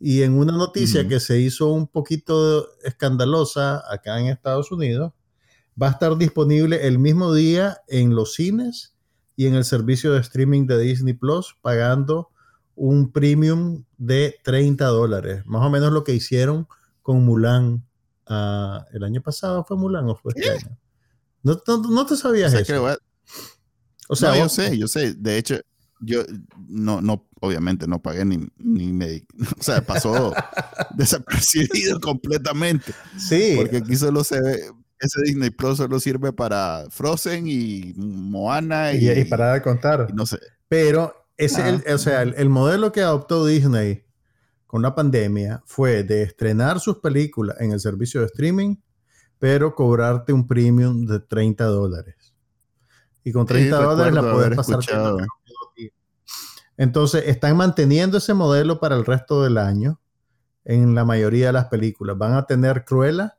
Y 0.00 0.22
en 0.22 0.32
una 0.32 0.52
noticia 0.52 1.06
que 1.06 1.20
se 1.20 1.38
hizo 1.38 1.68
un 1.68 1.86
poquito 1.86 2.68
escandalosa 2.82 3.82
acá 3.92 4.18
en 4.18 4.28
Estados 4.28 4.72
Unidos, 4.72 5.12
va 5.80 5.88
a 5.88 5.90
estar 5.90 6.16
disponible 6.16 6.86
el 6.86 6.98
mismo 6.98 7.34
día 7.34 7.82
en 7.86 8.14
los 8.14 8.34
cines 8.34 8.94
y 9.36 9.46
en 9.46 9.54
el 9.54 9.64
servicio 9.64 10.12
de 10.12 10.20
streaming 10.20 10.66
de 10.66 10.78
Disney 10.78 11.12
Plus, 11.12 11.54
pagando 11.60 12.30
un 12.74 13.12
premium 13.12 13.84
de 13.98 14.36
30 14.42 14.86
dólares, 14.86 15.42
más 15.44 15.66
o 15.66 15.70
menos 15.70 15.92
lo 15.92 16.02
que 16.02 16.14
hicieron 16.14 16.66
con 17.02 17.22
Mulan. 17.24 17.84
Ah, 18.26 18.86
¿El 18.92 19.04
año 19.04 19.20
pasado 19.20 19.64
fue 19.64 19.76
Mulan 19.76 20.08
o 20.08 20.16
fue 20.16 20.32
este 20.34 20.50
año? 20.50 20.78
¿No, 21.42 22.06
te 22.06 22.16
sabías 22.16 22.54
eso? 22.54 22.86
o 24.08 24.16
sea, 24.16 24.36
yo 24.38 24.48
sé, 24.48 24.78
yo 24.78 24.88
sé. 24.88 25.14
De 25.14 25.36
hecho, 25.36 25.56
yo 26.00 26.22
no, 26.68 27.00
no, 27.00 27.28
obviamente 27.40 27.86
no 27.86 28.00
pagué 28.00 28.24
ni, 28.24 28.48
ni 28.58 28.92
me, 28.92 29.26
o 29.58 29.62
sea, 29.62 29.82
pasó 29.82 30.34
desapercibido 30.96 32.00
completamente. 32.00 32.92
Sí. 33.18 33.54
Porque 33.56 33.78
aquí 33.78 33.96
solo 33.96 34.24
se 34.24 34.40
ve, 34.40 34.60
ese 34.98 35.22
Disney 35.22 35.50
Plus 35.50 35.78
solo 35.78 36.00
sirve 36.00 36.32
para 36.32 36.84
Frozen 36.90 37.46
y 37.46 37.94
Moana 37.96 38.92
y, 38.92 39.08
y, 39.08 39.24
para 39.24 39.54
de 39.54 39.62
contar. 39.62 40.12
no 40.14 40.26
sé. 40.26 40.38
Pero 40.68 41.14
ese, 41.36 41.68
el, 41.68 41.94
o 41.94 41.98
sea, 41.98 42.22
el, 42.22 42.48
modelo 42.50 42.92
que 42.92 43.00
adoptó 43.00 43.46
Disney 43.46 44.04
con 44.66 44.82
la 44.82 44.94
pandemia 44.94 45.62
fue 45.64 46.04
de 46.04 46.22
estrenar 46.22 46.80
sus 46.80 46.98
películas 46.98 47.56
en 47.60 47.72
el 47.72 47.80
servicio 47.80 48.20
de 48.20 48.26
streaming, 48.26 48.76
pero 49.38 49.74
cobrarte 49.74 50.32
un 50.32 50.46
premium 50.46 51.06
de 51.06 51.18
30 51.18 51.64
dólares. 51.64 52.34
Y 53.24 53.32
con 53.32 53.46
30 53.46 53.82
dólares 53.82 54.14
la 54.14 54.32
puedes 54.32 54.56
pasar. 54.56 54.80
Entonces, 56.80 57.24
están 57.26 57.58
manteniendo 57.58 58.16
ese 58.16 58.32
modelo 58.32 58.80
para 58.80 58.96
el 58.96 59.04
resto 59.04 59.42
del 59.42 59.58
año 59.58 60.00
en 60.64 60.94
la 60.94 61.04
mayoría 61.04 61.48
de 61.48 61.52
las 61.52 61.66
películas. 61.66 62.16
Van 62.16 62.32
a 62.32 62.46
tener 62.46 62.86
Cruella, 62.86 63.36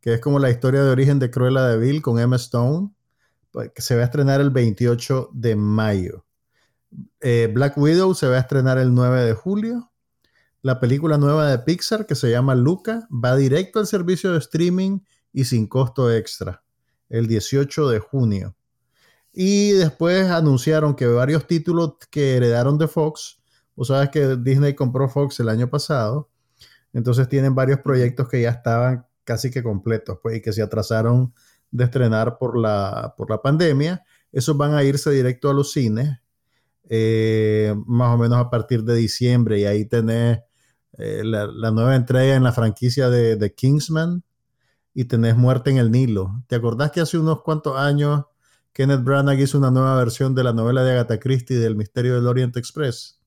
que 0.00 0.14
es 0.14 0.20
como 0.20 0.38
la 0.38 0.48
historia 0.48 0.84
de 0.84 0.90
origen 0.90 1.18
de 1.18 1.28
Cruella 1.28 1.66
de 1.66 1.76
Vil 1.76 2.02
con 2.02 2.20
Emma 2.20 2.36
Stone, 2.36 2.90
que 3.74 3.82
se 3.82 3.96
va 3.96 4.02
a 4.02 4.04
estrenar 4.04 4.40
el 4.40 4.50
28 4.50 5.30
de 5.32 5.56
mayo. 5.56 6.24
Eh, 7.20 7.50
Black 7.52 7.76
Widow 7.76 8.14
se 8.14 8.28
va 8.28 8.36
a 8.36 8.40
estrenar 8.40 8.78
el 8.78 8.94
9 8.94 9.24
de 9.24 9.34
julio. 9.34 9.90
La 10.62 10.78
película 10.78 11.18
nueva 11.18 11.50
de 11.50 11.58
Pixar, 11.58 12.06
que 12.06 12.14
se 12.14 12.30
llama 12.30 12.54
Luca, 12.54 13.08
va 13.10 13.34
directo 13.34 13.80
al 13.80 13.88
servicio 13.88 14.30
de 14.30 14.38
streaming 14.38 15.00
y 15.32 15.46
sin 15.46 15.66
costo 15.66 16.12
extra, 16.12 16.62
el 17.08 17.26
18 17.26 17.88
de 17.88 17.98
junio. 17.98 18.54
Y 19.32 19.72
después 19.72 20.28
anunciaron 20.30 20.94
que 20.94 21.06
varios 21.06 21.46
títulos 21.46 21.94
que 22.10 22.36
heredaron 22.36 22.78
de 22.78 22.88
Fox, 22.88 23.40
o 23.74 23.84
sabes 23.84 24.08
que 24.10 24.36
Disney 24.36 24.74
compró 24.74 25.08
Fox 25.08 25.38
el 25.40 25.48
año 25.48 25.68
pasado, 25.70 26.30
entonces 26.92 27.28
tienen 27.28 27.54
varios 27.54 27.80
proyectos 27.80 28.28
que 28.28 28.42
ya 28.42 28.50
estaban 28.50 29.06
casi 29.24 29.50
que 29.50 29.62
completos, 29.62 30.18
pues, 30.22 30.38
y 30.38 30.40
que 30.40 30.52
se 30.52 30.62
atrasaron 30.62 31.34
de 31.70 31.84
estrenar 31.84 32.38
por 32.38 32.58
la, 32.58 33.14
por 33.16 33.30
la 33.30 33.42
pandemia. 33.42 34.02
Esos 34.32 34.56
van 34.56 34.74
a 34.74 34.82
irse 34.82 35.10
directo 35.10 35.50
a 35.50 35.54
los 35.54 35.72
cines, 35.72 36.18
eh, 36.88 37.74
más 37.86 38.14
o 38.14 38.18
menos 38.18 38.38
a 38.38 38.50
partir 38.50 38.84
de 38.84 38.94
diciembre, 38.94 39.60
y 39.60 39.64
ahí 39.66 39.84
tenés 39.84 40.40
eh, 40.96 41.22
la, 41.24 41.70
nueva 41.70 41.94
entrega 41.94 42.34
en 42.34 42.42
la 42.42 42.52
franquicia 42.52 43.10
de, 43.10 43.36
de, 43.36 43.54
Kingsman 43.54 44.24
y 44.94 45.04
tenés 45.04 45.36
Muerte 45.36 45.70
en 45.70 45.76
el 45.76 45.90
Nilo. 45.90 46.42
¿Te 46.48 46.56
acordás 46.56 46.90
que 46.90 47.00
hace 47.00 47.18
unos 47.18 47.42
cuantos 47.42 47.76
años 47.76 48.24
Kenneth 48.72 49.02
Branagh 49.02 49.40
hizo 49.40 49.58
una 49.58 49.70
nueva 49.70 49.96
versión 49.96 50.34
de 50.34 50.44
la 50.44 50.52
novela 50.52 50.84
de 50.84 50.92
Agatha 50.92 51.18
Christie 51.18 51.58
del 51.58 51.76
Misterio 51.76 52.14
del 52.14 52.26
Orient 52.26 52.56
Express. 52.56 53.20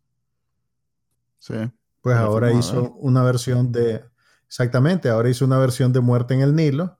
Sí. 1.39 1.55
Pues 2.01 2.17
ahora 2.17 2.51
hizo 2.51 2.93
una 2.95 3.23
versión 3.23 3.71
de. 3.71 4.03
Exactamente, 4.47 5.09
ahora 5.09 5.29
hizo 5.29 5.45
una 5.45 5.59
versión 5.59 5.93
de 5.93 6.01
Muerte 6.01 6.33
en 6.33 6.41
el 6.41 6.55
Nilo 6.55 6.99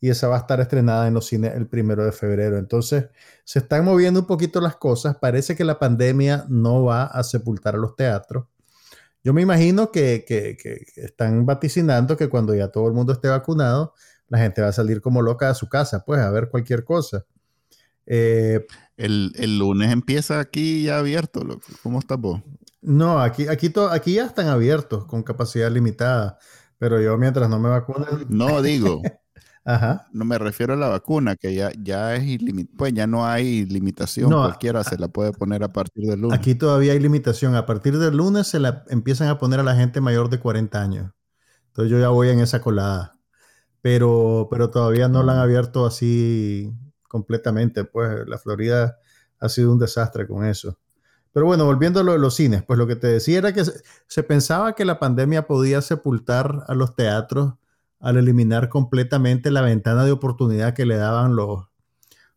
y 0.00 0.08
esa 0.08 0.28
va 0.28 0.36
a 0.36 0.40
estar 0.40 0.60
estrenada 0.60 1.06
en 1.06 1.14
los 1.14 1.26
cines 1.26 1.54
el 1.54 1.66
primero 1.66 2.04
de 2.04 2.12
febrero. 2.12 2.56
Entonces, 2.58 3.06
se 3.44 3.58
están 3.58 3.84
moviendo 3.84 4.20
un 4.20 4.26
poquito 4.26 4.60
las 4.60 4.76
cosas. 4.76 5.16
Parece 5.16 5.54
que 5.54 5.64
la 5.64 5.78
pandemia 5.78 6.46
no 6.48 6.84
va 6.84 7.04
a 7.04 7.22
sepultar 7.22 7.74
a 7.74 7.78
los 7.78 7.96
teatros. 7.96 8.46
Yo 9.22 9.34
me 9.34 9.42
imagino 9.42 9.92
que, 9.92 10.24
que, 10.26 10.56
están 10.96 11.44
vaticinando 11.44 12.16
que 12.16 12.30
cuando 12.30 12.54
ya 12.54 12.68
todo 12.68 12.86
el 12.88 12.94
mundo 12.94 13.12
esté 13.12 13.28
vacunado, 13.28 13.92
la 14.28 14.38
gente 14.38 14.62
va 14.62 14.68
a 14.68 14.72
salir 14.72 15.02
como 15.02 15.20
loca 15.20 15.48
de 15.48 15.54
su 15.54 15.68
casa, 15.68 16.02
pues 16.06 16.20
a 16.20 16.30
ver 16.30 16.48
cualquier 16.48 16.84
cosa. 16.84 17.26
Eh, 18.12 18.66
el, 18.96 19.58
lunes 19.58 19.92
empieza 19.92 20.40
aquí 20.40 20.82
ya 20.82 20.98
abierto. 20.98 21.42
¿Cómo 21.84 22.00
estás 22.00 22.18
vos? 22.18 22.42
No, 22.82 23.20
aquí, 23.20 23.46
aquí, 23.46 23.72
aquí 23.90 24.14
ya 24.14 24.26
están 24.26 24.48
abiertos 24.48 25.06
con 25.06 25.22
capacidad 25.22 25.70
limitada. 25.70 26.36
Pero 26.78 27.00
yo 27.00 27.16
mientras 27.16 27.48
no 27.48 27.60
me 27.60 27.68
vacunen. 27.68 28.26
No 28.28 28.62
digo. 28.62 29.00
Ajá. 29.64 30.08
No 30.12 30.24
me 30.24 30.38
refiero 30.38 30.72
a 30.72 30.76
la 30.76 30.88
vacuna, 30.88 31.36
que 31.36 31.54
ya, 31.54 31.70
ya 31.78 32.16
es 32.16 32.24
ilimitada. 32.24 32.76
Pues 32.78 32.92
ya 32.94 33.06
no 33.06 33.24
hay 33.24 33.64
limitación. 33.66 34.32
Cualquiera 34.32 34.82
se 34.82 34.98
la 34.98 35.06
puede 35.06 35.30
poner 35.30 35.62
a 35.62 35.68
partir 35.68 36.06
del 36.06 36.22
lunes. 36.22 36.36
Aquí 36.36 36.56
todavía 36.56 36.92
hay 36.92 36.98
limitación. 36.98 37.54
A 37.54 37.64
partir 37.64 37.96
del 37.96 38.16
lunes 38.16 38.48
se 38.48 38.58
la 38.58 38.82
empiezan 38.88 39.28
a 39.28 39.38
poner 39.38 39.60
a 39.60 39.62
la 39.62 39.76
gente 39.76 40.00
mayor 40.00 40.30
de 40.30 40.40
40 40.40 40.82
años. 40.82 41.12
Entonces 41.68 41.92
yo 41.92 42.00
ya 42.00 42.08
voy 42.08 42.30
en 42.30 42.40
esa 42.40 42.60
colada. 42.60 43.20
Pero, 43.82 44.48
pero 44.50 44.70
todavía 44.70 45.08
no 45.08 45.22
la 45.22 45.34
han 45.34 45.38
abierto 45.38 45.86
así 45.86 46.74
completamente. 47.10 47.84
Pues 47.84 48.26
la 48.26 48.38
Florida 48.38 48.98
ha 49.40 49.48
sido 49.48 49.72
un 49.72 49.78
desastre 49.78 50.26
con 50.26 50.44
eso. 50.44 50.78
Pero 51.32 51.46
bueno, 51.46 51.64
volviendo 51.64 52.00
a 52.00 52.02
lo 52.02 52.12
de 52.12 52.18
los 52.18 52.34
cines, 52.34 52.62
pues 52.62 52.78
lo 52.78 52.86
que 52.86 52.96
te 52.96 53.08
decía 53.08 53.38
era 53.38 53.52
que 53.52 53.64
se, 53.64 54.22
pensaba 54.22 54.74
que 54.74 54.84
la 54.84 54.98
pandemia 54.98 55.46
podía 55.46 55.82
sepultar 55.82 56.64
a 56.66 56.74
los 56.74 56.94
teatros 56.94 57.54
al 58.00 58.16
eliminar 58.16 58.68
completamente 58.68 59.50
la 59.50 59.60
ventana 59.60 60.04
de 60.04 60.12
oportunidad 60.12 60.74
que 60.74 60.86
le 60.86 60.96
daban 60.96 61.36
los, 61.36 61.66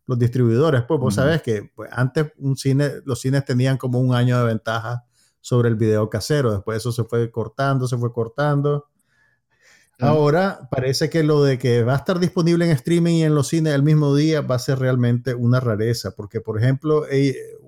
los 0.06 0.18
distribuidores. 0.18 0.82
Pues 0.82 1.00
vos 1.00 1.14
sabés 1.14 1.42
que 1.42 1.70
pues, 1.74 1.90
antes 1.92 2.32
un 2.38 2.56
cine, 2.56 2.90
los 3.04 3.20
cines 3.20 3.44
tenían 3.44 3.78
como 3.78 4.00
un 4.00 4.14
año 4.14 4.38
de 4.38 4.44
ventaja 4.44 5.04
sobre 5.40 5.68
el 5.68 5.76
video 5.76 6.08
casero. 6.08 6.52
Después 6.52 6.78
eso 6.78 6.92
se 6.92 7.04
fue 7.04 7.30
cortando, 7.30 7.88
se 7.88 7.96
fue 7.96 8.12
cortando. 8.12 8.86
Ahora 10.00 10.68
parece 10.70 11.08
que 11.08 11.22
lo 11.22 11.42
de 11.44 11.58
que 11.58 11.84
va 11.84 11.94
a 11.94 11.96
estar 11.96 12.18
disponible 12.18 12.64
en 12.64 12.72
streaming 12.72 13.14
y 13.14 13.24
en 13.24 13.34
los 13.34 13.48
cines 13.48 13.74
el 13.74 13.82
mismo 13.82 14.14
día 14.14 14.40
va 14.40 14.56
a 14.56 14.58
ser 14.58 14.78
realmente 14.78 15.34
una 15.34 15.60
rareza, 15.60 16.12
porque 16.16 16.40
por 16.40 16.58
ejemplo 16.58 17.04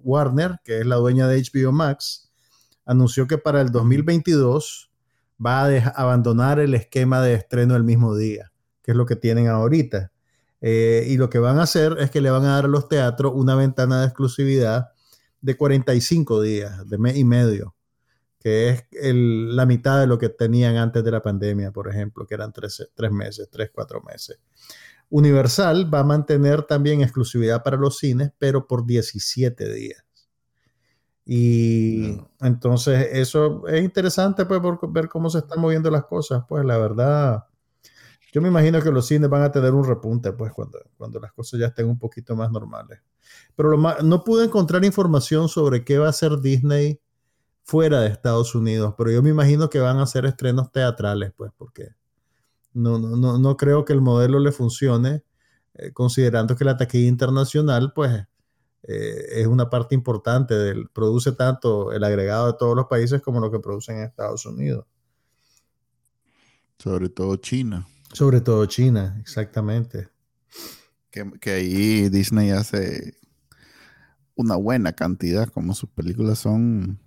Warner, 0.03 0.59
que 0.65 0.81
es 0.81 0.87
la 0.87 0.97
dueña 0.97 1.29
de 1.29 1.41
HBO 1.41 1.73
Max, 1.73 2.31
anunció 2.85 3.27
que 3.27 3.39
para 3.39 3.61
el 3.61 3.71
2022 3.71 4.91
va 5.45 5.67
a 5.67 5.79
abandonar 5.95 6.59
el 6.59 6.75
esquema 6.75 7.21
de 7.21 7.35
estreno 7.35 7.77
el 7.77 7.85
mismo 7.85 8.17
día, 8.17 8.53
que 8.83 8.93
es 8.93 8.97
lo 8.97 9.07
que 9.07 9.17
tienen 9.17 9.49
ahorita. 9.49 10.11
Eh, 10.61 11.07
y 11.09 11.19
lo 11.19 11.29
que 11.29 11.39
van 11.39 11.59
a 11.59 11.65
hacer 11.65 11.97
es 12.01 12.11
que 12.11 12.21
le 12.21 12.31
van 12.31 12.45
a 12.45 12.55
dar 12.55 12.65
a 12.65 12.69
los 12.69 12.89
teatros 12.89 13.33
una 13.37 13.55
ventana 13.55 14.01
de 14.01 14.07
exclusividad 14.07 14.89
de 15.43 15.57
45 15.57 16.41
días, 16.41 16.89
de 16.89 16.99
mes 16.99 17.17
y 17.17 17.25
medio 17.25 17.76
que 18.47 18.69
es 18.71 18.85
la 18.93 19.67
mitad 19.67 19.99
de 19.99 20.07
lo 20.07 20.19
que 20.19 20.29
tenían 20.29 20.77
antes 20.77 21.03
de 21.03 21.11
la 21.11 21.21
pandemia, 21.21 21.73
por 21.73 21.89
ejemplo, 21.89 22.29
que 22.29 22.35
eran 22.37 22.53
tres, 22.53 22.81
meses, 23.11 23.49
tres, 23.51 23.73
cuatro 23.75 24.01
meses. 24.03 24.39
Universal 25.11 25.93
va 25.93 25.99
a 25.99 26.05
mantener 26.05 26.63
también 26.63 27.01
exclusividad 27.01 27.65
para 27.65 27.77
los 27.77 27.99
cines, 27.99 28.31
pero 28.39 28.69
por 28.69 28.87
17 28.87 29.75
días. 29.75 30.05
Y 31.25 32.21
entonces 32.39 33.09
eso 33.15 33.67
es 33.67 33.83
interesante 33.83 34.47
pues, 34.47 34.61
por 34.61 34.93
ver 34.93 35.09
cómo 35.09 35.29
se 35.29 35.39
están 35.39 35.61
moviendo 35.61 35.91
las 35.91 36.05
cosas. 36.05 36.45
Pues 36.49 36.65
la 36.65 36.79
verdad, 36.79 37.47
yo 38.33 38.41
me 38.41 38.47
imagino 38.47 38.81
que 38.81 38.93
los 38.93 39.09
cines 39.09 39.29
van 39.29 39.43
a 39.43 39.51
tener 39.51 39.75
un 39.75 39.85
repunte 39.85 40.33
pues 40.35 40.53
cuando, 40.53 40.79
cuando 40.97 41.19
las 41.19 41.33
cosas 41.33 41.59
ya 41.59 41.67
estén 41.67 41.89
un 41.89 41.99
poquito 41.99 42.37
más 42.37 42.53
normales. 42.53 43.01
Pero 43.57 43.77
no 43.77 44.23
pude 44.23 44.45
encontrar 44.45 44.85
información 44.85 45.49
sobre 45.49 45.85
qué 45.85 45.99
va 45.99 46.07
a 46.07 46.11
hacer 46.11 46.41
Disney 46.41 47.01
fuera 47.67 48.01
de 48.01 48.09
Estados 48.09 48.55
Unidos, 48.55 48.95
pero 48.97 49.11
yo 49.11 49.23
me 49.25 49.31
imagino 49.31 49.69
que 49.69 49.81
van 49.81 49.99
a 49.99 50.07
ser 50.07 50.25
estrenos 50.25 50.71
teatrales, 50.71 51.33
pues, 51.37 51.51
porque 51.57 51.89
no, 52.73 52.97
no, 52.99 53.39
no 53.39 53.57
creo 53.57 53.85
que 53.85 53.93
el 53.93 54.01
modelo 54.01 54.39
le 54.39 54.53
funcione, 54.53 55.25
eh, 55.75 55.93
considerando 55.93 56.55
que 56.55 56.65
la 56.65 56.77
taquilla 56.77 57.09
internacional, 57.09 57.93
pues, 57.93 58.25
eh, 58.85 59.41
es 59.41 59.49
una 59.49 59.69
parte 59.69 59.97
importante 59.97 60.55
del, 60.55 60.89
produce 60.91 61.33
tanto 61.33 61.93
el 61.93 62.05
agregado 62.05 62.47
de 62.47 62.57
todos 62.57 62.77
los 62.77 62.87
países 62.87 63.21
como 63.21 63.41
lo 63.41 63.51
que 63.51 63.59
producen 63.59 63.97
en 63.97 64.05
Estados 64.05 64.47
Unidos. 64.47 64.87
Sobre 66.79 67.09
todo 67.09 67.35
China. 67.35 67.85
Sobre 68.13 68.41
todo 68.41 68.65
China, 68.67 69.17
exactamente. 69.21 70.09
Que, 71.11 71.29
que 71.41 71.51
ahí 71.51 72.09
Disney 72.11 72.51
hace 72.51 73.17
una 74.37 74.55
buena 74.55 74.93
cantidad, 74.93 75.49
como 75.49 75.75
sus 75.75 75.91
películas 75.91 76.39
son 76.39 77.01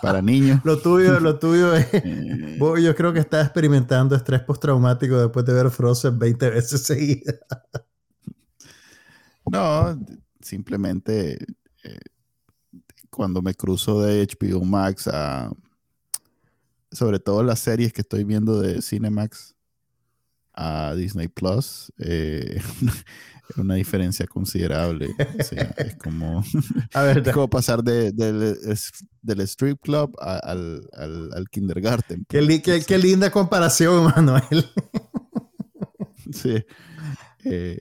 para 0.00 0.22
niños. 0.22 0.60
lo 0.64 0.80
tuyo, 0.80 1.20
lo 1.20 1.38
tuyo 1.38 1.74
es. 1.74 1.88
Eh. 2.04 2.82
yo 2.82 2.94
creo 2.94 3.12
que 3.12 3.18
estás 3.18 3.44
experimentando 3.44 4.14
estrés 4.14 4.40
postraumático 4.42 5.18
después 5.18 5.44
de 5.44 5.52
ver 5.52 5.70
Frozen 5.70 6.18
20 6.18 6.50
veces 6.50 6.82
seguidas. 6.82 7.40
no, 9.50 9.98
simplemente 10.40 11.44
eh, 11.82 11.98
cuando 13.10 13.42
me 13.42 13.54
cruzo 13.54 14.02
de 14.02 14.26
HBO 14.26 14.64
Max 14.64 15.08
a. 15.08 15.50
Sobre 16.90 17.18
todo 17.18 17.42
las 17.42 17.58
series 17.60 17.92
que 17.92 18.02
estoy 18.02 18.22
viendo 18.24 18.60
de 18.60 18.82
Cinemax, 18.82 19.54
a 20.54 20.94
Disney 20.94 21.28
Plus, 21.28 21.92
eh, 21.98 22.60
es 23.48 23.56
una 23.56 23.74
diferencia 23.74 24.26
considerable. 24.26 25.14
es 25.38 25.96
como, 25.96 26.42
pasar 27.50 27.82
del 27.82 29.40
strip 29.40 29.80
club 29.80 30.16
al, 30.20 30.88
al, 30.92 31.48
kindergarten. 31.50 32.24
Qué, 32.28 32.84
qué, 32.86 32.98
linda 32.98 33.30
comparación, 33.30 34.04
Manuel. 34.16 34.70
sí. 36.32 36.64
Eh, 37.44 37.80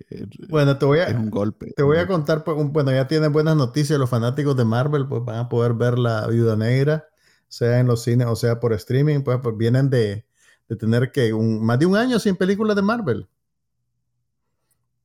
bueno, 0.49 0.78
te 0.80 0.86
voy 0.86 0.99
a, 0.99 1.05
es 1.05 1.15
un 1.15 1.30
golpe. 1.30 1.72
Te 1.76 1.84
voy 1.84 1.97
a 1.97 2.07
contar, 2.07 2.43
pues, 2.43 2.57
bueno, 2.72 2.91
ya 2.91 3.07
tienen 3.07 3.32
buenas 3.32 3.55
noticias 3.55 3.99
los 3.99 4.09
fanáticos 4.09 4.57
de 4.57 4.65
Marvel, 4.65 5.07
pues 5.07 5.24
van 5.24 5.38
a 5.38 5.49
poder 5.49 5.74
ver 5.74 5.99
la 5.99 6.26
Viuda 6.28 6.55
Negra, 6.55 7.05
sea 7.47 7.80
en 7.80 7.86
los 7.86 8.01
cines 8.03 8.26
o 8.28 8.36
sea 8.36 8.59
por 8.59 8.74
streaming, 8.74 9.22
pues, 9.22 9.39
pues 9.43 9.55
vienen 9.55 9.91
de, 9.91 10.26
de 10.72 10.78
tener 10.78 11.11
que 11.11 11.34
un, 11.34 11.61
más 11.65 11.78
de 11.80 11.86
un 11.86 11.97
año 11.97 12.17
sin 12.17 12.38
películas 12.38 12.78
de 12.78 12.82
Marvel. 12.82 13.28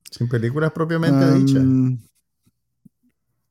Sin 0.09 0.29
películas 0.29 0.71
propiamente 0.71 1.25
um, 1.25 1.45
dichas. 1.45 1.63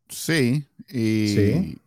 Sí, 0.08 0.66
y... 0.88 1.78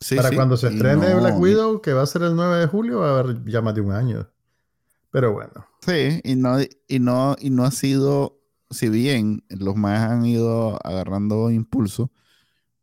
Sí. 0.00 0.16
Para 0.16 0.34
cuando 0.34 0.56
se 0.56 0.66
estrene 0.66 1.14
Black 1.14 1.38
Widow, 1.38 1.80
que 1.80 1.92
va 1.92 2.02
a 2.02 2.06
ser 2.06 2.22
el 2.22 2.34
9 2.34 2.56
de 2.58 2.66
julio, 2.66 2.98
va 2.98 3.10
a 3.10 3.20
haber 3.20 3.44
ya 3.44 3.62
más 3.62 3.72
de 3.72 3.82
un 3.82 3.92
año. 3.92 4.28
Pero 5.12 5.32
bueno. 5.32 5.64
Sí, 5.86 6.20
y 6.24 6.34
no, 6.34 6.56
y 6.88 6.98
no, 6.98 7.36
y 7.38 7.50
no 7.50 7.64
ha 7.64 7.70
sido, 7.70 8.40
si 8.68 8.88
bien 8.88 9.44
los 9.48 9.76
más 9.76 10.10
han 10.10 10.26
ido 10.26 10.84
agarrando 10.84 11.52
impulso, 11.52 12.10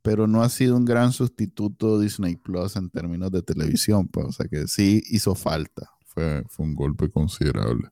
pero 0.10 0.26
no 0.26 0.42
ha 0.42 0.50
sido 0.50 0.76
un 0.76 0.86
gran 0.86 1.12
sustituto 1.12 2.00
Disney 2.00 2.36
Plus 2.36 2.76
en 2.78 2.90
términos 2.90 3.32
de 3.32 3.44
televisión. 3.44 4.08
Pues, 4.08 4.26
o 4.26 4.32
sea 4.32 4.48
que 4.48 4.68
sí 4.68 5.04
hizo 5.12 5.36
falta. 5.36 5.92
Fue, 6.04 6.44
fue 6.50 6.66
un 6.66 6.74
golpe 6.74 7.12
considerable. 7.12 7.92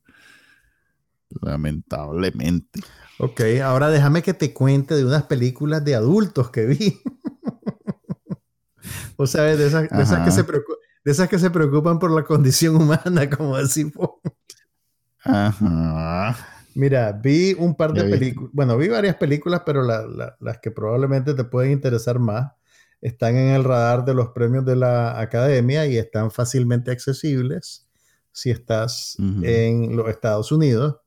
Lamentablemente. 1.43 2.80
Ok, 3.20 3.41
ahora 3.63 3.91
déjame 3.91 4.24
que 4.24 4.34
te 4.34 4.51
cuente 4.51 4.95
de 4.95 5.05
unas 5.05 5.26
películas 5.26 5.86
de 5.86 5.93
adultos 5.93 6.49
que 6.49 6.65
vi. 6.65 6.99
o 9.18 9.28
sea, 9.28 9.43
de 9.43 9.68
esas, 9.68 9.88
de 9.88 10.01
esas, 10.01 10.26
que 10.26 10.32
se 10.32 10.41
de 10.41 11.11
esas 11.11 11.30
que 11.30 11.38
se 11.38 11.51
preocupan 11.51 11.99
por 11.99 12.09
la 12.09 12.24
condición 12.24 12.78
humana, 12.78 13.30
como 13.38 13.57
decimos. 13.57 14.09
Ajá. 15.24 16.36
Mira, 16.78 17.12
vi 17.12 17.56
un 17.58 17.74
par 17.74 17.92
de 17.92 18.04
películas, 18.04 18.52
bueno, 18.54 18.78
vi 18.78 18.88
varias 18.88 19.16
películas, 19.16 19.64
pero 19.66 19.82
las 19.82 20.60
que 20.62 20.70
probablemente 20.70 21.34
te 21.34 21.44
pueden 21.44 21.72
interesar 21.72 22.20
más 22.20 22.52
están 23.02 23.36
en 23.36 23.48
el 23.48 23.64
radar 23.64 24.06
de 24.06 24.14
los 24.14 24.30
premios 24.30 24.64
de 24.64 24.76
la 24.76 25.20
academia 25.20 25.88
y 25.88 25.98
están 25.98 26.30
fácilmente 26.30 26.92
accesibles 26.92 27.88
si 28.32 28.52
estás 28.52 29.18
en 29.42 29.96
los 29.96 30.08
Estados 30.08 30.52
Unidos. 30.52 30.98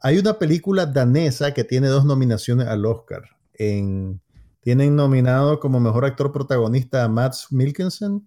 Hay 0.00 0.16
una 0.16 0.38
película 0.38 0.86
danesa 0.86 1.52
que 1.52 1.64
tiene 1.64 1.88
dos 1.88 2.06
nominaciones 2.06 2.66
al 2.66 2.86
Oscar. 2.86 3.24
En, 3.52 4.22
tienen 4.60 4.96
nominado 4.96 5.60
como 5.60 5.80
mejor 5.80 6.06
actor 6.06 6.32
protagonista 6.32 7.04
a 7.04 7.08
Mats 7.10 7.48
Mikkelsen, 7.50 8.26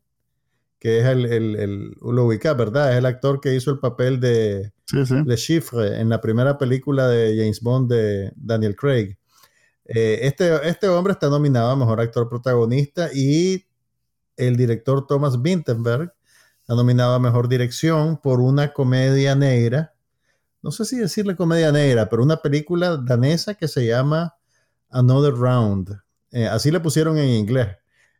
que 0.79 0.99
es 0.99 1.05
el, 1.05 1.25
el, 1.25 1.55
el 1.55 1.97
lo 2.01 2.27
¿verdad? 2.27 2.91
Es 2.91 2.97
el 2.97 3.05
actor 3.05 3.39
que 3.41 3.55
hizo 3.55 3.71
el 3.71 3.79
papel 3.79 4.19
de 4.19 4.73
Le 5.25 5.35
Chiffre 5.35 5.99
en 5.99 6.09
la 6.09 6.21
primera 6.21 6.57
película 6.57 7.07
de 7.07 7.35
James 7.37 7.61
Bond 7.61 7.91
de 7.91 8.31
Daniel 8.35 8.75
Craig. 8.75 9.17
Eh, 9.85 10.19
este, 10.23 10.67
este 10.67 10.87
hombre 10.87 11.13
está 11.13 11.29
nominado 11.29 11.71
a 11.71 11.75
mejor 11.75 12.01
actor 12.01 12.29
protagonista 12.29 13.09
y 13.13 13.65
el 14.35 14.55
director 14.57 15.07
Thomas 15.07 15.41
Vinterberg 15.41 16.13
ha 16.67 16.75
nominado 16.75 17.13
a 17.13 17.19
mejor 17.19 17.47
dirección 17.47 18.17
por 18.17 18.41
una 18.41 18.73
comedia 18.73 19.35
negra 19.35 19.93
no 20.67 20.71
sé 20.71 20.83
si 20.83 20.97
decirle 20.97 21.35
comedia 21.35 21.71
negra, 21.71 22.09
pero 22.09 22.23
una 22.23 22.41
película 22.41 22.97
danesa 22.97 23.53
que 23.53 23.69
se 23.69 23.85
llama 23.85 24.35
Another 24.89 25.33
Round. 25.33 26.01
Eh, 26.31 26.45
así 26.45 26.71
le 26.71 26.81
pusieron 26.81 27.17
en 27.17 27.29
inglés. 27.29 27.77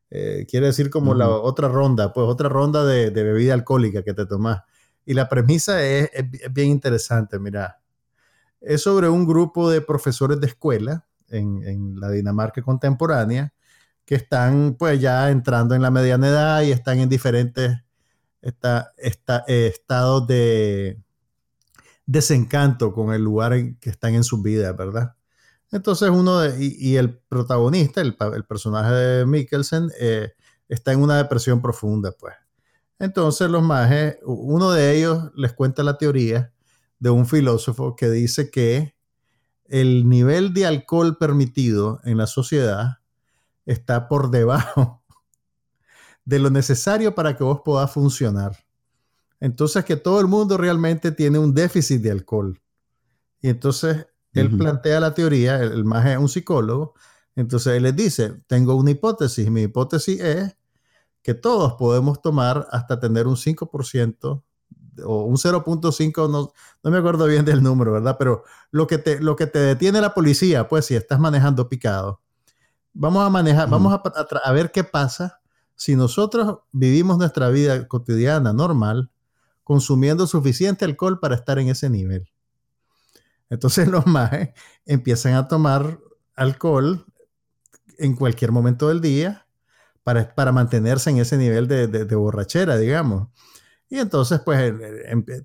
Eh, 0.10 0.46
quiere 0.50 0.68
decir 0.68 0.90
como 0.90 1.14
la 1.14 1.30
otra 1.30 1.68
ronda, 1.68 2.14
pues 2.14 2.28
otra 2.28 2.50
ronda 2.50 2.86
de, 2.86 3.10
bebida 3.10 3.54
alcohólica 3.54 4.04
que 4.04 4.14
te 4.14 4.26
tomas. 4.26 4.62
Y 5.06 5.14
la 5.14 5.30
premisa 5.30 5.84
es, 5.84 6.10
bien 6.52 6.70
interesante, 6.70 7.40
mira. 7.40 7.82
Es 8.62 8.82
sobre 8.82 9.10
un 9.10 9.26
grupo 9.26 9.70
de 9.70 9.82
profesores 9.82 10.40
de 10.40 10.48
escuela 10.48 11.06
en, 11.30 12.00
la 12.00 12.10
Dinamarca 12.10 12.62
contemporánea 12.62 13.54
que 14.06 14.16
están 14.16 14.76
pues 14.80 15.00
ya 15.02 15.30
entrando 15.30 15.76
en 15.76 15.82
la 15.82 15.92
mediana 15.92 16.30
edad 16.30 16.62
y 16.62 16.72
están 16.72 17.00
en 17.00 17.10
diferentes 17.10 17.78
estados 18.98 20.28
de, 20.28 20.98
desencanto 22.08 22.94
con 22.94 23.14
el 23.14 23.22
lugar 23.22 23.54
en 23.54 23.76
que 23.76 23.90
están 23.92 24.16
en 24.16 24.24
su 24.24 24.42
vida, 24.42 24.72
¿verdad? 24.72 25.17
Entonces 25.72 26.10
uno 26.10 26.40
de, 26.40 26.64
y, 26.64 26.96
el 26.96 27.18
protagonista, 27.18 28.02
el, 28.02 28.16
personaje 28.48 28.94
de 28.94 29.26
Mikkelsen, 29.26 29.90
eh, 30.00 30.32
está 30.70 30.94
en 30.94 31.02
una 31.02 31.18
depresión 31.18 31.62
profunda, 31.62 32.12
pues. 32.12 32.36
Entonces 33.00 33.50
los 33.50 33.62
mages, 33.62 34.18
uno 34.24 34.72
de 34.72 34.98
ellos 34.98 35.32
les 35.36 35.54
cuenta 35.54 35.84
la 35.84 35.98
teoría 35.98 36.52
de 37.00 37.10
un 37.10 37.26
filósofo 37.26 37.96
que 37.96 38.10
dice 38.10 38.50
que 38.50 38.96
el 39.66 40.08
nivel 40.10 40.54
de 40.54 40.66
alcohol 40.66 41.18
permitido 41.18 42.00
en 42.06 42.18
la 42.18 42.26
sociedad 42.26 43.00
está 43.66 44.08
por 44.08 44.32
debajo 44.32 45.04
de 46.26 46.40
lo 46.40 46.50
necesario 46.50 47.14
para 47.14 47.36
que 47.38 47.44
vos 47.44 47.62
puedas 47.64 47.92
funcionar. 47.92 48.58
Entonces 49.40 49.86
que 49.86 49.98
todo 49.98 50.20
el 50.20 50.28
mundo 50.28 50.58
realmente 50.58 51.12
tiene 51.12 51.38
un 51.38 51.54
déficit 51.54 52.02
de 52.02 52.12
alcohol. 52.12 52.60
Y 53.42 53.50
entonces 53.50 54.08
él 54.40 54.58
plantea 54.58 55.00
la 55.00 55.14
teoría, 55.14 55.62
el, 55.62 55.84
más 55.86 56.06
es 56.06 56.18
un 56.18 56.30
psicólogo, 56.30 56.94
entonces 57.36 57.76
él 57.76 57.84
les 57.84 57.96
dice, 57.96 58.42
tengo 58.48 58.76
una 58.76 58.92
hipótesis, 58.92 59.50
mi 59.50 59.64
hipótesis 59.64 60.20
es 60.20 60.58
que 61.22 61.34
todos 61.34 61.74
podemos 61.74 62.22
tomar 62.22 62.68
hasta 62.72 63.00
tener 63.00 63.28
un 63.28 63.36
5% 63.36 64.44
o 65.06 65.24
un 65.26 65.36
0.5, 65.36 66.30
no, 66.32 66.52
no, 66.84 66.92
me 66.92 66.98
acuerdo 66.98 67.26
bien 67.26 67.46
del 67.46 67.62
número, 67.62 67.92
¿verdad? 67.92 68.16
Pero 68.18 68.44
lo 68.72 68.88
que, 68.88 68.98
te, 68.98 69.20
lo 69.20 69.36
que 69.36 69.46
te 69.46 69.60
detiene 69.60 70.02
la 70.02 70.14
policía, 70.14 70.68
pues 70.68 70.86
si 70.86 70.96
estás 70.96 71.20
manejando 71.20 71.70
picado, 71.70 72.22
vamos 72.94 73.26
a 73.26 73.30
manejar, 73.30 73.70
vamos 73.70 73.94
a, 73.94 74.02
a, 74.44 74.52
ver 74.54 74.72
qué 74.72 74.84
pasa 74.84 75.42
si 75.76 75.96
nosotros 75.96 76.60
vivimos 76.72 77.18
nuestra 77.18 77.50
vida 77.50 77.88
cotidiana 77.88 78.54
normal 78.54 79.12
consumiendo 79.64 80.28
suficiente 80.28 80.86
alcohol 80.86 81.20
para 81.20 81.36
estar 81.36 81.60
en 81.60 81.68
ese 81.68 81.90
nivel. 81.90 82.30
Entonces 83.50 83.88
los 83.88 84.06
majes 84.06 84.50
empiezan 84.86 85.34
a 85.34 85.48
tomar 85.48 86.00
alcohol 86.36 87.06
en 87.98 88.16
cualquier 88.16 88.52
momento 88.52 88.90
del 88.90 89.02
día 89.02 89.48
para, 90.04 90.34
para 90.34 90.52
mantenerse 90.52 91.10
en 91.10 91.18
ese 91.18 91.38
nivel 91.38 91.68
de, 91.68 91.88
de, 91.88 92.16
borrachera, 92.16 92.78
digamos. 92.78 93.28
Y 93.90 94.00
entonces, 94.00 94.40
pues, 94.40 94.74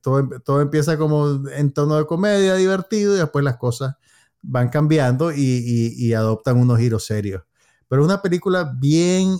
todo, 0.03 0.29
todo, 0.45 0.61
empieza 0.61 0.97
como 0.99 1.49
en 1.49 1.73
tono 1.73 1.97
de 1.97 2.07
comedia, 2.07 2.55
divertido, 2.55 3.15
y 3.15 3.19
después 3.19 3.45
las 3.45 3.57
cosas 3.57 3.97
van 4.43 4.69
cambiando 4.69 5.33
y, 5.33 5.95
y, 5.97 6.15
adoptan 6.15 6.59
unos 6.59 6.79
giros 6.79 7.07
serios. 7.07 7.43
Pero 7.89 8.05
una 8.05 8.23
película 8.23 8.73
bien, 8.79 9.39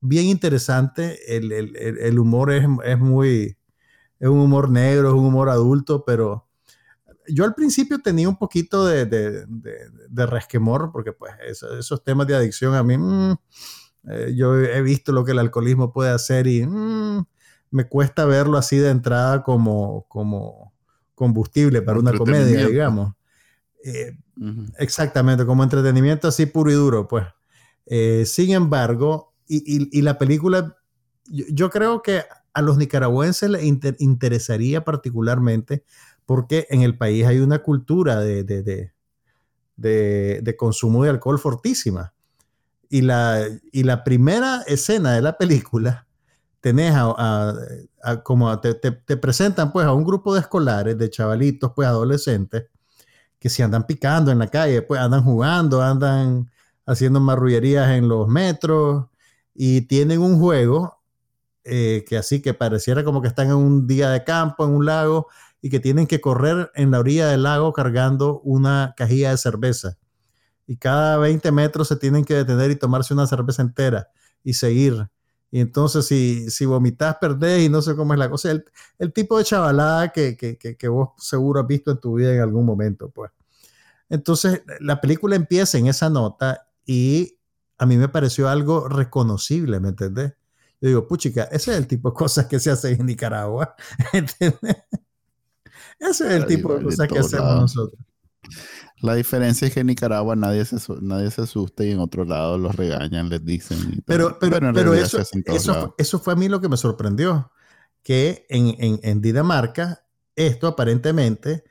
bien 0.00 0.26
interesante, 0.26 1.36
el, 1.36 1.52
el, 1.52 1.76
el 1.76 2.18
humor 2.18 2.52
es, 2.52 2.66
es, 2.84 2.98
muy, 2.98 3.56
es 4.18 4.28
un 4.28 4.40
humor 4.40 4.70
negro, 4.70 5.08
es 5.08 5.14
un 5.14 5.26
humor 5.26 5.48
adulto, 5.48 6.04
pero 6.04 6.46
yo 7.28 7.44
al 7.44 7.54
principio 7.54 8.00
tenía 8.00 8.28
un 8.28 8.36
poquito 8.36 8.86
de, 8.86 9.06
de, 9.06 10.26
resquemor, 10.26 10.90
porque 10.92 11.12
pues 11.12 11.32
esos, 11.46 12.02
temas 12.04 12.26
de 12.26 12.36
adicción 12.36 12.74
a 12.74 12.82
mí, 12.82 12.96
mm, 12.98 13.34
eh, 14.10 14.34
yo 14.36 14.58
he 14.58 14.82
visto 14.82 15.12
lo 15.12 15.24
que 15.24 15.32
el 15.32 15.38
alcoholismo 15.38 15.92
puede 15.92 16.10
hacer 16.10 16.46
y 16.46 16.66
mm, 16.66 17.24
me 17.70 17.88
cuesta 17.88 18.24
verlo 18.24 18.58
así 18.58 18.76
de 18.76 18.90
entrada 18.90 19.42
como, 19.42 20.06
como 20.08 20.74
combustible 21.14 21.82
para 21.82 21.98
una 21.98 22.12
comedia, 22.12 22.66
digamos. 22.66 23.14
Eh, 23.84 24.16
exactamente, 24.78 25.44
como 25.44 25.62
entretenimiento 25.62 26.28
así 26.28 26.46
puro 26.46 26.70
y 26.70 26.74
duro, 26.74 27.08
pues. 27.08 27.26
Eh, 27.86 28.24
sin 28.26 28.52
embargo, 28.52 29.34
y, 29.46 30.00
la 30.02 30.16
película, 30.18 30.76
yo 31.26 31.70
creo 31.70 32.02
que 32.02 32.22
a 32.54 32.62
los 32.62 32.78
nicaragüenses 32.78 33.50
les 33.50 33.64
interesaría 33.98 34.84
particularmente 34.84 35.84
porque 36.26 36.66
en 36.70 36.82
el 36.82 36.96
país 36.96 37.26
hay 37.26 37.38
una 37.38 37.60
cultura 37.60 38.20
de, 38.20 38.44
de, 39.76 40.56
consumo 40.56 41.04
de 41.04 41.10
alcohol 41.10 41.38
fortísima. 41.38 42.12
Y 42.88 43.02
la, 43.02 43.44
y 43.72 43.82
la 43.82 44.04
primera 44.04 44.62
escena 44.66 45.14
de 45.14 45.22
la 45.22 45.36
película, 45.36 46.06
tenés 46.60 46.94
como 48.22 48.58
te, 48.60 48.92
presentan 49.16 49.72
pues 49.72 49.86
a 49.86 49.92
un 49.92 50.04
grupo 50.04 50.34
de 50.34 50.40
escolares, 50.40 50.96
de 50.96 51.10
chavalitos, 51.10 51.72
pues 51.74 51.88
adolescentes, 51.88 52.66
que 53.38 53.48
se 53.48 53.62
andan 53.62 53.86
picando 53.86 54.30
en 54.30 54.38
la 54.38 54.48
calle, 54.48 54.82
pues 54.82 55.00
andan 55.00 55.22
jugando, 55.22 55.82
andan 55.82 56.50
haciendo 56.86 57.20
marrullerías 57.20 57.90
en 57.90 58.08
los 58.08 58.28
metros 58.28 59.06
y 59.54 59.82
tienen 59.82 60.20
un 60.20 60.38
juego 60.38 60.98
eh, 61.64 62.04
que 62.06 62.18
así 62.18 62.42
que 62.42 62.52
pareciera 62.52 63.04
como 63.04 63.22
que 63.22 63.28
están 63.28 63.48
en 63.48 63.54
un 63.54 63.86
día 63.86 64.10
de 64.10 64.22
campo, 64.22 64.66
en 64.66 64.70
un 64.72 64.84
lago, 64.84 65.28
y 65.64 65.70
que 65.70 65.80
tienen 65.80 66.06
que 66.06 66.20
correr 66.20 66.70
en 66.74 66.90
la 66.90 66.98
orilla 66.98 67.26
del 67.28 67.44
lago 67.44 67.72
cargando 67.72 68.40
una 68.40 68.92
cajilla 68.98 69.30
de 69.30 69.38
cerveza. 69.38 69.96
Y 70.66 70.76
cada 70.76 71.16
20 71.16 71.50
metros 71.52 71.88
se 71.88 71.96
tienen 71.96 72.26
que 72.26 72.34
detener 72.34 72.70
y 72.70 72.76
tomarse 72.76 73.14
una 73.14 73.26
cerveza 73.26 73.62
entera 73.62 74.10
y 74.42 74.52
seguir. 74.52 75.08
Y 75.50 75.60
entonces 75.60 76.04
si, 76.04 76.50
si 76.50 76.66
vomitas, 76.66 77.16
perdés 77.18 77.62
y 77.62 77.70
no 77.70 77.80
sé 77.80 77.96
cómo 77.96 78.12
es 78.12 78.18
la 78.18 78.28
cosa. 78.28 78.50
El, 78.50 78.66
el 78.98 79.14
tipo 79.14 79.38
de 79.38 79.44
chavalada 79.44 80.12
que, 80.12 80.36
que, 80.36 80.58
que, 80.58 80.88
vos 80.88 81.12
seguro 81.16 81.60
has 81.60 81.66
visto 81.66 81.90
en 81.90 81.98
tu 81.98 82.16
vida 82.16 82.34
en 82.34 82.42
algún 82.42 82.66
momento, 82.66 83.08
pues. 83.08 83.30
Entonces 84.10 84.64
la 84.80 85.00
película 85.00 85.34
empieza 85.34 85.78
en 85.78 85.86
esa 85.86 86.10
nota 86.10 86.68
y 86.84 87.38
a 87.78 87.86
mí 87.86 87.96
me 87.96 88.10
pareció 88.10 88.50
algo 88.50 88.86
reconocible, 88.86 89.80
¿me 89.80 89.88
entendés? 89.88 90.34
Yo 90.78 90.88
digo, 90.88 91.08
puchica, 91.08 91.44
ese 91.44 91.70
es 91.70 91.78
el 91.78 91.86
tipo 91.86 92.10
de 92.10 92.16
cosas 92.16 92.44
que 92.44 92.60
se 92.60 92.70
hacen 92.70 93.00
en 93.00 93.06
Nicaragua, 93.06 93.74
¿entendés? 94.12 94.76
Ese 95.98 96.26
es 96.26 96.32
el 96.32 96.46
tipo 96.46 96.74
de 96.74 96.84
cosas 96.84 97.08
que 97.08 97.18
hacemos 97.18 97.60
nosotros. 97.60 98.00
La 99.00 99.14
diferencia 99.14 99.68
es 99.68 99.74
que 99.74 99.80
en 99.80 99.88
Nicaragua 99.88 100.34
nadie 100.36 100.64
se, 100.64 100.76
nadie 101.02 101.30
se 101.30 101.42
asusta 101.42 101.84
y 101.84 101.90
en 101.90 101.98
otro 101.98 102.24
lado 102.24 102.56
los 102.56 102.74
regañan, 102.74 103.28
les 103.28 103.44
dicen. 103.44 104.02
pero, 104.06 104.38
pero, 104.38 104.72
pero, 104.72 104.94
eso, 104.94 105.18
eso, 105.18 105.94
eso, 105.98 106.18
fue 106.18 106.32
a 106.32 106.36
mí 106.36 106.48
lo 106.48 106.60
que 106.60 106.68
me 106.68 106.76
sorprendió, 106.76 107.52
que 108.02 108.46
en, 108.48 108.74
en, 108.78 109.00
en 109.02 109.20
Dinamarca 109.20 110.04
esto 110.36 110.68
aparentemente 110.68 111.64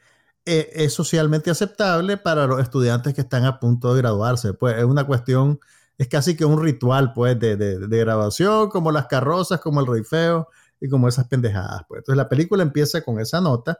es, 0.45 0.67
es, 0.73 0.93
socialmente 0.93 1.49
aceptable 1.49 2.17
para 2.17 2.45
los 2.45 2.61
estudiantes 2.61 3.13
que 3.13 3.21
están 3.21 3.45
a 3.45 3.59
punto 3.59 3.93
de 3.93 4.01
graduarse. 4.01 4.53
Pues 4.53 4.77
es 4.77 4.83
una 4.83 5.05
cuestión, 5.05 5.59
es 5.97 6.07
casi 6.07 6.35
que 6.35 6.45
un 6.45 6.61
ritual 6.61 7.13
pues 7.13 7.39
de, 7.39 7.55
de, 7.55 7.79
de 7.79 7.97
graduación, 7.99 8.69
como 8.69 8.91
las 8.91 9.07
carrozas, 9.07 9.59
como 9.59 9.79
el 9.79 9.87
rey 9.87 10.03
feo 10.03 10.49
y 10.79 10.89
como 10.89 11.07
esas 11.07 11.27
pendejadas. 11.27 11.83
Pues. 11.87 11.99
Entonces 11.99 12.17
la 12.17 12.29
película 12.29 12.61
empieza 12.61 13.01
con 13.01 13.19
esa 13.19 13.41
nota 13.41 13.79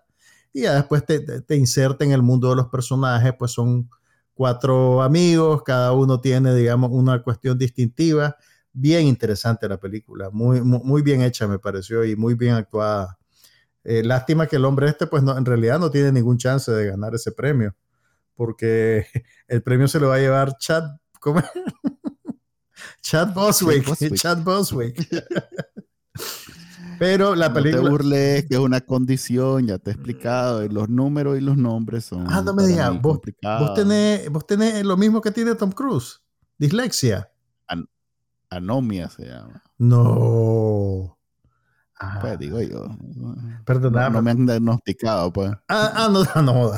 y 0.54 0.62
ya 0.62 0.76
después 0.76 1.04
te, 1.04 1.20
te, 1.20 1.56
inserta 1.56 2.06
en 2.06 2.12
el 2.12 2.22
mundo 2.22 2.52
de 2.52 2.56
los 2.56 2.68
personajes, 2.68 3.34
pues 3.38 3.52
son 3.52 3.90
cuatro 4.36 5.02
amigos, 5.02 5.64
cada 5.64 5.94
uno 5.94 6.22
tiene, 6.22 6.54
digamos, 6.54 6.92
una 6.94 7.24
cuestión 7.24 7.58
distintiva. 7.58 8.38
Bien 8.72 9.06
interesante 9.06 9.68
la 9.68 9.80
película, 9.80 10.30
muy, 10.32 10.62
muy, 10.62 11.02
bien 11.02 11.22
hecha 11.22 11.48
me 11.48 11.60
pareció 11.60 12.06
y 12.06 12.16
muy 12.16 12.36
bien 12.36 12.54
actuada. 12.54 13.18
Eh, 13.84 14.04
lástima 14.04 14.48
que 14.48 14.56
el 14.58 14.66
hombre 14.66 14.88
este, 14.90 15.08
pues 15.08 15.24
no, 15.24 15.38
en 15.38 15.46
realidad 15.46 15.80
no 15.80 15.92
tiene 15.92 16.12
ningún 16.12 16.38
chance 16.38 16.72
de 16.72 16.88
ganar 16.88 17.16
ese 17.16 17.32
premio, 17.32 17.76
porque 18.36 19.08
el 19.48 19.64
premio 19.64 19.88
se 19.88 20.00
lo 20.00 20.10
va 20.10 20.16
a 20.16 20.20
llevar 20.20 20.58
Chad, 20.58 20.84
¿cómo 21.20 21.42
Chad 23.02 23.34
Boswick, 23.34 24.14
Chad 24.16 24.44
Boswick. 24.44 25.08
Pero 27.00 27.36
la 27.36 27.54
película. 27.54 27.82
No 27.82 27.84
te 27.84 27.92
burles, 27.92 28.46
que 28.46 28.56
es 28.56 28.60
una 28.60 28.82
condición, 28.82 29.68
ya 29.68 29.78
te 29.78 29.92
he 29.92 29.94
explicado. 29.94 30.68
los 30.68 30.90
números 30.90 31.38
y 31.38 31.42
los 31.42 31.58
nombres 31.58 32.06
son. 32.06 32.26
Ah, 32.30 32.42
no 32.42 32.54
me 32.54 32.66
digas, 32.66 33.02
vos, 33.02 33.20
vos, 33.60 33.74
tenés, 33.74 34.30
vos 34.30 34.46
tenés 34.46 34.84
lo 34.86 34.98
mismo 34.98 35.22
que 35.22 35.32
tiene 35.32 35.56
Tom 35.56 35.72
Cruise: 35.72 36.22
dislexia. 36.58 37.30
anomia 38.50 39.10
se 39.10 39.26
llama. 39.26 39.64
No. 39.78 41.18
Pues 42.22 42.38
digo 42.40 42.62
yo. 42.62 42.86
Perdona. 43.66 44.10
No, 44.10 44.22
me 44.22 44.32
han 44.32 44.46
diagnosticado, 44.46 45.32
pues. 45.32 45.52
Ah, 45.68 45.92
ah 45.96 46.10
no, 46.12 46.24
no, 46.36 46.42
no. 46.42 46.72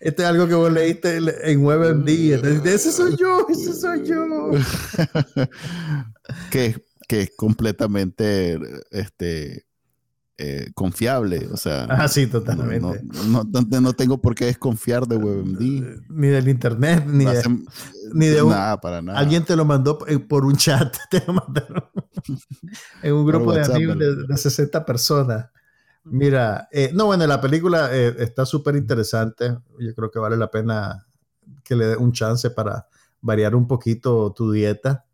Este 0.00 0.22
es 0.22 0.28
algo 0.28 0.46
que 0.46 0.54
vos 0.54 0.72
leíste 0.72 1.16
en 1.16 1.64
WebMD. 1.64 2.08
Ese 2.66 2.92
soy 2.92 3.16
yo, 3.16 3.46
ese 3.48 3.72
soy 3.74 4.06
yo. 4.06 4.50
¿Qué? 6.50 6.84
Que 7.06 7.22
es 7.22 7.32
completamente 7.36 8.58
este, 8.90 9.66
eh, 10.36 10.72
confiable. 10.74 11.48
O 11.52 11.56
sea, 11.56 11.84
ah, 11.90 12.08
sí, 12.08 12.26
totalmente. 12.26 13.02
No, 13.28 13.44
no, 13.44 13.92
tengo 13.92 14.20
por 14.20 14.34
qué 14.34 14.46
desconfiar 14.46 15.06
de 15.06 15.16
WebMD. 15.16 16.08
Ni 16.08 16.28
del 16.28 16.48
internet, 16.48 17.04
ni 17.06 17.24
de, 17.24 17.42
ni 18.12 18.26
de 18.26 18.42
nada, 18.42 18.80
para 18.80 19.00
nada. 19.00 19.18
Alguien 19.18 19.44
te 19.44 19.54
lo 19.54 19.64
mandó 19.64 19.98
por 20.28 20.44
un 20.44 20.56
chat, 20.56 20.96
te 21.10 21.22
lo 21.26 21.34
mandaron 21.34 21.84
en 23.02 23.12
un 23.12 23.26
grupo 23.26 23.52
de 23.52 23.62
amigos 23.62 23.96
de, 23.98 24.36
60 24.36 24.84
personas. 24.84 25.46
Mira, 26.02 26.68
eh, 26.72 26.90
no, 26.92 27.06
bueno, 27.06 27.26
la 27.26 27.40
película 27.40 27.88
eh, 27.92 28.14
está 28.18 28.44
súper 28.44 28.76
interesante. 28.76 29.56
Yo 29.78 29.94
creo 29.94 30.10
que 30.10 30.18
vale 30.18 30.36
la 30.36 30.50
pena 30.50 31.06
que 31.62 31.76
le 31.76 31.86
dé 31.86 31.96
un 31.96 32.12
chance 32.12 32.50
para 32.50 32.88
variar 33.20 33.54
un 33.54 33.66
poquito 33.66 34.32
tu 34.32 34.50
dieta. 34.50 35.06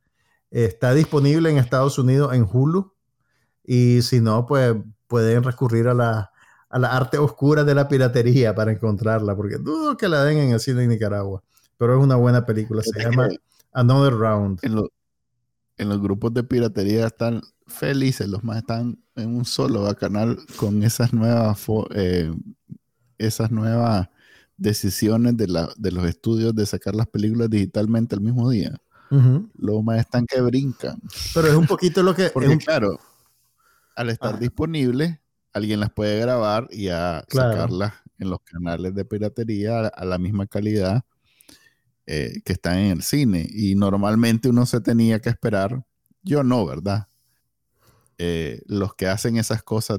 Está 0.51 0.95
disponible 0.95 1.51
en 1.51 1.59
Estados 1.59 1.99
Unidos 1.99 2.35
en 2.35 2.47
Hulu. 2.51 2.93
Y 3.65 4.03
si 4.03 4.21
no, 4.21 4.47
pues 4.47 4.75
pueden 5.07 5.43
recurrir 5.43 5.89
a 5.89 5.95
la, 5.95 6.31
a 6.69 6.79
la 6.79 6.97
arte 6.97 7.19
oscura 7.19 7.65
de 7.65 7.75
la 7.75 7.89
piratería 7.89 8.55
para 8.55 8.73
encontrarla, 8.73 9.37
porque 9.37 9.59
dudo 9.59 9.97
que 9.97 10.09
la 10.09 10.25
den 10.25 10.39
en 10.39 10.51
el 10.53 10.61
cine 10.61 10.83
de 10.83 10.89
Nicaragua. 10.89 11.43
Pero 11.77 11.99
es 11.99 12.05
una 12.05 12.17
buena 12.17 12.45
película. 12.45 12.83
Se 12.83 13.01
llama 13.01 13.29
Another 13.73 14.15
Round. 14.15 14.59
En, 14.63 14.79
en 15.79 15.89
los 15.89 16.01
grupos 16.01 16.35
de 16.35 16.45
piratería 16.45 17.07
están 17.07 17.41
felices. 17.67 18.29
Los 18.29 18.45
más 18.45 18.59
están 18.59 18.99
en 19.17 19.35
un 19.35 19.45
solo 19.45 19.95
canal 19.95 20.39
con 20.57 20.83
esas 20.83 21.13
nuevas, 21.13 21.65
eh, 21.95 22.33
esas 23.19 23.51
nuevas 23.51 24.09
decisiones 24.57 25.37
de, 25.37 25.49
la, 25.49 25.71
de 25.77 25.91
los 25.91 26.05
estudios 26.07 26.55
de 26.55 26.67
sacar 26.67 26.95
las 26.95 27.07
películas 27.07 27.49
digitalmente 27.49 28.15
el 28.15 28.21
mismo 28.21 28.51
día. 28.51 28.77
Los 29.11 29.83
más 29.83 29.99
están 29.99 30.27
que 30.27 30.41
brincan. 30.41 31.01
Pero 31.35 31.49
es 31.49 31.55
un 31.55 31.67
poquito 31.67 32.03
lo 32.03 32.15
que... 32.15 32.31
Porque 32.31 32.57
claro, 32.59 32.99
al 33.97 34.11
estar 34.11 34.39
disponible, 34.39 35.21
alguien 35.53 35.81
las 35.81 35.91
puede 35.91 36.21
grabar 36.21 36.69
y 36.71 36.89
a 36.89 37.25
sacarlas 37.29 37.95
en 38.19 38.31
los 38.31 38.41
canales 38.43 38.95
de 38.95 39.05
piratería 39.05 39.89
a, 39.89 40.05
la 40.05 40.19
misma 40.19 40.47
calidad 40.47 41.03
eh, 42.07 42.41
que 42.45 42.53
están 42.53 42.79
en 42.79 42.93
el 42.93 43.03
cine. 43.03 43.47
Y 43.51 43.75
normalmente 43.75 44.49
uno 44.49 44.65
se 44.67 44.81
tenía 44.81 45.21
que 45.21 45.31
esperar, 45.31 45.85
yo 46.23 46.45
no, 46.45 46.65
¿verdad? 46.65 47.09
Eh, 48.19 48.63
los 48.67 48.95
que 48.95 49.09
hacen 49.09 49.39
esas 49.39 49.63
cosas 49.63 49.99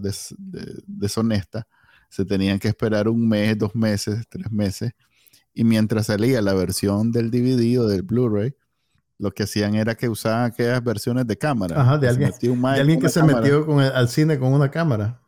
deshonestas 0.86 1.66
se 2.08 2.24
tenían 2.24 2.60
que 2.60 2.68
esperar 2.68 3.08
un 3.08 3.28
mes, 3.28 3.58
dos 3.58 3.74
meses, 3.74 4.26
tres 4.30 4.52
meses. 4.52 4.92
Y 5.54 5.64
mientras 5.64 6.08
salía 6.08 6.42
la 6.42 6.54
versión 6.54 7.12
del 7.12 7.32
DVD 7.32 7.80
o 7.80 7.88
del 7.88 8.04
Blu-ray, 8.04 8.54
lo 9.22 9.32
que 9.32 9.44
hacían 9.44 9.76
era 9.76 9.94
que 9.94 10.10
usaban 10.10 10.46
aquellas 10.46 10.84
versiones 10.84 11.28
de 11.28 11.38
cámara. 11.38 11.80
Ajá, 11.80 12.00
de 12.00 12.10
alguien, 12.10 12.34
alguien 12.66 13.00
que 13.00 13.08
se 13.08 13.22
metió 13.22 13.68
con 13.68 13.80
al 13.80 14.10
cine 14.10 14.40
con 14.40 14.52
una 14.52 14.72
cámara. 14.72 15.22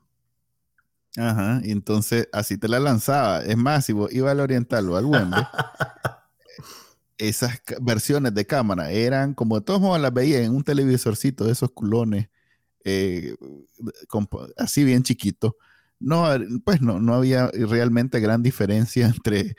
Ajá, 1.16 1.62
y 1.64 1.72
entonces 1.72 2.28
así 2.34 2.58
te 2.58 2.68
la 2.68 2.80
lanzaba. 2.80 3.44
Es 3.44 3.56
más, 3.56 3.86
si 3.86 3.94
vos 3.94 4.12
ibas 4.12 4.32
al 4.32 4.39
Oriental 4.39 4.89
o 4.89 4.98
al 4.98 5.06
Wembley, 5.06 5.44
esas 7.20 7.62
versiones 7.82 8.34
de 8.34 8.48
cámara 8.48 8.89
eran, 8.89 9.36
como 9.36 9.60
de 9.60 9.62
todos 9.66 9.80
modos 9.80 10.02
las 10.02 10.12
veía 10.12 10.41
en 10.41 10.56
un 10.56 10.64
televisorcito 10.64 11.46
de 11.46 11.52
esos 11.52 11.70
culones, 11.72 12.30
eh, 12.84 13.36
así 14.58 14.84
bien 14.84 15.04
chiquito. 15.04 15.56
No, 16.00 16.26
pues 16.66 16.82
no, 16.82 17.00
no 17.00 17.14
había 17.14 17.48
realmente 17.50 18.20
gran 18.20 18.41
diferencia 18.41 19.06
entre 19.16 19.56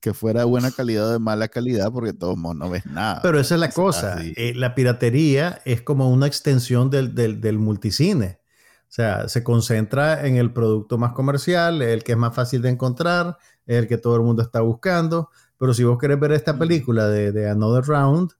que 0.00 0.14
fuera 0.14 0.40
de 0.40 0.46
buena 0.46 0.70
calidad 0.70 1.08
o 1.08 1.12
de 1.12 1.18
mala 1.18 1.48
calidad, 1.48 1.90
porque 1.92 2.12
todos 2.12 2.36
no 2.38 2.70
ves 2.70 2.86
nada. 2.86 3.20
Pero 3.22 3.38
esa 3.38 3.54
es 3.54 3.60
la 3.60 3.70
cosa. 3.70 4.18
Eh, 4.20 4.52
la 4.54 4.74
piratería 4.74 5.60
es 5.64 5.82
como 5.82 6.10
una 6.10 6.26
extensión 6.26 6.90
del, 6.90 7.14
del, 7.14 7.58
multicine. 7.58 8.40
O 8.82 8.94
sea, 8.94 9.28
se 9.28 9.42
concentra 9.42 10.26
en 10.26 10.36
el 10.36 10.52
producto 10.52 10.98
más 10.98 11.12
comercial, 11.12 11.82
el 11.82 12.04
que 12.04 12.12
es 12.12 12.18
más 12.18 12.34
fácil 12.34 12.62
de 12.62 12.70
encontrar, 12.70 13.38
el 13.66 13.86
que 13.86 13.98
todo 13.98 14.16
el 14.16 14.22
mundo 14.22 14.42
está 14.42 14.60
buscando. 14.60 15.30
Pero 15.58 15.72
si 15.74 15.84
vos 15.84 15.98
querés 15.98 16.18
ver 16.18 16.32
esta 16.32 16.58
película 16.58 17.08
de, 17.08 17.32
de 17.32 17.48
Another 17.48 17.84
Round, 17.84 18.32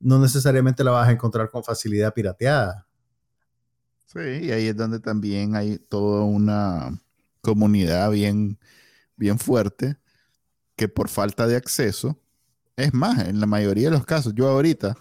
no 0.00 0.18
necesariamente 0.18 0.84
la 0.84 0.92
vas 0.92 1.08
a 1.08 1.12
encontrar 1.12 1.50
con 1.50 1.64
facilidad 1.64 2.14
pirateada. 2.14 2.86
Sí, 4.06 4.20
y 4.44 4.50
ahí 4.52 4.68
es 4.68 4.76
donde 4.76 5.00
también 5.00 5.54
hay 5.54 5.78
toda 5.78 6.24
una 6.24 6.98
comunidad 7.42 8.10
bien, 8.10 8.58
bien 9.16 9.38
fuerte 9.38 9.98
que 10.78 10.88
por 10.88 11.08
falta 11.08 11.48
de 11.48 11.56
acceso, 11.56 12.16
es 12.76 12.94
más, 12.94 13.26
en 13.26 13.40
la 13.40 13.46
mayoría 13.46 13.90
de 13.90 13.96
los 13.96 14.06
casos, 14.06 14.32
yo 14.34 14.48
ahorita 14.48 14.96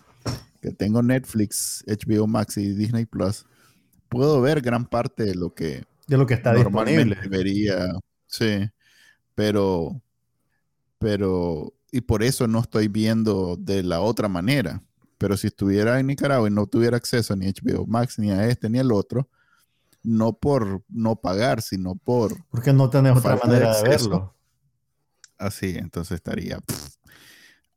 que 0.59 0.71
tengo 0.71 1.03
Netflix, 1.03 1.85
HBO 1.85 2.25
Max 2.25 2.57
y 2.57 2.73
Disney 2.73 3.05
Plus, 3.05 3.45
puedo 4.09 4.41
ver 4.41 4.61
gran 4.61 4.87
parte 4.87 5.23
de 5.23 5.35
lo 5.35 5.53
que, 5.53 5.85
de 6.07 6.17
lo 6.17 6.25
que 6.25 6.33
está 6.33 6.53
normalmente 6.53 7.13
disponible. 7.13 7.29
vería. 7.29 7.91
Sí, 8.25 8.67
pero, 9.35 10.01
pero, 10.97 11.71
y 11.91 12.01
por 12.01 12.23
eso 12.23 12.47
no 12.47 12.61
estoy 12.61 12.87
viendo 12.87 13.55
de 13.55 13.83
la 13.83 14.01
otra 14.01 14.27
manera. 14.27 14.81
Pero 15.19 15.37
si 15.37 15.45
estuviera 15.45 15.99
en 15.99 16.07
Nicaragua 16.07 16.47
y 16.47 16.51
no 16.51 16.65
tuviera 16.65 16.97
acceso 16.97 17.35
ni 17.35 17.47
a 17.47 17.51
HBO 17.51 17.85
Max, 17.85 18.17
ni 18.17 18.31
a 18.31 18.47
este, 18.47 18.67
ni 18.67 18.79
al 18.79 18.91
otro, 18.91 19.29
no 20.01 20.33
por 20.33 20.81
no 20.89 21.17
pagar, 21.17 21.61
sino 21.61 21.93
por... 21.95 22.35
Porque 22.49 22.73
no 22.73 22.89
tenés 22.89 23.15
otra 23.15 23.39
manera 23.43 23.75
de 23.77 23.89
verlo 23.89 24.36
así, 25.37 25.75
entonces 25.77 26.15
estaría... 26.15 26.59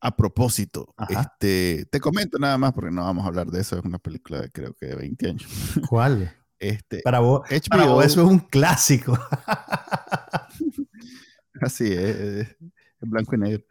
A 0.02 0.16
propósito, 0.16 0.94
este, 1.10 1.84
te 1.90 2.00
comento 2.00 2.38
nada 2.38 2.56
más 2.56 2.72
porque 2.72 2.90
no 2.90 3.04
vamos 3.04 3.22
a 3.22 3.28
hablar 3.28 3.48
de 3.48 3.60
eso, 3.60 3.78
es 3.78 3.84
una 3.84 3.98
película 3.98 4.40
de 4.40 4.50
creo 4.50 4.72
que 4.72 4.86
de 4.86 4.94
20 4.94 5.28
años. 5.28 5.46
¿Cuál? 5.88 6.34
Este, 6.60 7.00
para 7.02 7.20
vos, 7.20 7.48
HBO, 7.48 8.02
eso 8.02 8.22
es 8.22 8.28
un 8.28 8.38
clásico. 8.38 9.18
Así 11.62 11.90
es, 11.90 12.54
en 13.00 13.10
blanco 13.10 13.34
y 13.34 13.38
negro. 13.38 13.64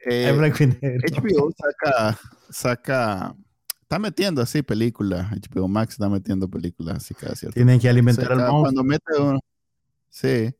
en 0.00 0.28
eh, 0.28 0.32
blanco 0.32 0.62
y 0.62 0.66
negro. 0.66 1.00
HBO 1.10 1.50
saca, 1.52 2.18
saca, 2.50 3.34
está 3.80 3.98
metiendo 3.98 4.42
así 4.42 4.62
películas. 4.62 5.30
HBO 5.30 5.68
Max 5.68 5.94
está 5.94 6.10
metiendo 6.10 6.46
películas 6.48 6.98
así 6.98 7.14
cada 7.14 7.34
cierto 7.34 7.54
Tienen 7.54 7.80
que 7.80 7.88
alimentar 7.88 8.30
al 8.32 8.38
monstruo. 8.38 8.60
Cuando 8.60 8.84
mete 8.84 9.18
uno, 9.18 9.40
sí, 10.10 10.54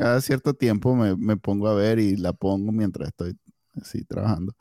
cada 0.00 0.20
cierto 0.20 0.54
tiempo 0.54 0.94
me, 0.94 1.14
me, 1.14 1.36
pongo 1.36 1.68
a 1.68 1.74
ver 1.74 1.98
y 1.98 2.16
la 2.16 2.32
pongo 2.32 2.72
mientras 2.72 3.08
estoy 3.08 3.36
así 3.80 4.02
trabajando. 4.04 4.54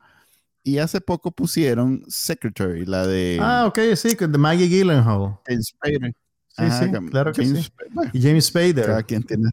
Y 0.63 0.79
hace 0.79 0.99
poco 0.99 1.31
pusieron 1.31 2.03
Secretary, 2.07 2.85
la 2.85 3.07
de. 3.07 3.39
Ah, 3.41 3.65
ok, 3.65 3.79
sí, 3.95 4.15
de 4.15 4.37
Maggie 4.37 4.67
Gyllenhaal. 4.67 5.39
James 5.47 5.67
Spader. 5.67 6.13
Sí, 6.49 6.63
sí, 6.71 6.91
claro 7.09 7.31
que 7.31 7.45
sí. 7.45 7.71
y 8.11 8.21
James 8.21 8.45
Spader. 8.45 8.85
Cada 8.85 9.03
quien 9.03 9.23
tiene. 9.23 9.49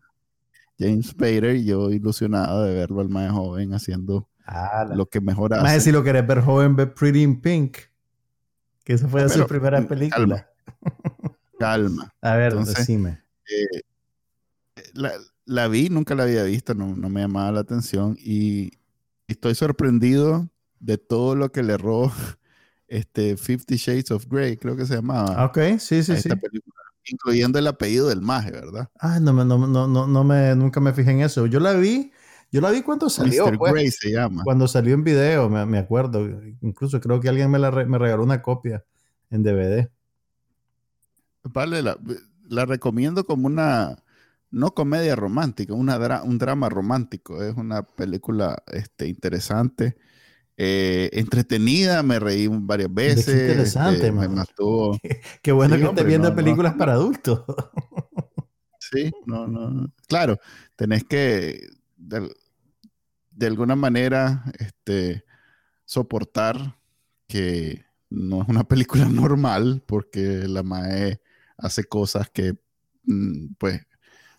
James 0.78 1.06
Spader 1.06 1.56
y 1.56 1.64
yo 1.64 1.90
ilusionado 1.90 2.64
de 2.64 2.74
verlo 2.74 3.00
al 3.00 3.08
más 3.08 3.30
joven 3.30 3.72
haciendo 3.72 4.28
ah, 4.44 4.84
lo 4.92 5.06
que 5.06 5.20
mejor 5.20 5.54
hace. 5.54 5.62
Más 5.62 5.82
si 5.84 5.92
lo 5.92 6.02
querés 6.02 6.26
ver 6.26 6.40
joven, 6.40 6.74
ve 6.74 6.86
Pretty 6.86 7.22
in 7.22 7.40
Pink. 7.40 7.78
Que 8.84 8.94
esa 8.94 9.08
fue 9.08 9.28
su 9.28 9.46
primera 9.46 9.80
película. 9.86 10.50
Calma. 11.58 12.12
A 12.20 12.34
ver, 12.34 12.54
decime. 12.56 13.22
Eh, 13.48 13.82
la, 14.92 15.12
la, 15.46 15.68
vi, 15.68 15.88
nunca 15.88 16.14
la 16.14 16.24
había 16.24 16.42
visto, 16.42 16.74
no, 16.74 16.94
no 16.96 17.08
me 17.08 17.22
llamaba 17.22 17.52
la 17.52 17.60
atención 17.60 18.16
y 18.20 18.72
estoy 19.28 19.54
sorprendido 19.54 20.48
de 20.80 20.98
todo 20.98 21.34
lo 21.34 21.50
que 21.50 21.62
le 21.62 21.74
erró 21.74 22.12
este 22.88 23.36
Fifty 23.36 23.76
Shades 23.76 24.10
of 24.10 24.26
Grey, 24.28 24.56
creo 24.56 24.76
que 24.76 24.86
se 24.86 24.96
llamaba. 24.96 25.44
Ok, 25.46 25.58
sí, 25.78 26.02
sí, 26.02 26.16
sí. 26.16 26.28
incluyendo 27.04 27.58
el 27.58 27.66
apellido 27.66 28.08
del 28.08 28.20
maje, 28.20 28.50
¿verdad? 28.50 28.90
Ah, 28.98 29.20
no, 29.20 29.32
no, 29.32 29.44
no, 29.44 29.86
no, 29.86 30.06
no 30.06 30.24
me, 30.24 30.54
nunca 30.54 30.80
me 30.80 30.92
fijé 30.92 31.12
en 31.12 31.20
eso. 31.20 31.46
Yo 31.46 31.60
la 31.60 31.72
vi, 31.74 32.12
yo 32.50 32.60
la 32.60 32.70
vi 32.70 32.82
cuando 32.82 33.08
salió. 33.08 33.46
Mr. 33.46 33.58
Pues. 33.58 33.72
Grey 33.72 33.90
se 33.90 34.12
llama. 34.12 34.42
Cuando 34.44 34.68
salió 34.68 34.94
en 34.94 35.04
video, 35.04 35.48
me, 35.48 35.64
me 35.66 35.78
acuerdo. 35.78 36.28
Incluso 36.60 37.00
creo 37.00 37.20
que 37.20 37.28
alguien 37.28 37.50
me, 37.50 37.58
la 37.58 37.70
me 37.70 37.98
regaló 37.98 38.22
una 38.22 38.42
copia 38.42 38.84
en 39.30 39.42
DVD. 39.42 39.88
Vale, 41.44 41.82
la, 41.82 41.96
la 42.48 42.66
recomiendo 42.66 43.24
como 43.24 43.46
una, 43.46 44.02
no 44.50 44.72
comedia 44.74 45.16
romántica, 45.16 45.74
una 45.74 46.22
un 46.22 46.38
drama 46.38 46.68
romántico. 46.68 47.42
Es 47.42 47.56
una 47.56 47.82
película 47.82 48.62
este, 48.68 49.08
interesante. 49.08 49.96
Eh, 50.58 51.10
entretenida, 51.12 52.02
me 52.02 52.18
reí 52.18 52.48
varias 52.48 52.92
veces. 52.92 53.28
Interesante, 53.28 54.06
este, 54.06 54.12
me 54.12 54.28
mató. 54.28 54.98
Qué, 55.42 55.52
bueno 55.52 55.76
que 55.76 55.84
estés 55.84 56.06
viendo 56.06 56.34
películas 56.34 56.74
para 56.74 56.94
adultos. 56.94 57.44
sí, 58.78 59.10
no, 59.26 59.46
no. 59.46 59.92
Claro, 60.08 60.38
tenés 60.76 61.04
que 61.04 61.60
de, 61.96 63.46
alguna 63.46 63.76
manera 63.76 64.44
este, 64.58 65.24
soportar 65.84 66.78
que 67.26 67.84
no 68.08 68.42
es 68.42 68.48
una 68.48 68.64
película 68.68 69.06
normal 69.06 69.82
porque 69.84 70.44
la 70.46 70.62
Mae 70.62 71.20
hace 71.58 71.84
cosas 71.84 72.30
que, 72.30 72.54
mm, 73.04 73.54
pues, 73.58 73.82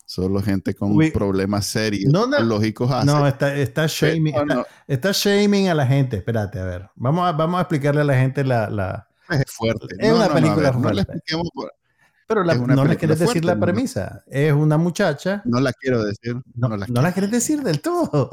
Solo 0.08 0.40
gente 0.40 0.74
con 0.74 0.96
problemas 1.12 1.66
serios, 1.66 2.10
no, 2.10 2.26
lógicos 2.40 3.04
No, 3.04 3.26
está, 3.26 3.54
está 3.54 3.84
shaming. 3.86 4.34
Está, 4.86 5.12
shaming 5.12 5.68
a 5.68 5.74
la 5.74 5.86
gente. 5.86 6.16
Espérate, 6.16 6.58
a 6.58 6.64
ver. 6.64 6.88
Vamos 6.96 7.28
a, 7.28 7.32
vamos 7.32 7.58
a 7.58 7.60
explicarle 7.60 8.00
a 8.00 8.04
la 8.04 8.14
gente 8.14 8.42
la. 8.42 8.70
la... 8.70 9.06
Es 9.28 9.44
fuerte. 9.48 9.86
Es 9.98 10.10
una 10.10 10.32
película 10.32 10.72
fuerte. 10.72 11.12
Le 11.12 11.22
Pero 12.26 12.42
no 12.42 12.86
le 12.86 12.96
quieres 12.96 13.18
decir 13.18 13.44
la 13.44 13.60
premisa. 13.60 14.24
Es 14.26 14.50
una 14.50 14.78
muchacha. 14.78 15.42
No 15.44 15.60
la 15.60 15.74
quiero 15.74 16.02
decir. 16.02 16.42
No, 16.54 16.74
la, 16.74 17.12
quieres 17.12 17.30
decir 17.30 17.62
del 17.62 17.82
todo. 17.82 18.30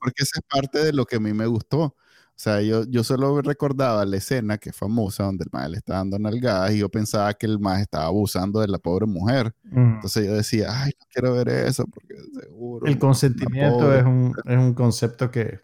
Porque 0.00 0.22
esa 0.22 0.38
es 0.38 0.44
parte 0.50 0.82
de 0.82 0.94
lo 0.94 1.04
que 1.04 1.16
a 1.16 1.20
mí 1.20 1.34
me 1.34 1.44
gustó. 1.44 1.96
O 2.40 2.42
sea, 2.42 2.62
yo, 2.62 2.84
yo 2.84 3.04
solo 3.04 3.42
recordaba 3.42 4.02
la 4.06 4.16
escena 4.16 4.56
que 4.56 4.70
es 4.70 4.76
famosa 4.76 5.24
donde 5.24 5.44
el 5.44 5.50
maestro 5.52 5.72
le 5.72 5.76
está 5.76 5.94
dando 5.96 6.18
nalgadas 6.18 6.72
y 6.72 6.78
yo 6.78 6.88
pensaba 6.88 7.34
que 7.34 7.44
el 7.44 7.58
maestro 7.58 7.82
estaba 7.82 8.06
abusando 8.06 8.60
de 8.60 8.68
la 8.68 8.78
pobre 8.78 9.04
mujer. 9.04 9.54
Mm. 9.64 9.96
Entonces 9.96 10.24
yo 10.24 10.32
decía, 10.32 10.68
ay, 10.70 10.92
no 10.98 11.06
quiero 11.12 11.34
ver 11.34 11.50
eso 11.50 11.84
porque 11.84 12.14
seguro. 12.40 12.86
El 12.86 12.98
consentimiento 12.98 13.94
es 13.94 14.04
un, 14.04 14.32
es 14.46 14.56
un, 14.56 14.72
concepto 14.72 15.30
que, 15.30 15.60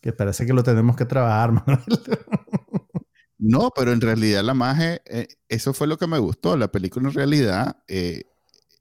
que, 0.00 0.12
parece 0.12 0.44
que 0.46 0.52
lo 0.52 0.64
tenemos 0.64 0.96
que 0.96 1.04
trabajar, 1.04 1.52
Manuel. 1.66 1.84
no, 3.38 3.70
pero 3.76 3.92
en 3.92 4.00
realidad 4.00 4.42
la 4.42 4.54
magia, 4.54 5.00
eh, 5.04 5.28
eso 5.48 5.72
fue 5.72 5.86
lo 5.86 5.96
que 5.96 6.08
me 6.08 6.18
gustó. 6.18 6.56
La 6.56 6.72
película 6.72 7.08
en 7.08 7.14
realidad 7.14 7.76
eh, 7.86 8.24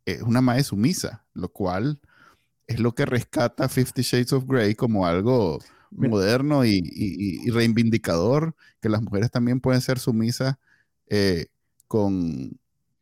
es 0.03 0.23
una 0.23 0.41
magia 0.41 0.63
sumisa, 0.63 1.27
lo 1.35 1.49
cual 1.49 2.01
es 2.65 2.79
lo 2.79 2.95
que 2.95 3.05
rescata 3.05 3.69
Fifty 3.69 4.01
Shades 4.01 4.33
of 4.33 4.45
Grey 4.47 4.73
como 4.73 5.05
algo 5.05 5.59
moderno 5.91 6.65
y, 6.65 7.49
reivindicador, 7.51 8.55
que 8.81 8.89
las 8.89 9.01
mujeres 9.01 9.31
también 9.31 9.59
pueden 9.59 9.81
ser 9.81 9.99
sumisas 9.99 10.55
eh, 11.07 11.47
con 11.87 12.57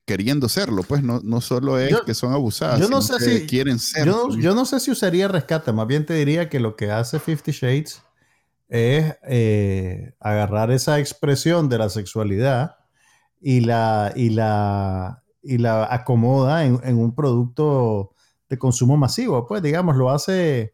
queriendo 0.05 0.47
serlo, 0.47 0.83
pues 0.83 1.03
no, 1.03 1.19
no 1.21 1.41
solo 1.41 1.77
es 1.77 1.99
que 2.05 2.13
son 2.13 2.31
abusadas, 2.31 2.79
yo 2.79 2.87
no 2.87 3.01
sé 3.01 3.19
si, 3.19 3.45
quieren 3.45 3.77
ser. 3.77 4.05
Yo, 4.05 4.55
no 4.55 4.63
sé 4.63 4.79
si 4.79 4.89
usaría 4.89 5.27
rescate, 5.27 5.73
más 5.73 5.85
bien 5.85 6.05
te 6.05 6.13
diría 6.13 6.47
que 6.47 6.61
lo 6.61 6.77
que 6.77 6.91
hace 6.91 7.19
Fifty 7.19 7.51
Shades 7.51 8.01
es 8.69 9.15
eh, 9.23 10.13
agarrar 10.21 10.71
esa 10.71 10.99
expresión 10.99 11.67
de 11.67 11.77
la 11.77 11.89
sexualidad 11.89 12.77
y 13.41 13.59
la, 13.59 14.13
y 14.15 14.29
la, 14.29 15.23
y 15.43 15.57
la 15.57 15.93
acomoda 15.93 16.63
en, 16.63 16.79
en 16.83 16.97
un 16.97 17.13
producto 17.13 18.11
de 18.47 18.57
consumo 18.57 18.95
masivo, 18.95 19.45
pues 19.45 19.61
digamos, 19.61 19.97
lo 19.97 20.09
hace 20.09 20.73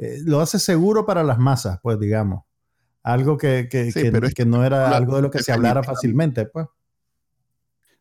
eh, 0.00 0.18
lo 0.24 0.40
hace 0.40 0.58
seguro 0.58 1.04
para 1.04 1.22
las 1.22 1.38
masas, 1.38 1.78
pues 1.82 2.00
digamos. 2.00 2.44
Algo 3.02 3.36
que, 3.36 3.68
que, 3.70 3.92
que, 4.34 4.46
no 4.46 4.64
era 4.64 4.96
algo 4.96 5.16
de 5.16 5.22
lo 5.22 5.30
que 5.30 5.42
se 5.42 5.52
hablara 5.52 5.82
fácilmente, 5.82 6.46
pues. 6.46 6.66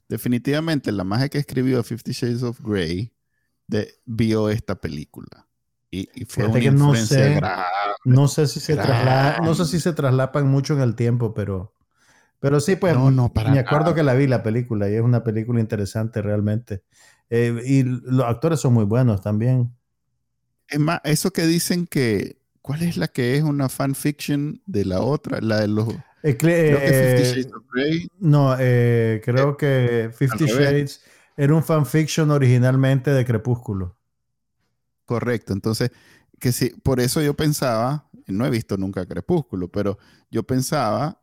Definitivamente, 0.07 0.93
la 0.93 1.03
magia 1.03 1.27
que 1.27 1.37
escribió 1.37 1.83
Fifty 1.83 2.13
Shades 2.13 2.41
of 2.43 2.61
Grey 2.61 3.13
de, 3.67 3.93
vio 4.05 4.49
esta 4.49 4.75
película. 4.75 5.47
Y, 5.91 6.07
fue 6.25 6.45
una 6.45 6.59
influencia 6.59 7.39
no 7.39 7.39
sé, 7.39 7.41
no 8.05 8.27
sé 8.27 8.47
si 8.47 8.59
se 8.59 8.75
traslada, 8.75 9.39
no 9.39 9.55
sé 9.55 9.65
si 9.65 9.79
se 9.79 9.91
traslapan 9.91 10.47
mucho 10.47 10.75
en 10.75 10.81
el 10.81 10.95
tiempo, 10.95 11.33
pero, 11.33 11.73
pero 12.39 12.59
sí, 12.59 12.75
pues 12.75 12.93
no, 12.93 13.11
no, 13.11 13.31
me 13.51 13.59
acuerdo 13.59 13.93
que 13.93 14.03
la 14.03 14.13
vi 14.13 14.27
la 14.27 14.43
película 14.43 14.89
y 14.89 14.95
es 14.95 15.01
una 15.01 15.23
película 15.23 15.59
interesante 15.59 16.21
realmente. 16.21 16.83
Eh, 17.29 17.61
y 17.65 17.83
los 17.83 18.25
actores 18.25 18.59
son 18.59 18.73
muy 18.73 18.85
buenos 18.85 19.21
también. 19.21 19.73
Es 20.69 20.79
más, 20.79 21.01
eso 21.03 21.31
que 21.31 21.45
dicen 21.45 21.87
que. 21.87 22.37
¿Cuál 22.61 22.83
es 22.83 22.97
la 22.97 23.07
que 23.07 23.35
es 23.35 23.43
una 23.43 23.67
fanfiction 23.67 24.61
de 24.65 24.85
la 24.85 25.01
otra? 25.01 25.41
La 25.41 25.61
de 25.61 25.67
los. 25.67 25.87
Eh, 26.21 26.37
creo 26.37 26.77
que 26.77 26.85
Fifty 26.85 27.23
eh, 27.23 27.33
Shades 27.33 27.53
of 27.53 27.63
Grey. 27.73 28.07
No, 28.19 28.55
eh, 28.59 29.21
creo 29.23 29.57
que 29.57 30.11
Fifty 30.13 30.45
Shades 30.45 31.01
era 31.37 31.55
un 31.55 31.63
fanfiction 31.63 32.29
originalmente 32.31 33.11
de 33.11 33.25
Crepúsculo. 33.25 33.97
Correcto. 35.05 35.53
Entonces, 35.53 35.91
que 36.37 36.51
sí, 36.51 36.73
por 36.83 36.99
eso 36.99 37.21
yo 37.21 37.33
pensaba, 37.33 38.09
no 38.27 38.45
he 38.45 38.49
visto 38.49 38.77
nunca 38.77 39.05
Crepúsculo, 39.05 39.69
pero 39.69 39.97
yo 40.29 40.43
pensaba 40.43 41.21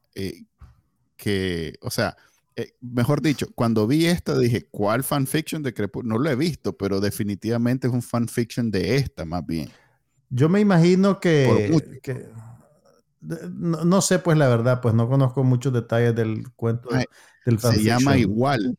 que, 1.16 1.74
o 1.80 1.90
sea, 1.90 2.16
eh, 2.58 2.72
mejor 2.80 3.20
dicho, 3.20 3.48
cuando 3.54 3.86
vi 3.86 4.06
esta 4.06 4.36
dije, 4.38 4.66
¿cuál 4.70 5.04
fanfiction 5.04 5.62
de 5.62 5.74
Crepúsculo? 5.74 6.14
No 6.14 6.18
lo 6.18 6.30
he 6.30 6.36
visto, 6.36 6.74
pero 6.74 7.00
definitivamente 7.00 7.86
es 7.86 7.92
un 7.92 8.00
fanfiction 8.00 8.70
de 8.70 8.96
esta 8.96 9.26
más 9.26 9.44
bien. 9.44 9.68
Yo 10.30 10.48
me 10.48 10.60
imagino 10.60 11.20
que, 11.20 11.70
no, 13.20 14.00
sé 14.00 14.18
pues 14.20 14.38
la 14.38 14.48
verdad, 14.48 14.80
pues 14.80 14.94
no 14.94 15.06
conozco 15.06 15.44
muchos 15.44 15.72
detalles 15.72 16.14
del 16.14 16.50
cuento 16.52 16.88
del 17.44 17.58
fanfiction. 17.58 17.74
Se 17.74 17.82
llama 17.82 18.16
igual. 18.16 18.78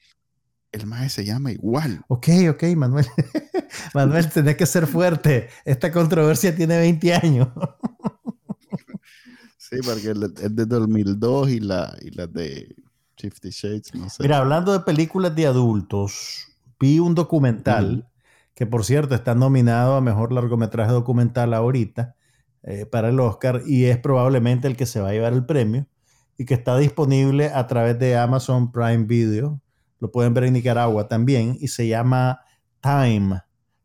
El 0.72 0.88
maje 0.88 1.10
se 1.10 1.24
llama 1.24 1.52
igual. 1.52 2.02
Ok, 2.08 2.28
ok, 2.50 2.64
Manuel. 2.76 3.06
Manuel, 3.94 4.30
tenés 4.30 4.58
que 4.58 4.66
ser 4.66 4.88
fuerte. 4.88 5.50
Esta 5.66 5.92
controversia 5.92 6.56
tiene 6.56 6.78
20 6.78 7.14
años. 7.14 7.48
sí, 9.58 9.78
porque 9.86 10.14
es 10.44 10.56
de 10.56 10.66
2002 10.66 11.52
y 11.52 11.60
la, 11.60 11.96
y 12.02 12.12
la 12.12 12.28
de 12.28 12.76
Fifty 13.18 13.50
Shades, 13.50 13.94
no 13.96 14.10
sé. 14.10 14.24
Mira, 14.24 14.38
hablando 14.38 14.72
de 14.72 14.80
películas 14.82 15.36
de 15.36 15.48
adultos, 15.48 16.48
vi 16.80 17.00
un 17.00 17.16
documental 17.16 18.08
que, 18.54 18.66
por 18.66 18.86
cierto, 18.86 19.16
está 19.16 19.36
nominado 19.36 19.96
a 19.96 20.02
mejor 20.02 20.32
largometraje 20.32 20.92
documental 20.92 21.54
ahorita 21.54 22.16
eh, 22.64 22.86
para 22.86 23.10
el 23.10 23.20
Oscar 23.20 23.62
y 23.66 23.86
es 23.86 23.98
probablemente 23.98 24.68
el 24.68 24.76
que 24.76 24.86
se 24.86 25.00
va 25.00 25.10
a 25.10 25.14
llevar 25.14 25.34
el 25.34 25.46
premio 25.46 25.88
y 26.38 26.46
que 26.46 26.54
está 26.54 26.78
disponible 26.78 27.52
a 27.54 27.66
través 27.68 27.98
de 28.00 28.18
Amazon 28.18 28.72
Prime 28.72 29.06
Video. 29.06 29.62
Lo 30.00 30.12
pueden 30.12 30.34
ver 30.34 30.46
en 30.46 30.54
Nicaragua 30.54 31.08
también 31.08 31.58
y 31.60 31.68
se 31.70 31.88
llama 31.88 32.42
Time. 32.82 33.42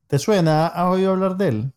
¿Te 0.06 0.18
suena? 0.18 0.66
¿Has 0.66 0.90
oído 0.90 1.12
hablar 1.12 1.36
de 1.36 1.48
él? 1.48 1.72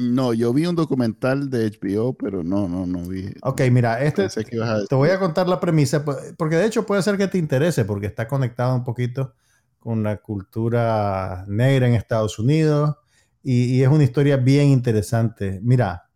No, 0.00 0.32
yo 0.32 0.52
vi 0.52 0.66
un 0.66 0.76
documental 0.76 1.50
de 1.50 1.70
HBO, 1.70 2.14
pero 2.14 2.42
no, 2.42 2.68
no, 2.68 2.86
no 2.86 3.06
vi. 3.06 3.30
Ok, 3.42 3.62
mira, 3.70 4.02
este, 4.02 4.28
te 4.28 4.94
voy 4.94 5.10
a 5.10 5.18
contar 5.18 5.48
la 5.48 5.60
premisa, 5.60 6.04
porque 6.36 6.56
de 6.56 6.66
hecho 6.66 6.86
puede 6.86 7.02
ser 7.02 7.18
que 7.18 7.28
te 7.28 7.38
interese, 7.38 7.84
porque 7.84 8.06
está 8.06 8.26
conectado 8.26 8.74
un 8.74 8.84
poquito 8.84 9.34
con 9.78 10.02
la 10.02 10.18
cultura 10.18 11.44
negra 11.48 11.88
en 11.88 11.94
Estados 11.94 12.38
Unidos 12.38 12.96
y, 13.42 13.82
es 13.82 13.88
una 13.88 14.04
historia 14.04 14.36
bien 14.36 14.68
interesante. 14.68 15.60
Mira, 15.62 16.08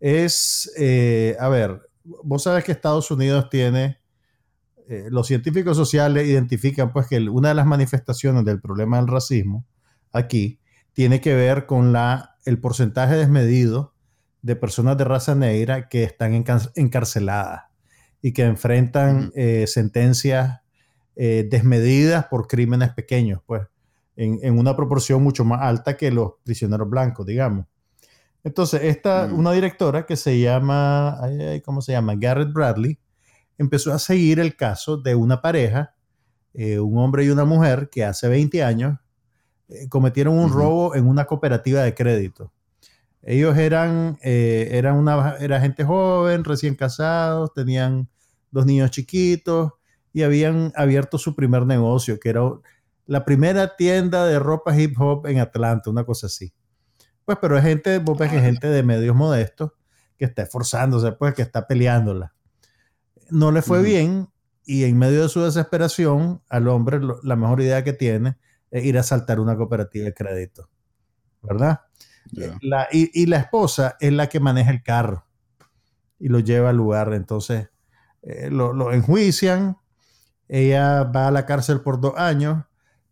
es, 0.00 0.72
eh, 0.76 1.36
a 1.38 1.48
ver, 1.48 1.80
vos 2.04 2.42
sabes 2.42 2.64
que 2.64 2.72
Estados 2.72 3.10
Unidos 3.10 3.48
tiene, 3.50 3.98
eh, 4.88 5.06
los 5.10 5.26
científicos 5.26 5.76
sociales 5.76 6.26
identifican 6.26 6.92
pues 6.92 7.06
que 7.06 7.18
una 7.18 7.48
de 7.50 7.54
las 7.54 7.66
manifestaciones 7.66 8.44
del 8.44 8.60
problema 8.60 8.98
del 8.98 9.08
racismo 9.08 9.66
aquí 10.12 10.58
tiene 10.96 11.20
que 11.20 11.34
ver 11.34 11.66
con 11.66 11.92
la, 11.92 12.38
el 12.46 12.58
porcentaje 12.58 13.16
desmedido 13.16 13.92
de 14.40 14.56
personas 14.56 14.96
de 14.96 15.04
raza 15.04 15.34
negra 15.34 15.90
que 15.90 16.04
están 16.04 16.32
encarceladas 16.74 17.64
y 18.22 18.32
que 18.32 18.44
enfrentan 18.44 19.30
eh, 19.34 19.66
sentencias 19.66 20.62
eh, 21.14 21.46
desmedidas 21.50 22.28
por 22.28 22.46
crímenes 22.46 22.94
pequeños, 22.94 23.42
pues, 23.44 23.60
en, 24.16 24.58
una 24.58 24.74
proporción 24.74 25.22
mucho 25.22 25.44
más 25.44 25.60
alta 25.60 25.98
que 25.98 26.10
los 26.10 26.36
prisioneros 26.44 26.88
blancos, 26.88 27.26
digamos. 27.26 27.66
Entonces, 28.42 28.84
esta, 28.84 29.26
una 29.26 29.52
directora 29.52 30.06
que 30.06 30.16
se 30.16 30.40
llama, 30.40 31.20
¿cómo 31.62 31.82
se 31.82 31.92
llama? 31.92 32.14
Garrett 32.16 32.54
Bradley, 32.54 32.98
empezó 33.58 33.92
a 33.92 33.98
seguir 33.98 34.40
el 34.40 34.56
caso 34.56 34.96
de 34.96 35.14
una 35.14 35.42
pareja, 35.42 35.94
eh, 36.54 36.80
un 36.80 36.96
hombre 36.96 37.26
y 37.26 37.28
una 37.28 37.44
mujer, 37.44 37.90
que 37.90 38.02
hace 38.02 38.28
20 38.28 38.64
años 38.64 38.98
eh, 39.68 39.88
cometieron 39.88 40.38
un 40.38 40.52
robo 40.52 40.94
en 40.94 41.06
una 41.06 41.24
cooperativa 41.24 41.82
de 41.82 41.94
crédito. 41.94 42.52
Ellos 43.22 43.56
eran, 43.56 44.18
eh, 44.22 44.68
eran 44.72 44.96
una, 44.96 45.36
era 45.40 45.60
gente 45.60 45.84
joven, 45.84 46.44
recién 46.44 46.76
casados, 46.76 47.52
tenían 47.52 48.08
dos 48.52 48.66
niños 48.66 48.92
chiquitos 48.92 49.72
y 50.12 50.22
habían 50.22 50.72
abierto 50.76 51.18
su 51.18 51.34
primer 51.34 51.66
negocio, 51.66 52.20
que 52.20 52.28
era 52.28 52.42
la 53.06 53.24
primera 53.24 53.76
tienda 53.76 54.26
de 54.26 54.38
ropa 54.38 54.78
hip 54.78 54.98
hop 55.00 55.26
en 55.26 55.40
Atlanta, 55.40 55.90
una 55.90 56.04
cosa 56.04 56.28
así. 56.28 56.52
Pues, 57.24 57.38
pero 57.40 57.58
es 57.58 57.64
gente, 57.64 57.98
vos 57.98 58.16
ves 58.16 58.30
que 58.30 58.40
gente 58.40 58.68
de 58.68 58.82
medios 58.84 59.16
modestos 59.16 59.72
que 60.16 60.24
está 60.24 60.42
esforzándose, 60.42 61.10
pues, 61.12 61.34
que 61.34 61.42
está 61.42 61.66
peleándola. 61.66 62.32
No 63.30 63.50
le 63.50 63.62
fue 63.62 63.82
bien 63.82 64.28
y 64.64 64.84
en 64.84 64.96
medio 64.98 65.22
de 65.22 65.28
su 65.28 65.42
desesperación, 65.42 66.42
al 66.48 66.68
hombre 66.68 67.00
la 67.22 67.36
mejor 67.36 67.60
idea 67.60 67.82
que 67.82 67.92
tiene 67.92 68.36
ir 68.84 68.98
a 68.98 69.02
saltar 69.02 69.40
una 69.40 69.56
cooperativa 69.56 70.04
de 70.04 70.14
crédito, 70.14 70.68
¿verdad? 71.42 71.80
La, 72.60 72.88
y, 72.90 73.26
la 73.26 73.36
esposa 73.36 73.96
es 74.00 74.12
la 74.12 74.28
que 74.28 74.40
maneja 74.40 74.70
el 74.70 74.82
carro 74.82 75.24
y 76.18 76.28
lo 76.28 76.40
lleva 76.40 76.70
al 76.70 76.76
lugar. 76.76 77.12
Entonces, 77.14 77.68
eh, 78.22 78.50
lo, 78.50 78.92
enjuician, 78.92 79.76
ella 80.48 81.04
va 81.04 81.28
a 81.28 81.30
la 81.30 81.46
cárcel 81.46 81.80
por 81.80 82.00
dos 82.00 82.14
años, 82.16 82.64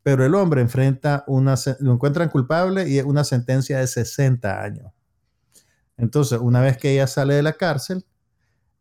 pero 0.02 0.24
el 0.24 0.34
hombre 0.34 0.60
enfrenta 0.60 1.24
una, 1.26 1.54
lo 1.80 1.92
encuentran 1.92 2.28
culpable 2.28 2.88
y 2.88 3.00
una 3.00 3.24
sentencia 3.24 3.78
de 3.78 3.86
60 3.86 4.62
años. 4.62 4.92
Entonces, 5.96 6.38
una 6.40 6.60
vez 6.60 6.76
que 6.76 6.92
ella 6.92 7.06
sale 7.06 7.34
de 7.34 7.42
la 7.42 7.52
cárcel, 7.52 8.04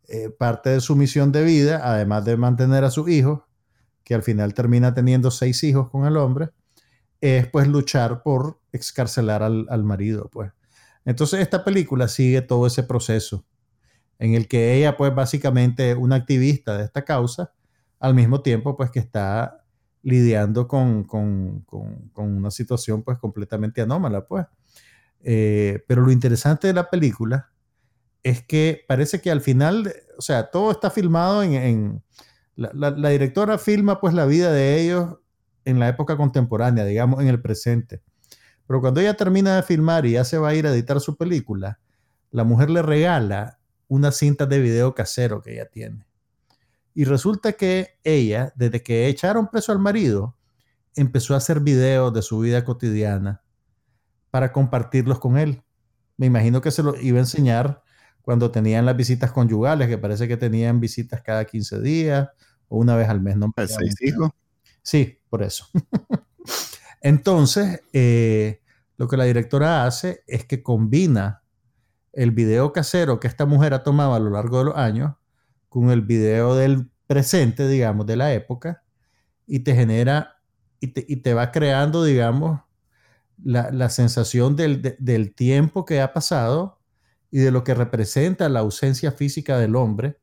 eh, 0.08 0.30
parte 0.30 0.72
de 0.72 0.82
su 0.82 0.96
misión 0.96 1.32
de 1.32 1.44
vida, 1.44 1.82
además 1.84 2.26
de 2.26 2.36
mantener 2.36 2.84
a 2.84 2.92
sus 2.92 3.10
hijos, 3.10 3.42
que 4.04 4.16
al 4.16 4.24
final 4.24 4.54
termina 4.54 4.94
teniendo 4.94 5.32
seis 5.32 5.64
hijos 5.64 5.90
con 5.90 6.06
el 6.06 6.18
hombre, 6.18 6.50
es 7.24 7.48
pues 7.48 7.70
luchar 7.70 8.22
por 8.22 8.60
excarcelar 8.74 9.44
al, 9.44 9.84
marido, 9.86 10.30
pues. 10.30 10.52
Entonces 11.06 11.40
esta 11.40 11.64
película 11.64 12.10
sigue 12.10 12.42
todo 12.42 12.68
ese 12.68 12.84
proceso 12.84 13.46
en 14.20 14.34
el 14.34 14.50
que 14.50 14.76
ella 14.76 14.98
pues 14.98 15.16
básicamente 15.16 15.96
una 15.96 16.18
activista 16.18 16.78
de 16.78 16.84
esta 16.84 17.06
causa, 17.06 17.54
al 18.02 18.14
mismo 18.14 18.42
tiempo 18.42 18.76
pues 18.76 18.92
que 18.92 19.00
está 19.00 19.64
lidiando 20.02 20.68
con, 20.68 21.08
una 22.16 22.52
situación 22.52 23.04
pues 23.04 23.18
completamente 23.20 23.82
anómala, 23.82 24.28
pues. 24.28 24.46
Eh, 25.22 25.82
pero 25.88 26.02
lo 26.02 26.12
interesante 26.12 26.68
de 26.68 26.74
la 26.74 26.90
película 26.90 27.52
es 28.22 28.44
que 28.44 28.84
parece 28.86 29.22
que 29.22 29.32
al 29.32 29.40
final, 29.40 29.94
o 30.18 30.22
sea, 30.22 30.52
todo 30.52 30.72
está 30.72 30.90
filmado 30.90 31.42
en... 31.42 32.04
la, 32.58 32.92
la, 32.92 33.10
directora 33.10 33.58
filma 33.58 34.02
pues 34.02 34.14
la 34.14 34.26
vida 34.26 34.52
de 34.52 34.82
ellos 34.82 35.23
en 35.66 35.80
la 35.80 35.88
época 35.88 36.18
contemporánea, 36.18 36.86
digamos, 36.86 37.22
en 37.22 37.28
el 37.28 37.42
presente. 37.42 38.02
Pero 38.68 38.82
cuando 38.82 39.02
ella 39.02 39.16
termina 39.16 39.56
de 39.56 39.64
filmar 39.64 40.06
y 40.06 40.12
ya 40.12 40.24
se 40.24 40.38
va 40.38 40.50
a 40.50 40.56
ir 40.56 40.66
a 40.68 40.72
editar 40.72 41.00
su 41.00 41.18
película, 41.18 41.80
la 42.32 42.44
mujer 42.44 42.70
le 42.70 42.82
regala 42.82 43.60
una 43.88 44.12
cinta 44.12 44.46
de 44.46 44.60
video 44.60 44.96
casero 44.96 45.42
que 45.42 45.54
ella 45.54 45.68
tiene. 45.70 46.06
Y 46.96 47.06
resulta 47.06 47.54
que 47.54 48.00
ella, 48.04 48.54
desde 48.56 48.82
que 48.82 49.08
echaron 49.08 49.50
preso 49.50 49.72
al 49.72 49.80
marido, 49.80 50.36
empezó 50.96 51.34
a 51.34 51.38
hacer 51.38 51.60
videos 51.60 52.14
de 52.14 52.22
su 52.22 52.40
vida 52.40 52.64
cotidiana 52.64 53.42
para 54.32 54.52
compartirlos 54.52 55.20
con 55.20 55.38
él. 55.38 55.64
Me 56.18 56.28
imagino 56.28 56.62
que 56.62 56.72
se 56.72 56.84
lo 56.84 56.96
iba 57.00 57.18
a 57.18 57.22
enseñar 57.22 57.84
cuando 58.22 58.52
tenían 58.52 58.86
las 58.86 58.96
visitas 58.96 59.32
conyugales, 59.32 59.88
que 59.88 59.98
parece 59.98 60.28
que 60.28 60.38
tenían 60.38 60.80
visitas 60.80 61.22
cada 61.22 61.46
15 61.46 61.82
días 61.82 62.30
o 62.68 62.78
una 62.78 62.96
vez 62.96 63.10
al 63.10 63.22
mes. 63.22 63.36
No 63.38 63.52
seis 63.68 63.96
hijos? 64.02 64.32
Sí, 64.84 65.20
por 65.30 65.42
eso. 65.42 65.68
Entonces, 67.02 67.82
eh, 67.92 68.62
lo 68.98 69.08
que 69.08 69.18
la 69.18 69.24
directora 69.24 69.86
hace 69.86 70.24
es 70.28 70.46
que 70.46 70.62
combina 70.62 71.42
el 72.12 72.32
video 72.32 72.72
casero 72.72 73.20
que 73.20 73.28
esta 73.28 73.46
mujer 73.46 73.74
ha 73.74 73.84
tomado 73.84 74.14
a 74.14 74.20
lo 74.20 74.30
largo 74.30 74.60
de 74.60 74.66
los 74.66 74.78
años 74.78 75.16
con 75.68 75.90
el 75.90 76.02
video 76.02 76.56
del 76.56 76.92
presente, 77.08 77.68
digamos, 77.68 78.06
de 78.06 78.16
la 78.16 78.34
época, 78.34 78.84
y 79.48 79.60
te 79.60 79.76
genera 79.76 80.38
y 80.80 81.16
te, 81.18 81.34
va 81.34 81.52
creando, 81.52 82.04
digamos, 82.04 82.60
la, 83.42 83.90
sensación 83.90 84.58
del, 84.58 85.34
tiempo 85.34 85.86
que 85.86 86.02
ha 86.02 86.12
pasado 86.12 86.82
y 87.32 87.40
de 87.40 87.52
lo 87.52 87.64
que 87.64 87.74
representa 87.74 88.50
la 88.50 88.60
ausencia 88.60 89.14
física 89.14 89.58
del 89.58 89.78
hombre 89.78 90.20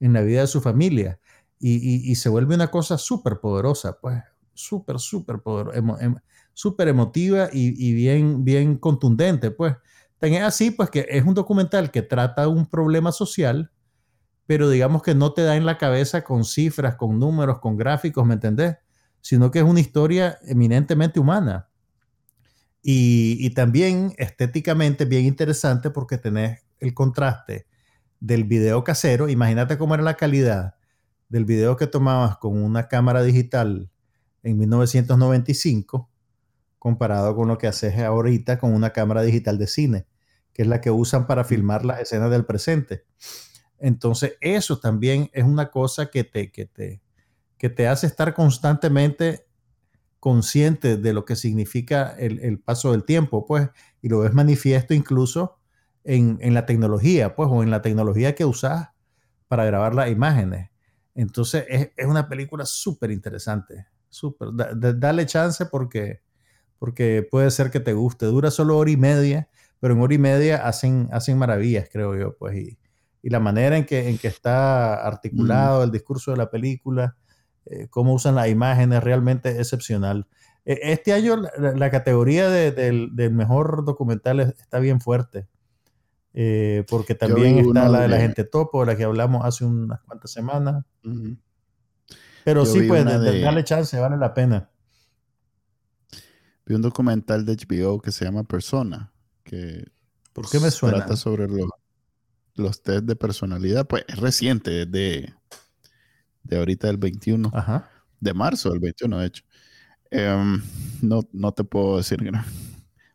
en 0.00 0.12
la 0.12 0.22
vida 0.22 0.40
de 0.40 0.46
su 0.48 0.60
familia. 0.60 1.20
Y, 1.62 2.14
se 2.14 2.30
vuelve 2.30 2.54
una 2.54 2.70
cosa 2.70 2.96
súper 2.96 3.38
poderosa, 3.38 3.98
pues 4.00 4.22
súper, 4.54 4.98
súper 4.98 5.40
em, 5.74 6.16
súper 6.54 6.88
emotiva 6.88 7.50
y, 7.52 7.92
bien, 7.92 8.44
bien 8.44 8.76
contundente, 8.76 9.50
pues. 9.50 9.76
Tan 10.18 10.34
así, 10.34 10.70
pues, 10.70 10.90
que 10.90 11.06
es 11.08 11.24
un 11.24 11.34
documental 11.34 11.90
que 11.90 12.02
trata 12.02 12.48
un 12.48 12.66
problema 12.66 13.12
social, 13.12 13.70
pero 14.46 14.68
digamos 14.68 15.02
que 15.02 15.14
no 15.14 15.32
te 15.32 15.42
da 15.42 15.56
en 15.56 15.64
la 15.64 15.78
cabeza 15.78 16.24
con 16.24 16.44
cifras, 16.44 16.96
con 16.96 17.18
números, 17.18 17.58
con 17.60 17.76
gráficos, 17.76 18.26
¿me 18.26 18.34
entendés? 18.34 18.76
Sino 19.20 19.50
que 19.50 19.60
es 19.60 19.64
una 19.64 19.80
historia 19.80 20.38
eminentemente 20.46 21.20
humana. 21.20 21.68
Y, 22.82 23.36
y 23.38 23.50
también 23.50 24.14
estéticamente 24.18 25.04
bien 25.04 25.26
interesante 25.26 25.90
porque 25.90 26.18
tenés 26.18 26.60
el 26.78 26.94
contraste 26.94 27.66
del 28.18 28.44
video 28.44 28.82
casero. 28.84 29.28
Imagínate 29.28 29.78
cómo 29.78 29.94
era 29.94 30.02
la 30.02 30.16
calidad 30.16 30.74
del 31.30 31.46
video 31.46 31.76
que 31.76 31.86
tomabas 31.86 32.36
con 32.36 32.62
una 32.62 32.88
cámara 32.88 33.22
digital 33.22 33.90
en 34.42 34.58
1995 34.58 36.10
comparado 36.78 37.36
con 37.36 37.48
lo 37.48 37.58
que 37.58 37.66
haces 37.66 37.98
ahorita 37.98 38.58
con 38.58 38.72
una 38.72 38.90
cámara 38.90 39.22
digital 39.22 39.58
de 39.58 39.66
cine, 39.66 40.06
que 40.52 40.62
es 40.62 40.68
la 40.68 40.80
que 40.80 40.90
usan 40.90 41.26
para 41.26 41.44
filmar 41.44 41.84
las 41.84 42.00
escenas 42.00 42.30
del 42.30 42.46
presente. 42.46 43.04
Entonces, 43.78 44.34
eso 44.40 44.80
también 44.80 45.30
es 45.32 45.44
una 45.44 45.70
cosa 45.70 46.10
que 46.10 46.24
te, 46.24 46.50
que 46.50 46.66
te, 46.66 47.02
que 47.58 47.68
te 47.68 47.86
hace 47.86 48.06
estar 48.06 48.32
constantemente 48.32 49.46
consciente 50.20 50.96
de 50.96 51.12
lo 51.12 51.26
que 51.26 51.36
significa 51.36 52.14
el, 52.18 52.58
paso 52.58 52.92
del 52.92 53.04
tiempo, 53.04 53.44
pues, 53.44 53.68
y 54.00 54.08
lo 54.08 54.20
ves 54.20 54.32
manifiesto 54.32 54.94
incluso 54.94 55.58
en, 56.02 56.54
la 56.54 56.64
tecnología, 56.64 57.34
pues, 57.36 57.48
o 57.52 57.62
en 57.62 57.70
la 57.70 57.82
tecnología 57.82 58.34
que 58.34 58.46
usas 58.46 58.88
para 59.48 59.66
grabar 59.66 59.94
las 59.94 60.10
imágenes. 60.10 60.69
Entonces, 61.20 61.64
es, 61.68 61.90
es 61.96 62.06
una 62.06 62.28
película 62.28 62.64
súper 62.64 63.10
interesante 63.10 63.86
súper. 64.10 64.48
dale 64.52 65.24
chance 65.24 65.64
porque, 65.66 66.20
porque 66.78 67.26
puede 67.28 67.50
ser 67.50 67.70
que 67.70 67.80
te 67.80 67.94
guste. 67.94 68.26
Dura 68.26 68.50
solo 68.50 68.76
hora 68.76 68.90
y 68.90 68.96
media, 68.96 69.48
pero 69.78 69.94
en 69.94 70.00
hora 70.02 70.14
y 70.14 70.18
media 70.18 70.66
hacen, 70.66 71.08
hacen 71.12 71.38
maravillas, 71.38 71.88
creo 71.90 72.16
yo. 72.18 72.36
Pues, 72.36 72.56
y, 72.56 72.78
y 73.22 73.30
la 73.30 73.40
manera 73.40 73.78
en 73.78 73.86
que, 73.86 74.08
en 74.08 74.18
que 74.18 74.28
está 74.28 75.06
articulado 75.06 75.80
mm. 75.80 75.84
el 75.84 75.90
discurso 75.90 76.32
de 76.32 76.36
la 76.36 76.50
película, 76.50 77.16
eh, 77.66 77.86
cómo 77.88 78.12
usan 78.12 78.34
las 78.34 78.48
imágenes, 78.48 79.02
realmente 79.02 79.58
excepcional. 79.58 80.26
E, 80.64 80.78
este 80.82 81.12
año 81.12 81.36
la, 81.36 81.90
categoría 81.90 82.50
del, 82.50 83.14
del, 83.14 83.32
mejor 83.32 83.84
documental 83.84 84.40
está 84.40 84.78
bien 84.78 85.00
fuerte. 85.00 85.48
Eh, 86.32 86.84
porque 86.88 87.14
también 87.14 87.58
está 87.58 87.88
la 87.88 88.02
de 88.02 88.08
la 88.08 88.18
gente 88.18 88.44
topo, 88.44 88.84
la 88.84 88.96
que 88.96 89.04
hablamos 89.04 89.44
hace 89.44 89.64
unas 89.64 90.00
cuantas 90.02 90.30
semanas. 90.30 90.84
Pero 92.44 92.64
sí, 92.64 92.82
pues, 92.82 93.04
dale 93.04 93.64
chance, 93.64 93.98
vale 93.98 94.16
la 94.16 94.32
pena. 94.32 94.70
Vi 96.66 96.74
un 96.74 96.82
documental 96.82 97.44
de 97.44 97.56
HBO 97.56 98.00
que 98.00 98.12
se 98.12 98.24
llama 98.24 98.44
Persona. 98.44 99.12
Que 99.42 99.84
¿Por 100.32 100.48
qué 100.48 100.60
me 100.60 100.70
suena? 100.70 100.98
Trata 100.98 101.16
sobre 101.16 101.48
los, 101.48 101.68
los 102.54 102.82
test 102.82 103.04
de 103.04 103.16
personalidad. 103.16 103.86
Pues 103.86 104.04
es 104.06 104.16
reciente, 104.18 104.86
de, 104.86 105.34
de 106.44 106.58
ahorita 106.58 106.86
del 106.86 106.98
21. 106.98 107.50
Ajá. 107.52 107.90
De 108.20 108.34
marzo 108.34 108.70
del 108.70 108.78
21, 108.78 109.18
de 109.18 109.26
hecho. 109.26 109.44
Em, 110.10 110.62
no, 111.02 111.22
no 111.32 111.52
te 111.52 111.64
puedo 111.64 111.96
decir 111.98 112.18
Pues 112.18 112.32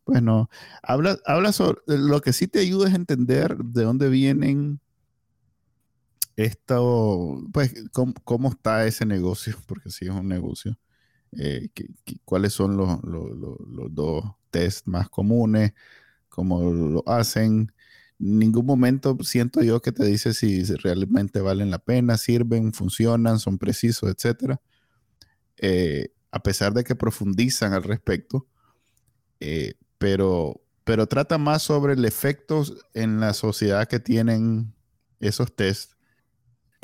no. 0.08 0.50
Habla, 0.84 1.20
habla 1.26 1.52
sobre. 1.52 1.82
Lo 1.88 2.22
que 2.22 2.34
sí 2.34 2.48
te 2.48 2.60
ayuda 2.60 2.88
es 2.90 2.96
entender 2.96 3.58
de 3.58 3.84
dónde 3.84 4.10
vienen 4.10 4.80
esto, 6.36 7.42
pues, 7.54 7.74
cómo, 7.92 8.50
está 8.50 8.86
ese 8.86 9.06
negocio, 9.06 9.56
porque 9.68 9.90
sí 9.90 10.06
es 10.06 10.12
un 10.12 10.28
negocio. 10.28 10.78
Eh, 11.38 11.70
cuáles 12.24 12.54
son 12.54 12.78
los, 12.78 13.00
dos 13.94 14.26
test 14.52 14.88
más 14.88 15.10
comunes, 15.10 15.74
cómo 16.30 16.72
lo 16.72 17.04
hacen. 17.08 17.72
En 18.20 18.40
ningún 18.40 18.66
momento 18.66 19.18
siento 19.22 19.62
yo 19.62 19.82
que 19.82 19.92
te 19.92 20.06
dice 20.06 20.34
si 20.34 20.64
realmente 20.64 21.42
valen 21.42 21.72
la 21.72 21.80
pena, 21.80 22.18
sirven, 22.18 22.74
funcionan, 22.74 23.40
son 23.40 23.58
precisos, 23.58 24.10
etc. 24.10 24.58
Eh, 25.58 26.14
a 26.32 26.40
pesar 26.40 26.74
de 26.74 26.84
que 26.84 26.96
profundizan 26.96 27.74
al 27.74 27.84
respecto, 27.84 28.48
eh, 29.40 29.76
pero, 29.98 30.62
pero 30.84 31.08
trata 31.08 31.38
más 31.38 31.64
sobre 31.64 31.94
el 31.94 32.06
efecto 32.06 32.64
en 32.94 33.20
la 33.20 33.34
sociedad 33.34 33.88
que 33.88 34.00
tienen 34.00 34.74
esos 35.20 35.56
tests 35.56 35.96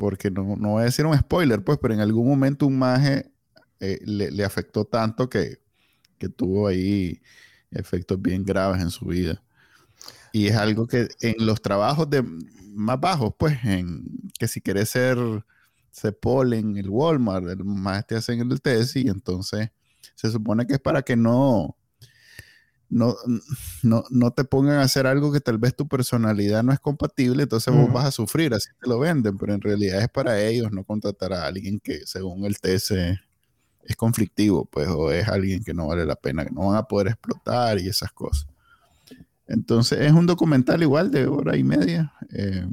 porque 0.02 0.32
no, 0.32 0.56
no 0.56 0.70
voy 0.70 0.82
a 0.82 0.86
decir 0.86 1.06
un 1.06 1.16
spoiler, 1.16 1.62
pues, 1.62 1.78
pero 1.80 1.94
en 1.94 2.00
algún 2.00 2.26
momento 2.26 2.66
un 2.66 2.76
maje 2.76 3.30
eh, 3.78 4.00
le, 4.04 4.44
afectó 4.44 4.84
tanto 4.84 5.28
que, 5.28 5.60
tuvo 6.36 6.66
ahí 6.66 7.20
efectos 7.70 8.20
bien 8.20 8.44
graves 8.44 8.82
en 8.82 8.90
su 8.90 9.06
vida. 9.06 9.42
Y 10.32 10.48
es 10.48 10.56
algo 10.56 10.88
que 10.88 11.08
en 11.20 11.34
los 11.38 11.62
trabajos 11.62 12.10
de 12.10 12.22
más 12.74 12.98
bajos, 12.98 13.32
pues, 13.38 13.64
en 13.64 14.04
que 14.38 14.48
si 14.48 14.60
quieres 14.60 14.88
ser 14.88 15.18
Cepol 15.92 16.52
en 16.52 16.76
el 16.76 16.90
Walmart, 16.90 17.46
el 17.46 17.64
más 17.64 18.04
te 18.04 18.16
hacen 18.16 18.40
el 18.40 18.60
test 18.60 18.96
y 18.96 19.08
entonces 19.08 19.70
se 20.16 20.30
supone 20.32 20.66
que 20.66 20.74
es 20.74 20.80
para 20.80 21.02
que 21.02 21.14
no, 21.14 21.76
no, 22.92 23.16
no, 23.82 24.04
no, 24.10 24.30
te 24.32 24.44
pongan 24.44 24.76
a 24.76 24.82
hacer 24.82 25.06
algo 25.06 25.32
que 25.32 25.40
tal 25.40 25.56
vez 25.56 25.74
tu 25.74 25.88
personalidad 25.88 26.62
no 26.62 26.72
es 26.72 26.78
compatible, 26.78 27.44
entonces 27.44 27.74
vos 27.74 27.90
vas 27.90 28.04
a 28.04 28.10
sufrir, 28.10 28.52
así 28.52 28.68
te 28.80 28.88
lo 28.88 28.98
venden, 28.98 29.38
pero 29.38 29.54
en 29.54 29.62
realidad 29.62 30.02
es 30.02 30.10
para 30.10 30.40
ellos 30.42 30.70
no 30.72 30.84
contratar 30.84 31.32
a 31.32 31.46
alguien 31.46 31.80
que 31.80 32.00
según 32.04 32.44
el 32.44 32.58
TS 32.60 33.18
es 33.84 33.96
conflictivo, 33.96 34.66
pues, 34.66 34.88
o 34.88 35.10
es 35.10 35.26
alguien 35.26 35.64
que 35.64 35.72
no 35.72 35.86
vale 35.86 36.04
la 36.04 36.16
pena, 36.16 36.44
que 36.44 36.50
no 36.50 36.68
van 36.68 36.76
a 36.76 36.82
poder 36.82 37.08
explotar 37.08 37.80
y 37.80 37.88
esas 37.88 38.12
cosas. 38.12 38.46
Entonces 39.46 40.00
es 40.00 40.12
un 40.12 40.26
documental 40.26 40.82
igual 40.82 41.10
de 41.10 41.26
hora 41.26 41.56
y 41.56 41.64
media, 41.64 42.12
eh, 42.30 42.68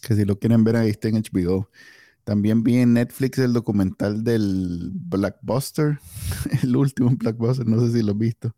que 0.00 0.14
si 0.14 0.24
lo 0.24 0.38
quieren 0.38 0.64
ver 0.64 0.76
ahí 0.76 0.88
está 0.88 1.08
en 1.08 1.22
HBO. 1.22 1.68
También 2.24 2.62
vi 2.62 2.78
en 2.78 2.94
Netflix 2.94 3.38
el 3.38 3.52
documental 3.52 4.24
del 4.24 4.90
Blackbuster, 4.94 5.98
el 6.62 6.76
último 6.76 7.10
Blackbuster, 7.10 7.66
no 7.66 7.78
sé 7.80 7.92
si 7.92 8.02
lo 8.02 8.12
has 8.12 8.18
visto 8.18 8.54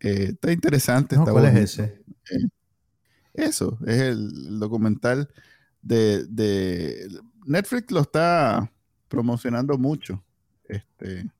eh, 0.00 0.30
está 0.32 0.52
interesante. 0.52 1.16
¿Cuál 1.16 1.46
es 1.46 1.56
ese? 1.56 2.04
Eh, 2.30 2.48
eso, 3.34 3.78
es 3.86 4.00
el, 4.00 4.58
documental 4.58 5.28
de, 5.82 7.08
Netflix 7.44 7.92
lo 7.92 8.00
está 8.00 8.70
promocionando 9.08 9.78
mucho. 9.78 10.22
Este, 10.68 11.30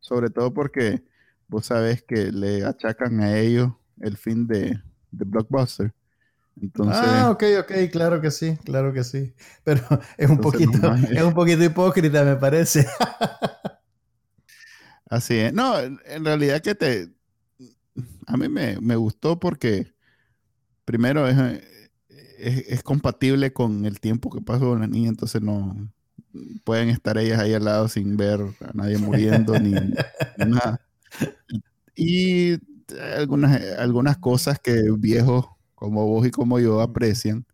sobre 0.00 0.30
todo 0.30 0.52
porque 0.52 1.04
vos 1.48 1.66
sabés 1.66 2.02
que 2.02 2.32
le 2.32 2.64
achacan 2.64 3.20
a 3.20 3.38
ellos 3.38 3.72
el 4.00 4.16
fin 4.16 4.46
de, 4.46 4.80
Blockbuster. 5.10 5.94
Entonces, 6.60 7.02
ah, 7.04 7.30
ok, 7.30 7.42
ok, 7.60 7.72
claro 7.90 8.20
que 8.20 8.30
sí, 8.30 8.56
claro 8.64 8.92
que 8.92 9.04
sí. 9.04 9.34
Pero 9.62 9.80
es 10.16 10.28
un 10.28 10.38
poquito, 10.38 10.94
es 11.10 11.22
un 11.22 11.34
poquito 11.34 11.62
hipócrita, 11.62 12.24
me 12.24 12.36
parece. 12.36 12.86
Así 15.10 15.36
es. 15.36 15.52
No, 15.52 15.78
en 15.78 16.24
realidad 16.24 16.60
que 16.60 16.74
te, 16.74 17.13
a 18.26 18.36
mí 18.36 18.48
me, 18.48 18.96
gustó 18.96 19.38
porque 19.38 19.92
primero 20.84 21.28
es, 21.28 21.62
es, 22.38 22.82
compatible 22.82 23.52
con 23.52 23.86
el 23.86 24.00
tiempo 24.00 24.30
que 24.30 24.40
pasó 24.40 24.70
con 24.70 24.80
la 24.80 24.86
niña, 24.86 25.08
entonces 25.08 25.42
no 25.42 25.92
pueden 26.64 26.88
estar 26.88 27.16
ellas 27.18 27.38
ahí 27.38 27.54
al 27.54 27.64
lado 27.64 27.88
sin 27.88 28.16
ver 28.16 28.40
a 28.60 28.72
nadie 28.74 28.98
muriendo 28.98 29.58
ni, 29.58 29.72
nada. 30.38 30.80
Y 31.94 32.58
algunas, 33.16 33.62
algunas 33.78 34.18
cosas 34.18 34.58
que 34.58 34.90
viejos 34.98 35.46
como 35.74 36.06
vos 36.06 36.26
y 36.26 36.30
como 36.30 36.58
yo 36.58 36.80
aprecian, 36.80 37.46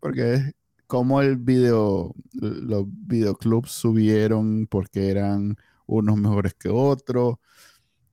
porque 0.00 0.34
es 0.34 0.54
como 0.86 1.20
el 1.20 1.36
video, 1.36 2.14
los 2.32 2.84
videoclubs 2.86 3.72
subieron 3.72 4.66
porque 4.66 5.10
eran 5.10 5.56
unos 5.86 6.16
mejores 6.16 6.54
que 6.54 6.68
otros 6.68 7.36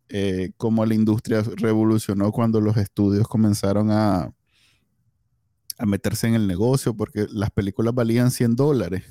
eh, 0.09 0.51
cómo 0.57 0.85
la 0.85 0.95
industria 0.95 1.43
revolucionó 1.55 2.31
cuando 2.31 2.59
los 2.61 2.77
estudios 2.77 3.27
comenzaron 3.27 3.91
a, 3.91 4.33
a 5.77 5.85
meterse 5.85 6.27
en 6.27 6.33
el 6.33 6.47
negocio, 6.47 6.95
porque 6.95 7.27
las 7.29 7.51
películas 7.51 7.93
valían 7.93 8.31
100 8.31 8.55
dólares, 8.55 9.03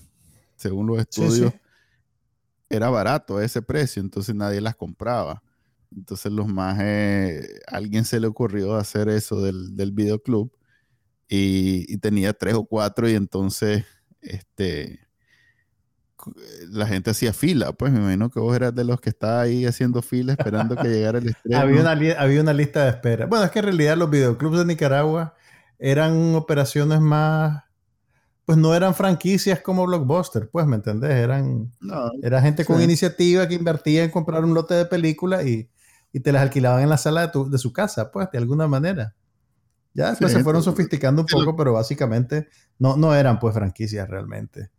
según 0.56 0.86
los 0.88 0.98
estudios. 0.98 1.52
Era 2.68 2.90
barato 2.90 3.38
a 3.38 3.44
ese 3.44 3.62
precio, 3.62 4.02
entonces 4.02 4.34
nadie 4.34 4.60
las 4.60 4.76
compraba. 4.76 5.42
Entonces 5.90 6.30
los 6.30 6.46
más, 6.48 6.78
alguien 7.66 8.04
se 8.04 8.20
le 8.20 8.26
ocurrió 8.26 8.74
hacer 8.74 9.08
eso 9.08 9.40
del, 9.40 9.74
del 9.74 9.92
videoclub 9.92 10.52
y, 11.28 11.86
y, 11.92 11.96
tenía 11.98 12.34
tres 12.34 12.54
o 12.54 12.64
cuatro 12.64 13.08
y 13.08 13.14
entonces 13.14 13.84
este, 14.20 15.07
la 16.70 16.86
gente 16.86 17.10
hacía 17.10 17.32
fila, 17.32 17.72
pues 17.72 17.92
me 17.92 17.98
imagino 17.98 18.30
que 18.30 18.40
vos 18.40 18.54
eras 18.54 18.74
de 18.74 18.84
los 18.84 19.00
que 19.00 19.10
estaba 19.10 19.40
ahí 19.40 19.66
haciendo 19.66 20.02
fila 20.02 20.32
esperando 20.32 20.76
que 20.76 20.88
llegara 20.88 21.18
el 21.18 21.28
estreno. 21.28 21.58
había, 21.58 21.80
una, 21.80 21.90
había 21.90 22.40
una 22.40 22.52
lista 22.52 22.84
de 22.84 22.90
espera. 22.90 23.26
Bueno, 23.26 23.44
es 23.44 23.50
que 23.50 23.60
en 23.60 23.64
realidad 23.66 23.96
los 23.96 24.10
videoclubs 24.10 24.58
de 24.58 24.64
Nicaragua 24.64 25.34
eran 25.78 26.34
operaciones 26.34 27.00
más, 27.00 27.62
pues 28.44 28.58
no 28.58 28.74
eran 28.74 28.94
franquicias 28.94 29.60
como 29.60 29.86
Blockbuster, 29.86 30.48
pues, 30.50 30.66
¿me 30.66 30.76
entendés? 30.76 31.12
Eran, 31.12 31.72
era 32.22 32.40
gente 32.40 32.64
con 32.64 32.82
iniciativa 32.82 33.46
que 33.46 33.54
invertía 33.54 34.04
en 34.04 34.10
comprar 34.10 34.44
un 34.44 34.54
lote 34.54 34.74
de 34.74 34.86
películas 34.86 35.46
y, 35.46 35.68
te 36.20 36.32
las 36.32 36.42
alquilaban 36.42 36.82
en 36.82 36.88
la 36.88 36.96
sala 36.96 37.28
de, 37.28 37.58
su 37.58 37.72
casa, 37.72 38.10
pues, 38.10 38.28
de 38.32 38.38
alguna 38.38 38.66
manera. 38.66 39.14
Ya 39.94 40.10
después 40.10 40.32
se 40.32 40.42
fueron 40.42 40.62
sofisticando 40.62 41.22
un 41.22 41.28
poco, 41.28 41.54
pero 41.54 41.74
básicamente 41.74 42.48
no, 42.78 42.96
no 42.96 43.14
eran 43.14 43.38
pues 43.38 43.54
franquicias 43.54 44.08
realmente. 44.08 44.70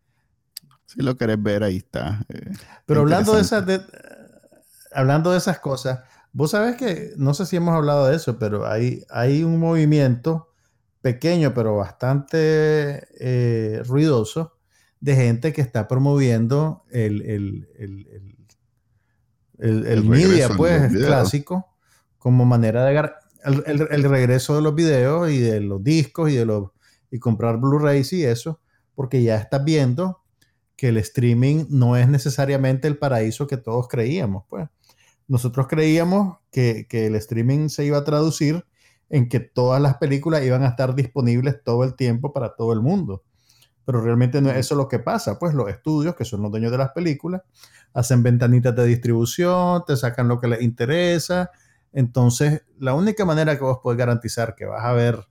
Si 0.90 1.04
lo 1.04 1.16
querés 1.18 1.42
ver, 1.42 1.64
ahí 1.64 1.78
está. 1.78 2.26
Eh, 2.30 2.52
Pero 2.88 3.02
hablando 3.02 3.36
de, 3.36 3.42
esas, 3.42 3.64
hablando 4.92 5.32
de 5.32 5.38
esas 5.38 5.60
cosas, 5.60 6.00
vos 6.34 6.50
sabés 6.50 6.78
que, 6.78 7.14
no 7.16 7.36
sé 7.36 7.46
si 7.46 7.58
hemos 7.58 7.76
hablado 7.76 8.08
de 8.08 8.16
eso, 8.16 8.40
pero 8.40 8.66
hay, 8.66 9.04
hay 9.12 9.44
un 9.44 9.60
movimiento 9.60 10.52
pequeño, 11.02 11.54
pero 11.54 11.76
bastante 11.76 13.08
eh, 13.20 13.84
ruidoso, 13.86 14.58
de 15.00 15.16
gente 15.16 15.54
que 15.54 15.62
está 15.62 15.88
promoviendo 15.88 16.84
el, 16.90 17.22
el, 17.22 17.68
el, 19.60 20.04
media, 20.06 20.50
pues, 20.58 20.92
clásico, 20.92 21.78
como 22.18 22.46
manera 22.46 22.84
de 22.86 23.12
el, 23.46 24.04
regreso 24.06 24.56
de 24.56 24.64
los 24.64 24.74
videos 24.74 25.30
y 25.30 25.38
de 25.38 25.62
los 25.62 25.84
discos 25.84 26.32
y 26.32 26.36
de 26.36 26.48
los 26.48 26.72
y 27.12 27.20
comprar 27.20 27.58
Blu-rays 27.58 28.12
y 28.14 28.26
eso, 28.26 28.60
porque 28.96 29.22
ya 29.22 29.38
estás 29.38 29.64
viendo 29.64 30.19
que 30.80 30.88
el 30.88 30.98
streaming 30.98 31.66
no 31.68 31.98
es 31.98 32.08
necesariamente 32.08 32.88
el 32.88 32.98
paraíso 32.98 33.48
que 33.48 33.58
todos 33.58 33.90
creíamos. 33.90 34.46
Pues. 34.48 34.70
Nosotros 35.28 35.68
creíamos 35.68 36.38
que, 36.54 36.88
el 36.90 37.16
streaming 37.16 37.68
se 37.68 37.84
iba 37.84 37.98
a 37.98 38.06
traducir 38.06 38.66
en 39.10 39.28
que 39.28 39.42
todas 39.42 39.82
las 39.82 39.98
películas 39.98 40.42
iban 40.46 40.64
a 40.64 40.70
estar 40.70 40.96
disponibles 40.96 41.62
todo 41.66 41.84
el 41.84 41.96
tiempo 41.96 42.32
para 42.32 42.56
todo 42.56 42.72
el 42.72 42.80
mundo. 42.80 43.26
Pero 43.84 44.00
realmente 44.00 44.42
no 44.42 44.52
es 44.52 44.56
eso 44.56 44.74
lo 44.76 44.88
que 44.88 45.00
pasa. 45.00 45.38
Pues 45.38 45.54
los 45.54 45.68
estudios, 45.68 46.16
que 46.16 46.24
son 46.24 46.42
los 46.44 46.50
dueños 46.50 46.72
de 46.72 46.78
las 46.78 46.92
películas, 46.92 47.42
hacen 47.94 48.24
ventanitas 48.24 48.74
de 48.74 48.86
distribución, 48.86 49.84
te 49.86 49.98
sacan 49.98 50.30
lo 50.30 50.40
que 50.40 50.48
les 50.48 50.62
interesa. 50.62 51.52
Entonces, 51.92 52.62
la 52.78 52.94
única 52.94 53.26
manera 53.26 53.58
que 53.58 53.66
vos 53.66 53.80
podés 53.84 53.98
garantizar 53.98 54.56
que 54.56 54.64
vas 54.64 54.86
a 54.86 54.94
ver 54.94 55.28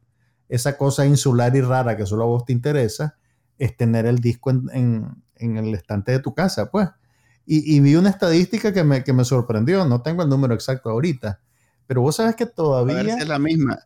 esa 0.51 0.77
cosa 0.77 1.07
insular 1.07 1.57
y 1.57 1.63
rara 1.63 1.97
que 1.97 2.05
solo 2.05 2.25
a 2.25 2.27
vos 2.27 2.45
te 2.45 2.53
interesa 2.53 3.17
es 3.57 3.75
tener 3.79 4.05
el 4.05 4.19
disco 4.19 4.51
en, 4.51 4.69
en 4.75 5.23
el 5.39 5.75
estante 5.75 6.13
de 6.13 6.19
tu 6.21 6.35
casa, 6.35 6.71
pues. 6.71 6.89
Y, 7.51 7.81
vi 7.81 7.95
una 7.95 8.11
estadística 8.11 8.75
que 8.75 8.85
me, 8.85 9.03
que 9.03 9.15
me, 9.15 9.25
sorprendió, 9.25 9.87
no 9.87 10.03
tengo 10.03 10.23
el 10.23 10.29
número 10.29 10.53
exacto 10.53 10.91
ahorita, 10.91 11.41
pero 11.87 12.03
vos 12.03 12.17
sabes 12.17 12.37
que 12.37 12.45
todavía... 12.45 13.01
A 13.01 13.03
ver 13.03 13.15
si 13.15 13.21
es 13.21 13.29
la 13.29 13.39
misma, 13.39 13.79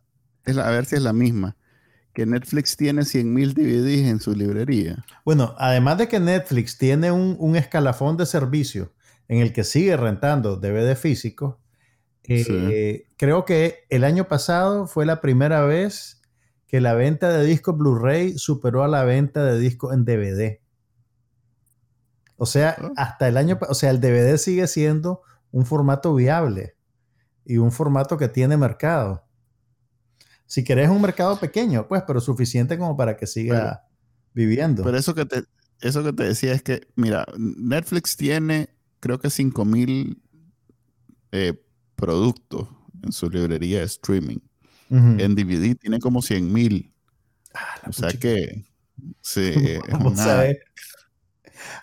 es 0.43 0.57
a 0.57 0.69
ver 0.69 0.85
si 0.85 0.95
es 0.97 1.01
la 1.01 1.13
misma, 1.13 1.55
que 2.13 2.25
Netflix 2.25 2.75
tiene 2.75 3.03
100.000 3.03 3.53
DVDs 3.53 4.09
en 4.09 4.19
su 4.19 4.35
librería. 4.35 5.05
Bueno, 5.23 5.55
además 5.57 5.97
de 5.97 6.09
que 6.09 6.19
Netflix 6.19 6.77
tiene 6.77 7.13
un, 7.13 7.37
un 7.39 7.55
escalafón 7.55 8.17
de 8.17 8.25
servicio 8.25 8.91
en 9.29 9.39
el 9.39 9.53
que 9.53 9.63
sigue 9.63 9.95
rentando 9.95 10.57
DVD 10.57 10.95
físico, 10.95 11.61
Eh, 12.25 13.07
creo 13.17 13.43
que 13.43 13.85
el 13.89 14.03
año 14.05 14.29
pasado 14.29 14.87
fue 14.87 15.05
la 15.05 15.19
primera 15.19 15.65
vez 15.65 16.21
que 16.67 16.79
la 16.79 16.93
venta 16.93 17.29
de 17.29 17.45
discos 17.45 17.77
Blu-ray 17.77 18.37
superó 18.37 18.83
a 18.83 18.87
la 18.87 19.03
venta 19.03 19.43
de 19.43 19.59
discos 19.59 19.93
en 19.93 20.05
DVD. 20.05 20.62
O 22.37 22.45
sea, 22.45 22.75
ah. 22.79 22.91
hasta 22.97 23.27
el 23.27 23.37
año, 23.37 23.59
o 23.67 23.73
sea, 23.73 23.89
el 23.89 23.99
DVD 23.99 24.37
sigue 24.37 24.67
siendo 24.67 25.21
un 25.51 25.65
formato 25.65 26.13
viable 26.15 26.75
y 27.45 27.57
un 27.57 27.71
formato 27.71 28.17
que 28.17 28.27
tiene 28.27 28.57
mercado. 28.57 29.25
Si 30.45 30.63
querés 30.63 30.89
un 30.89 31.01
mercado 31.01 31.39
pequeño, 31.39 31.87
pues, 31.87 32.03
pero 32.05 32.19
suficiente 32.21 32.77
como 32.77 32.95
para 32.97 33.17
que 33.17 33.27
siga 33.27 33.85
viviendo. 34.33 34.83
Pero 34.83 34.97
eso 34.97 35.15
que 35.15 35.25
te, 35.25 35.43
eso 35.81 36.03
que 36.03 36.13
te 36.13 36.23
decía 36.23 36.53
es 36.53 36.61
que, 36.63 36.87
mira, 36.95 37.25
Netflix 37.37 38.15
tiene, 38.15 38.69
creo 38.99 39.19
que 39.19 39.29
5000 39.29 40.21
eh, 41.31 41.53
productos 41.95 42.69
en 43.01 43.11
su 43.11 43.29
librería 43.29 43.79
de 43.79 43.85
streaming. 43.85 44.37
En 44.89 45.33
DVD 45.33 45.75
tiene 45.75 45.97
como 45.99 46.21
100 46.21 46.53
mil. 46.53 46.93
Ah, 47.55 47.81
o 47.87 47.91
sea 47.91 48.11
que, 48.11 48.63
sí, 49.21 49.51
¿Vos, 49.99 50.17
sabés, 50.19 50.57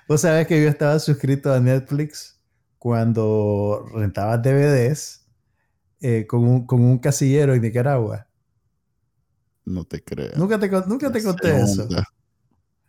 Vos 0.09 0.23
sabés 0.23 0.47
que 0.47 0.63
yo 0.63 0.69
estaba 0.69 0.99
suscrito 0.99 1.53
a 1.53 1.61
Netflix 1.61 2.41
cuando 2.79 3.87
rentaba 3.95 4.39
DVDs 4.39 5.27
eh, 6.01 6.27
con, 6.27 6.67
un, 6.69 6.99
casillero 6.99 7.55
en 7.55 7.63
Nicaragua. 7.63 8.27
No 9.67 9.85
te 9.85 10.03
creo. 10.03 10.33
Nunca 10.37 10.59
te, 10.59 10.69
nunca 10.69 11.13
te 11.13 11.23
conté 11.23 11.61
eso. 11.61 11.87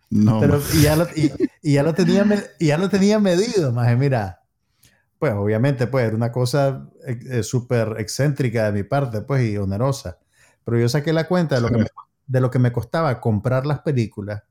No. 0.10 0.40
Pero, 0.40 0.62
y, 0.74 0.82
ya 0.82 0.96
lo, 0.96 1.08
y, 1.16 1.32
ya 1.74 1.84
lo 1.84 1.94
tenía, 1.94 2.26
y 2.60 2.68
ya 2.68 2.78
lo 2.78 2.90
tenía 2.90 3.20
medido, 3.20 3.72
más 3.72 3.98
mira. 3.98 4.42
Pues 5.20 5.34
obviamente, 5.34 5.88
pues 5.88 6.08
era 6.08 6.16
una 6.16 6.32
cosa 6.32 6.90
eh, 7.06 7.20
eh, 7.30 7.44
súper 7.44 7.98
excéntrica 8.00 8.66
de 8.66 8.72
mi 8.72 8.84
parte, 8.84 9.22
pues, 9.22 9.44
y 9.44 9.58
onerosa. 9.58 10.20
Pero 10.64 10.80
yo 10.80 10.90
saqué 10.90 11.14
la 11.14 11.28
cuenta 11.28 11.56
de 11.56 11.62
lo, 11.62 11.68
que 11.68 11.78
me, 11.78 11.86
de 12.28 12.42
lo 12.42 12.50
que 12.50 12.60
me 12.60 12.72
costaba 12.72 13.20
comprar 13.20 13.66
las 13.66 13.82
películas 13.82 14.42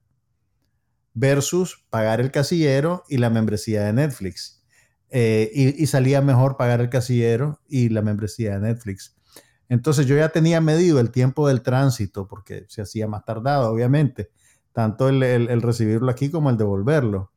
versus 1.15 1.85
pagar 1.91 2.21
el 2.21 2.31
casillero 2.31 3.05
y 3.09 3.19
la 3.19 3.31
membresía 3.31 3.85
de 3.85 3.93
Netflix. 3.93 4.61
Eh, 5.13 5.51
y, 5.77 5.87
salía 5.87 6.21
mejor 6.21 6.57
pagar 6.57 6.81
el 6.81 6.89
casillero 6.89 7.61
y 7.69 7.89
la 7.89 8.01
membresía 8.01 8.53
de 8.55 8.61
Netflix. 8.61 9.17
Entonces 9.69 10.07
yo 10.07 10.17
ya 10.17 10.29
tenía 10.29 10.61
medido 10.61 11.01
el 11.01 11.11
tiempo 11.11 11.49
del 11.49 11.63
tránsito, 11.63 12.29
porque 12.29 12.65
se 12.69 12.83
hacía 12.83 13.09
más 13.09 13.25
tardado, 13.25 13.71
obviamente, 13.73 14.31
tanto 14.73 15.09
el, 15.09 15.63
recibirlo 15.63 16.11
aquí 16.11 16.31
como 16.31 16.49
el 16.51 16.57
devolverlo. 16.57 17.33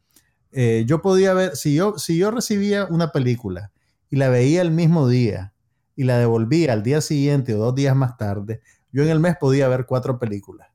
Eh, 0.52 0.84
yo 0.88 1.02
podía 1.02 1.34
ver, 1.34 1.56
si 1.56 1.74
yo, 1.74 1.98
si 1.98 2.18
yo 2.18 2.30
recibía 2.30 2.86
una 2.86 3.12
película 3.12 3.72
y 4.10 4.18
la 4.18 4.30
veía 4.30 4.62
el 4.62 4.70
mismo 4.70 5.08
día 5.08 5.54
y 5.96 6.04
la 6.04 6.20
devolvía 6.20 6.74
al 6.74 6.84
día 6.84 7.02
siguiente 7.02 7.56
o 7.56 7.58
dos 7.58 7.74
días 7.74 7.96
más 7.96 8.18
tarde, 8.18 8.62
yo 8.92 9.02
en 9.02 9.10
el 9.10 9.20
mes 9.20 9.36
podía 9.40 9.68
ver 9.68 9.88
cuatro 9.88 10.20
películas, 10.20 10.70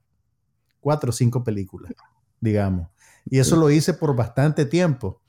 cuatro 0.81 1.11
o 1.11 1.13
cinco 1.13 1.45
películas, 1.45 1.93
digamos. 2.41 2.89
Y 3.27 3.39
eso 3.39 3.57
lo 3.57 3.71
hice 3.71 3.95
por 3.95 4.17
bastante 4.17 4.65
tiempo, 4.65 5.21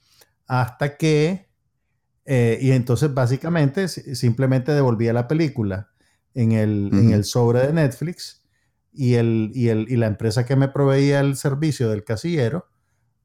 hasta 0.48 0.98
que 0.98 1.50
eh, 2.32 2.60
y 2.62 2.72
entonces 2.74 3.12
básicamente 3.12 3.88
simplemente 3.88 4.72
devolvía 4.74 5.14
la 5.14 5.28
película 5.28 5.90
en 6.36 6.52
el, 6.52 6.92
en 6.94 7.12
el 7.12 7.24
sobre 7.24 7.66
de 7.66 7.74
Netflix 7.74 8.44
y, 8.94 9.16
el, 9.16 9.52
y, 9.56 9.70
el, 9.70 9.88
y 9.90 9.96
la 9.96 10.06
empresa 10.06 10.46
que 10.46 10.56
me 10.56 10.68
proveía 10.68 11.22
el 11.22 11.36
servicio 11.38 11.90
del 11.90 12.04
casillero 12.04 12.68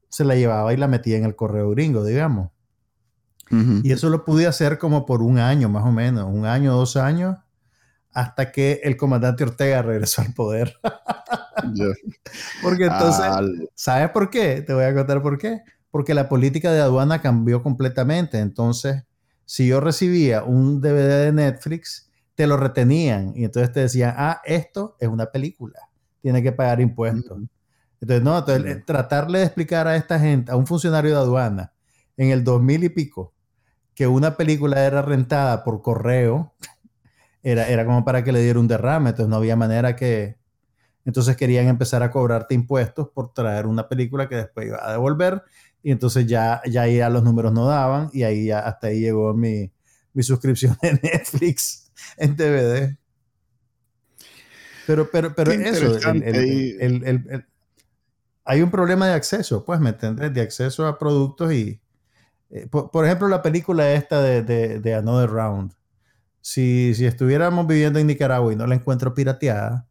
se 0.09 0.25
la 0.25 0.35
llevaba 0.35 0.73
y 0.73 0.77
la 0.77 0.87
metía 0.87 1.17
en 1.17 1.23
el 1.23 1.35
correo 1.35 1.69
gringo, 1.69 2.03
digamos. 2.03 2.49
Y 3.51 3.91
eso 3.91 4.09
lo 4.09 4.25
pude 4.25 4.47
hacer 4.47 4.79
como 4.79 5.05
por 5.05 5.21
un 5.21 5.37
año 5.37 5.69
más 5.69 5.85
o 5.85 5.91
menos, 5.91 6.25
un 6.27 6.47
año, 6.47 6.73
dos 6.73 6.97
años, 6.97 7.37
hasta 8.15 8.51
que 8.51 8.81
el 8.83 8.97
comandante 8.97 9.43
Ortega 9.43 9.83
regresó 9.83 10.23
al 10.23 10.33
poder. 10.33 10.73
Porque 12.63 12.85
entonces, 12.85 13.25
¿sabes 13.75 14.09
por 14.09 14.29
qué? 14.29 14.61
Te 14.61 14.73
voy 14.73 14.83
a 14.83 14.93
contar 14.93 15.21
por 15.21 15.37
qué 15.37 15.61
porque 15.95 16.13
la 16.13 16.27
política 16.27 16.73
de 16.73 16.81
aduana 16.81 17.21
cambió 17.21 17.63
completamente. 17.63 18.39
Entonces, 18.39 19.05
si 19.45 19.65
yo 19.65 19.79
recibía 19.79 20.43
un 20.43 20.81
DVD 20.81 21.23
de 21.23 21.31
Netflix, 21.31 22.11
te 22.35 22.47
lo 22.47 22.57
retenían 22.57 23.31
y 23.33 23.45
entonces 23.45 23.71
te 23.71 23.79
decían, 23.79 24.13
ah, 24.17 24.41
esto 24.43 24.97
es 24.99 25.07
una 25.07 25.27
película, 25.27 25.79
tiene 26.21 26.43
que 26.43 26.51
pagar 26.51 26.81
impuestos. 26.81 27.37
Entonces, 28.01 28.25
no, 28.25 28.37
entonces, 28.37 28.85
tratarle 28.85 29.39
de 29.39 29.45
explicar 29.45 29.87
a 29.87 29.95
esta 29.95 30.19
gente, 30.19 30.51
a 30.51 30.57
un 30.57 30.67
funcionario 30.67 31.11
de 31.11 31.17
aduana, 31.17 31.71
en 32.17 32.29
el 32.29 32.43
2000 32.43 32.83
y 32.83 32.89
pico, 32.89 33.33
que 33.93 34.05
una 34.05 34.35
película 34.35 34.85
era 34.85 35.01
rentada 35.01 35.63
por 35.63 35.81
correo, 35.81 36.53
era, 37.45 37.67
era 37.67 37.85
como 37.85 38.03
para 38.03 38.23
que 38.23 38.31
le 38.31 38.41
diera 38.41 38.59
un 38.59 38.67
derrame, 38.67 39.11
entonces 39.11 39.29
no 39.29 39.35
había 39.35 39.55
manera 39.55 39.95
que... 39.95 40.37
Entonces 41.05 41.37
querían 41.37 41.67
empezar 41.67 42.01
a 42.01 42.09
cobrarte 42.09 42.55
impuestos 42.55 43.09
por 43.13 43.31
traer 43.31 43.67
una 43.67 43.87
película 43.87 44.27
que 44.27 44.37
después 44.37 44.65
iba 44.65 44.79
a 44.83 44.91
devolver 44.91 45.43
y 45.83 45.91
entonces 45.91 46.25
ya, 46.25 46.63
ya 46.65 46.87
ya 46.87 47.11
los 47.11 47.23
números 47.23 47.53
no 47.53 47.67
daban 47.67 48.09
y 48.11 48.23
ahí 48.23 48.47
ya 48.47 48.61
hasta 48.61 48.87
ahí 48.87 49.01
llegó 49.01 49.35
mi, 49.35 49.71
mi 50.13 50.23
suscripción 50.23 50.75
de 50.81 50.93
Netflix 50.93 51.91
en 52.17 52.35
DVD. 52.35 52.97
Pero, 54.87 55.11
pero, 55.11 55.35
pero 55.35 55.51
eso, 55.51 55.99
hay 58.43 58.61
un 58.61 58.71
problema 58.71 59.07
de 59.07 59.13
acceso, 59.13 59.63
pues, 59.63 59.79
¿me 59.79 59.89
entiendes? 59.89 60.33
De 60.33 60.41
acceso 60.41 60.87
a 60.87 60.97
productos 60.97 61.53
y, 61.53 61.79
eh, 62.49 62.67
por, 62.67 63.05
ejemplo, 63.05 63.27
la 63.27 63.43
película 63.43 63.91
esta 63.93 64.19
de, 64.21 64.41
de, 64.41 64.79
de 64.79 64.95
Another 64.95 65.29
Round. 65.29 65.71
Si, 66.47 66.93
si, 66.93 67.07
estuviéramos 67.07 67.65
viviendo 67.65 67.97
en 67.97 68.05
Nicaragua 68.05 68.53
y 68.53 68.55
no 68.55 68.67
la 68.67 68.75
encuentro 68.75 69.15
pirateada, 69.15 69.87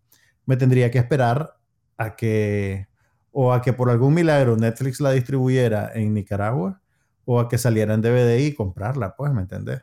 me 0.47 0.57
tendría 0.57 0.89
que 0.89 0.99
esperar 0.99 1.59
a 1.99 2.15
que 2.15 2.87
o 3.33 3.53
a 3.53 3.61
que 3.61 3.73
por 3.73 3.91
algún 3.91 4.15
milagro 4.15 4.57
Netflix 4.57 5.01
la 5.01 5.11
distribuyera 5.11 5.91
en 5.93 6.15
Nicaragua 6.15 6.81
o 7.25 7.41
a 7.41 7.49
que 7.49 7.59
saliera 7.59 7.95
en 7.95 8.03
DVD 8.03 8.39
y 8.39 8.55
comprarla, 8.55 9.17
pues, 9.17 9.33
¿me 9.33 9.41
entendés? 9.41 9.83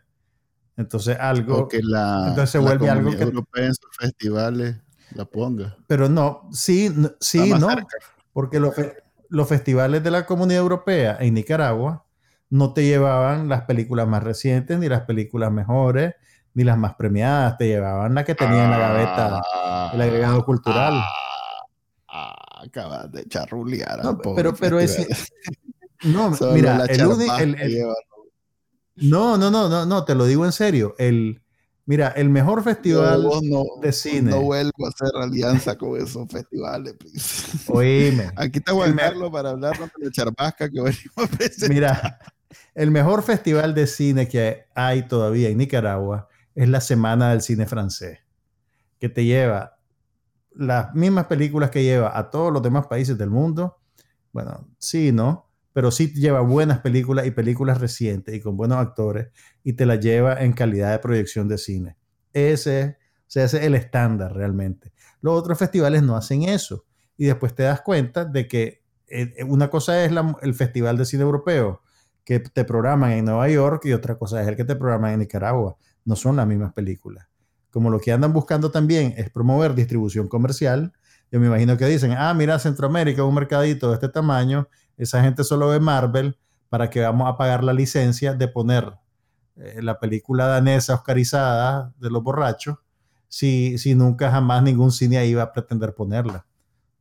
Entonces 0.78 1.18
algo 1.20 1.68
que 1.68 1.82
la 1.84 2.30
entonces 2.30 2.52
se 2.52 2.60
vuelve 2.60 2.90
algo 2.90 3.12
que 3.12 3.24
europea 3.24 3.66
en 3.66 3.76
sus 3.76 3.98
festivales 4.00 4.78
la 5.14 5.26
ponga. 5.26 5.76
Pero 5.88 6.08
no, 6.08 6.48
sí, 6.54 6.90
sí, 7.20 7.54
no, 7.60 7.68
porque 8.32 8.62
los, 8.62 8.76
los 9.28 9.50
festivales 9.50 10.06
de 10.06 10.12
la 10.12 10.26
Comunidad 10.26 10.62
Europea 10.62 11.18
en 11.20 11.34
Nicaragua 11.34 12.06
no 12.50 12.74
te 12.74 12.86
llevaban 12.86 13.50
las 13.50 13.64
películas 13.64 14.08
más 14.08 14.24
recientes 14.24 14.80
ni 14.80 14.88
las 14.88 15.02
películas 15.02 15.52
mejores 15.52 16.14
ni 16.54 16.64
las 16.64 16.78
más 16.78 16.96
premiadas, 16.96 17.58
te 17.58 17.68
llevaban 17.68 18.14
la 18.14 18.24
que 18.24 18.36
tenía 18.36 18.66
en 18.66 18.72
la 18.72 18.78
gaveta 18.78 19.42
el 19.94 20.02
agregado 20.02 20.46
cultural. 20.46 21.02
Ah, 22.08 22.62
acabas 22.66 23.12
de 23.12 23.28
charrulear. 23.28 24.04
No, 24.04 24.18
pero, 24.18 24.54
pero 24.54 24.80
ese. 24.80 25.08
No, 26.04 26.32
mira, 26.52 26.84
el, 26.90 26.98
no, 28.96 29.38
no, 29.38 29.52
no, 29.52 29.70
no, 29.70 29.86
no, 29.86 30.04
te 30.04 30.16
lo 30.16 30.26
digo 30.26 30.46
en 30.46 30.52
serio. 30.52 30.96
El, 30.98 31.44
mira, 31.86 32.08
el 32.08 32.28
mejor 32.30 32.64
festival 32.64 33.30
de 33.84 33.92
cine. 33.92 34.32
No 34.32 34.42
vuelvo 34.42 34.88
a 34.88 34.90
hacer 34.90 35.12
alianza 35.22 35.78
con 35.78 36.02
esos 36.02 36.28
festivales, 36.28 36.96
Oíme. 37.68 38.32
Aquí 38.36 38.60
te 38.62 38.72
voy 38.72 38.90
a 38.90 38.94
verlo 38.94 39.32
para 39.32 39.52
hablar 39.52 39.78
de 39.78 40.06
la 40.06 40.12
charbasca 40.12 40.72
que 40.72 40.82
venimos 40.82 41.18
a 41.18 41.28
presentar. 41.28 41.70
Mira, 41.70 42.20
el 42.74 42.90
mejor 42.90 43.22
festival 43.22 43.76
de 43.76 43.86
cine 43.86 44.28
que 44.28 44.66
hay 44.74 45.08
todavía 45.08 45.50
en 45.50 45.60
Nicaragua 45.60 46.31
es 46.56 46.70
la 46.70 46.82
Semana 46.82 47.32
del 47.32 47.42
Cine 47.42 47.66
Francés, 47.66 48.20
que 49.00 49.10
te 49.10 49.26
lleva 49.26 49.78
las 50.54 50.94
mismas 50.94 51.26
películas 51.26 51.70
que 51.70 51.84
lleva 51.84 52.18
a 52.18 52.30
todos 52.30 52.52
los 52.52 52.62
demás 52.62 52.88
países 52.88 53.18
del 53.18 53.30
mundo. 53.30 53.78
Bueno, 54.32 54.68
sí, 54.78 55.12
¿no? 55.12 55.50
Pero 55.74 55.92
sí 55.92 56.14
lleva 56.14 56.42
buenas 56.42 56.80
películas 56.80 57.26
y 57.26 57.32
películas 57.32 57.80
recientes 57.80 58.36
y 58.36 58.42
con 58.42 58.58
buenos 58.58 58.78
actores 58.78 59.30
y 59.64 59.74
te 59.74 59.86
las 59.86 60.00
lleva 60.00 60.42
en 60.42 60.54
calidad 60.54 60.92
de 60.92 61.00
proyección 61.00 61.48
de 61.48 61.58
cine. 61.58 61.98
Ese, 62.34 62.98
es 63.34 63.54
el 63.54 63.76
estándar 63.76 64.34
realmente. 64.34 64.92
Los 65.22 65.40
otros 65.40 65.58
festivales 65.58 66.04
no 66.04 66.18
hacen 66.18 66.44
eso. 66.44 66.86
Y 67.18 67.26
después 67.26 67.56
te 67.56 67.64
das 67.64 67.82
cuenta 67.82 68.26
de 68.26 68.48
que 68.48 68.84
eh, 69.08 69.44
una 69.48 69.70
cosa 69.70 70.04
es 70.04 70.12
el 70.42 70.54
Festival 70.54 70.98
de 70.98 71.06
Cine 71.06 71.24
Europeo 71.24 71.82
que 72.26 72.40
te 72.40 72.66
programan 72.66 73.12
en 73.12 73.26
Nueva 73.26 73.48
York 73.50 73.86
y 73.86 73.94
otra 73.94 74.18
cosa 74.18 74.42
es 74.42 74.48
el 74.48 74.56
que 74.56 74.66
te 74.66 74.76
programan 74.76 75.14
en 75.14 75.20
Nicaragua. 75.20 75.78
No 76.06 76.16
son 76.16 76.36
las 76.36 76.48
mismas 76.48 76.74
películas 76.74 77.32
como 77.72 77.90
lo 77.90 78.00
que 78.00 78.12
andan 78.12 78.34
buscando 78.34 78.70
también 78.70 79.14
es 79.18 79.30
promover 79.30 79.74
distribución 79.74 80.28
comercial, 80.28 80.94
yo 81.32 81.40
me 81.40 81.48
imagino 81.48 81.78
que 81.78 81.86
dicen, 81.86 82.12
ah, 82.12 82.34
mira, 82.34 82.60
Centroamérica, 82.60 83.24
un 83.24 83.34
mercadito 83.34 83.88
de 83.88 83.96
este 83.96 84.10
tamaño, 84.10 84.68
esa 84.98 85.24
gente 85.24 85.46
solo 85.46 85.70
ve 85.70 85.80
Marvel, 85.80 86.38
para 86.70 86.90
que 86.90 87.00
vamos 87.00 87.30
a 87.30 87.38
pagar 87.38 87.64
la 87.64 87.74
licencia 87.74 88.34
de 88.34 88.48
poner 88.50 88.94
eh, 89.56 89.82
la 89.82 90.00
película 90.00 90.48
danesa 90.48 90.94
oscarizada 90.94 91.94
de 91.98 92.10
los 92.10 92.22
borrachos, 92.22 92.78
si, 93.30 93.78
si 93.78 93.96
nunca 93.96 94.30
jamás 94.30 94.62
ningún 94.62 94.92
cine 94.92 95.18
ahí 95.18 95.34
va 95.34 95.44
a 95.44 95.54
pretender 95.54 95.96
ponerla. 95.96 96.46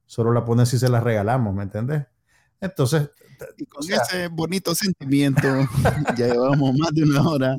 Solo 0.06 0.32
la 0.32 0.44
ponen 0.44 0.66
si 0.66 0.78
se 0.78 0.88
la 0.88 1.00
regalamos, 1.00 1.52
¿me 1.54 1.64
entiendes? 1.64 2.06
Entonces... 2.60 3.10
Y 3.56 3.64
con 3.64 3.82
ese 3.90 4.28
bonito 4.28 4.74
sentimiento, 4.74 5.48
ya 6.16 6.28
llevamos 6.28 6.76
más 6.78 6.92
de 6.92 7.02
una 7.04 7.22
hora 7.28 7.58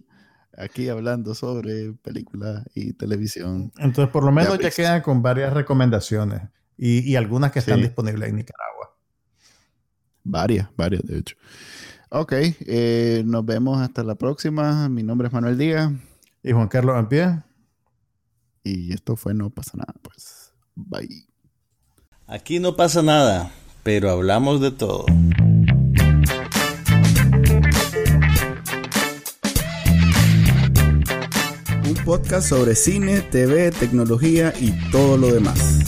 aquí 0.57 0.89
hablando 0.89 1.35
sobre 1.35 1.93
películas 1.93 2.63
y 2.75 2.93
televisión. 2.93 3.71
Entonces, 3.77 4.11
por 4.11 4.23
lo 4.23 4.31
menos 4.31 4.57
ya, 4.59 4.71
quedan 4.71 5.01
con 5.01 5.21
varias 5.21 5.53
recomendaciones 5.53 6.41
y, 6.77 7.15
algunas 7.15 7.51
que 7.51 7.59
están 7.59 7.81
disponibles 7.81 8.29
en 8.29 8.37
Nicaragua. 8.37 8.95
Varias, 10.23 10.69
varias, 10.75 11.03
de 11.03 11.19
hecho. 11.19 11.35
Ok, 12.09 12.33
eh, 12.33 13.23
nos 13.25 13.45
vemos 13.45 13.79
hasta 13.81 14.03
la 14.03 14.15
próxima. 14.15 14.89
Mi 14.89 15.03
nombre 15.03 15.27
es 15.27 15.33
Manuel 15.33 15.57
Díaz. 15.57 15.91
Y 16.43 16.51
Juan 16.51 16.67
Carlos 16.67 16.95
Ampie. 16.95 17.43
Y 18.63 18.93
esto 18.93 19.15
fue 19.15 19.33
No 19.33 19.49
pasa 19.49 19.77
nada, 19.77 19.93
pues. 20.01 20.53
Bye. 20.75 21.27
Aquí 22.27 22.59
no 22.59 22.75
pasa 22.75 23.01
nada, 23.01 23.51
pero 23.83 24.09
hablamos 24.09 24.61
de 24.61 24.71
todo. 24.71 25.05
Podcast 32.05 32.49
sobre 32.49 32.75
cine, 32.75 33.21
TV, 33.21 33.71
tecnología 33.71 34.53
y 34.59 34.71
todo 34.91 35.17
lo 35.17 35.31
demás. 35.31 35.80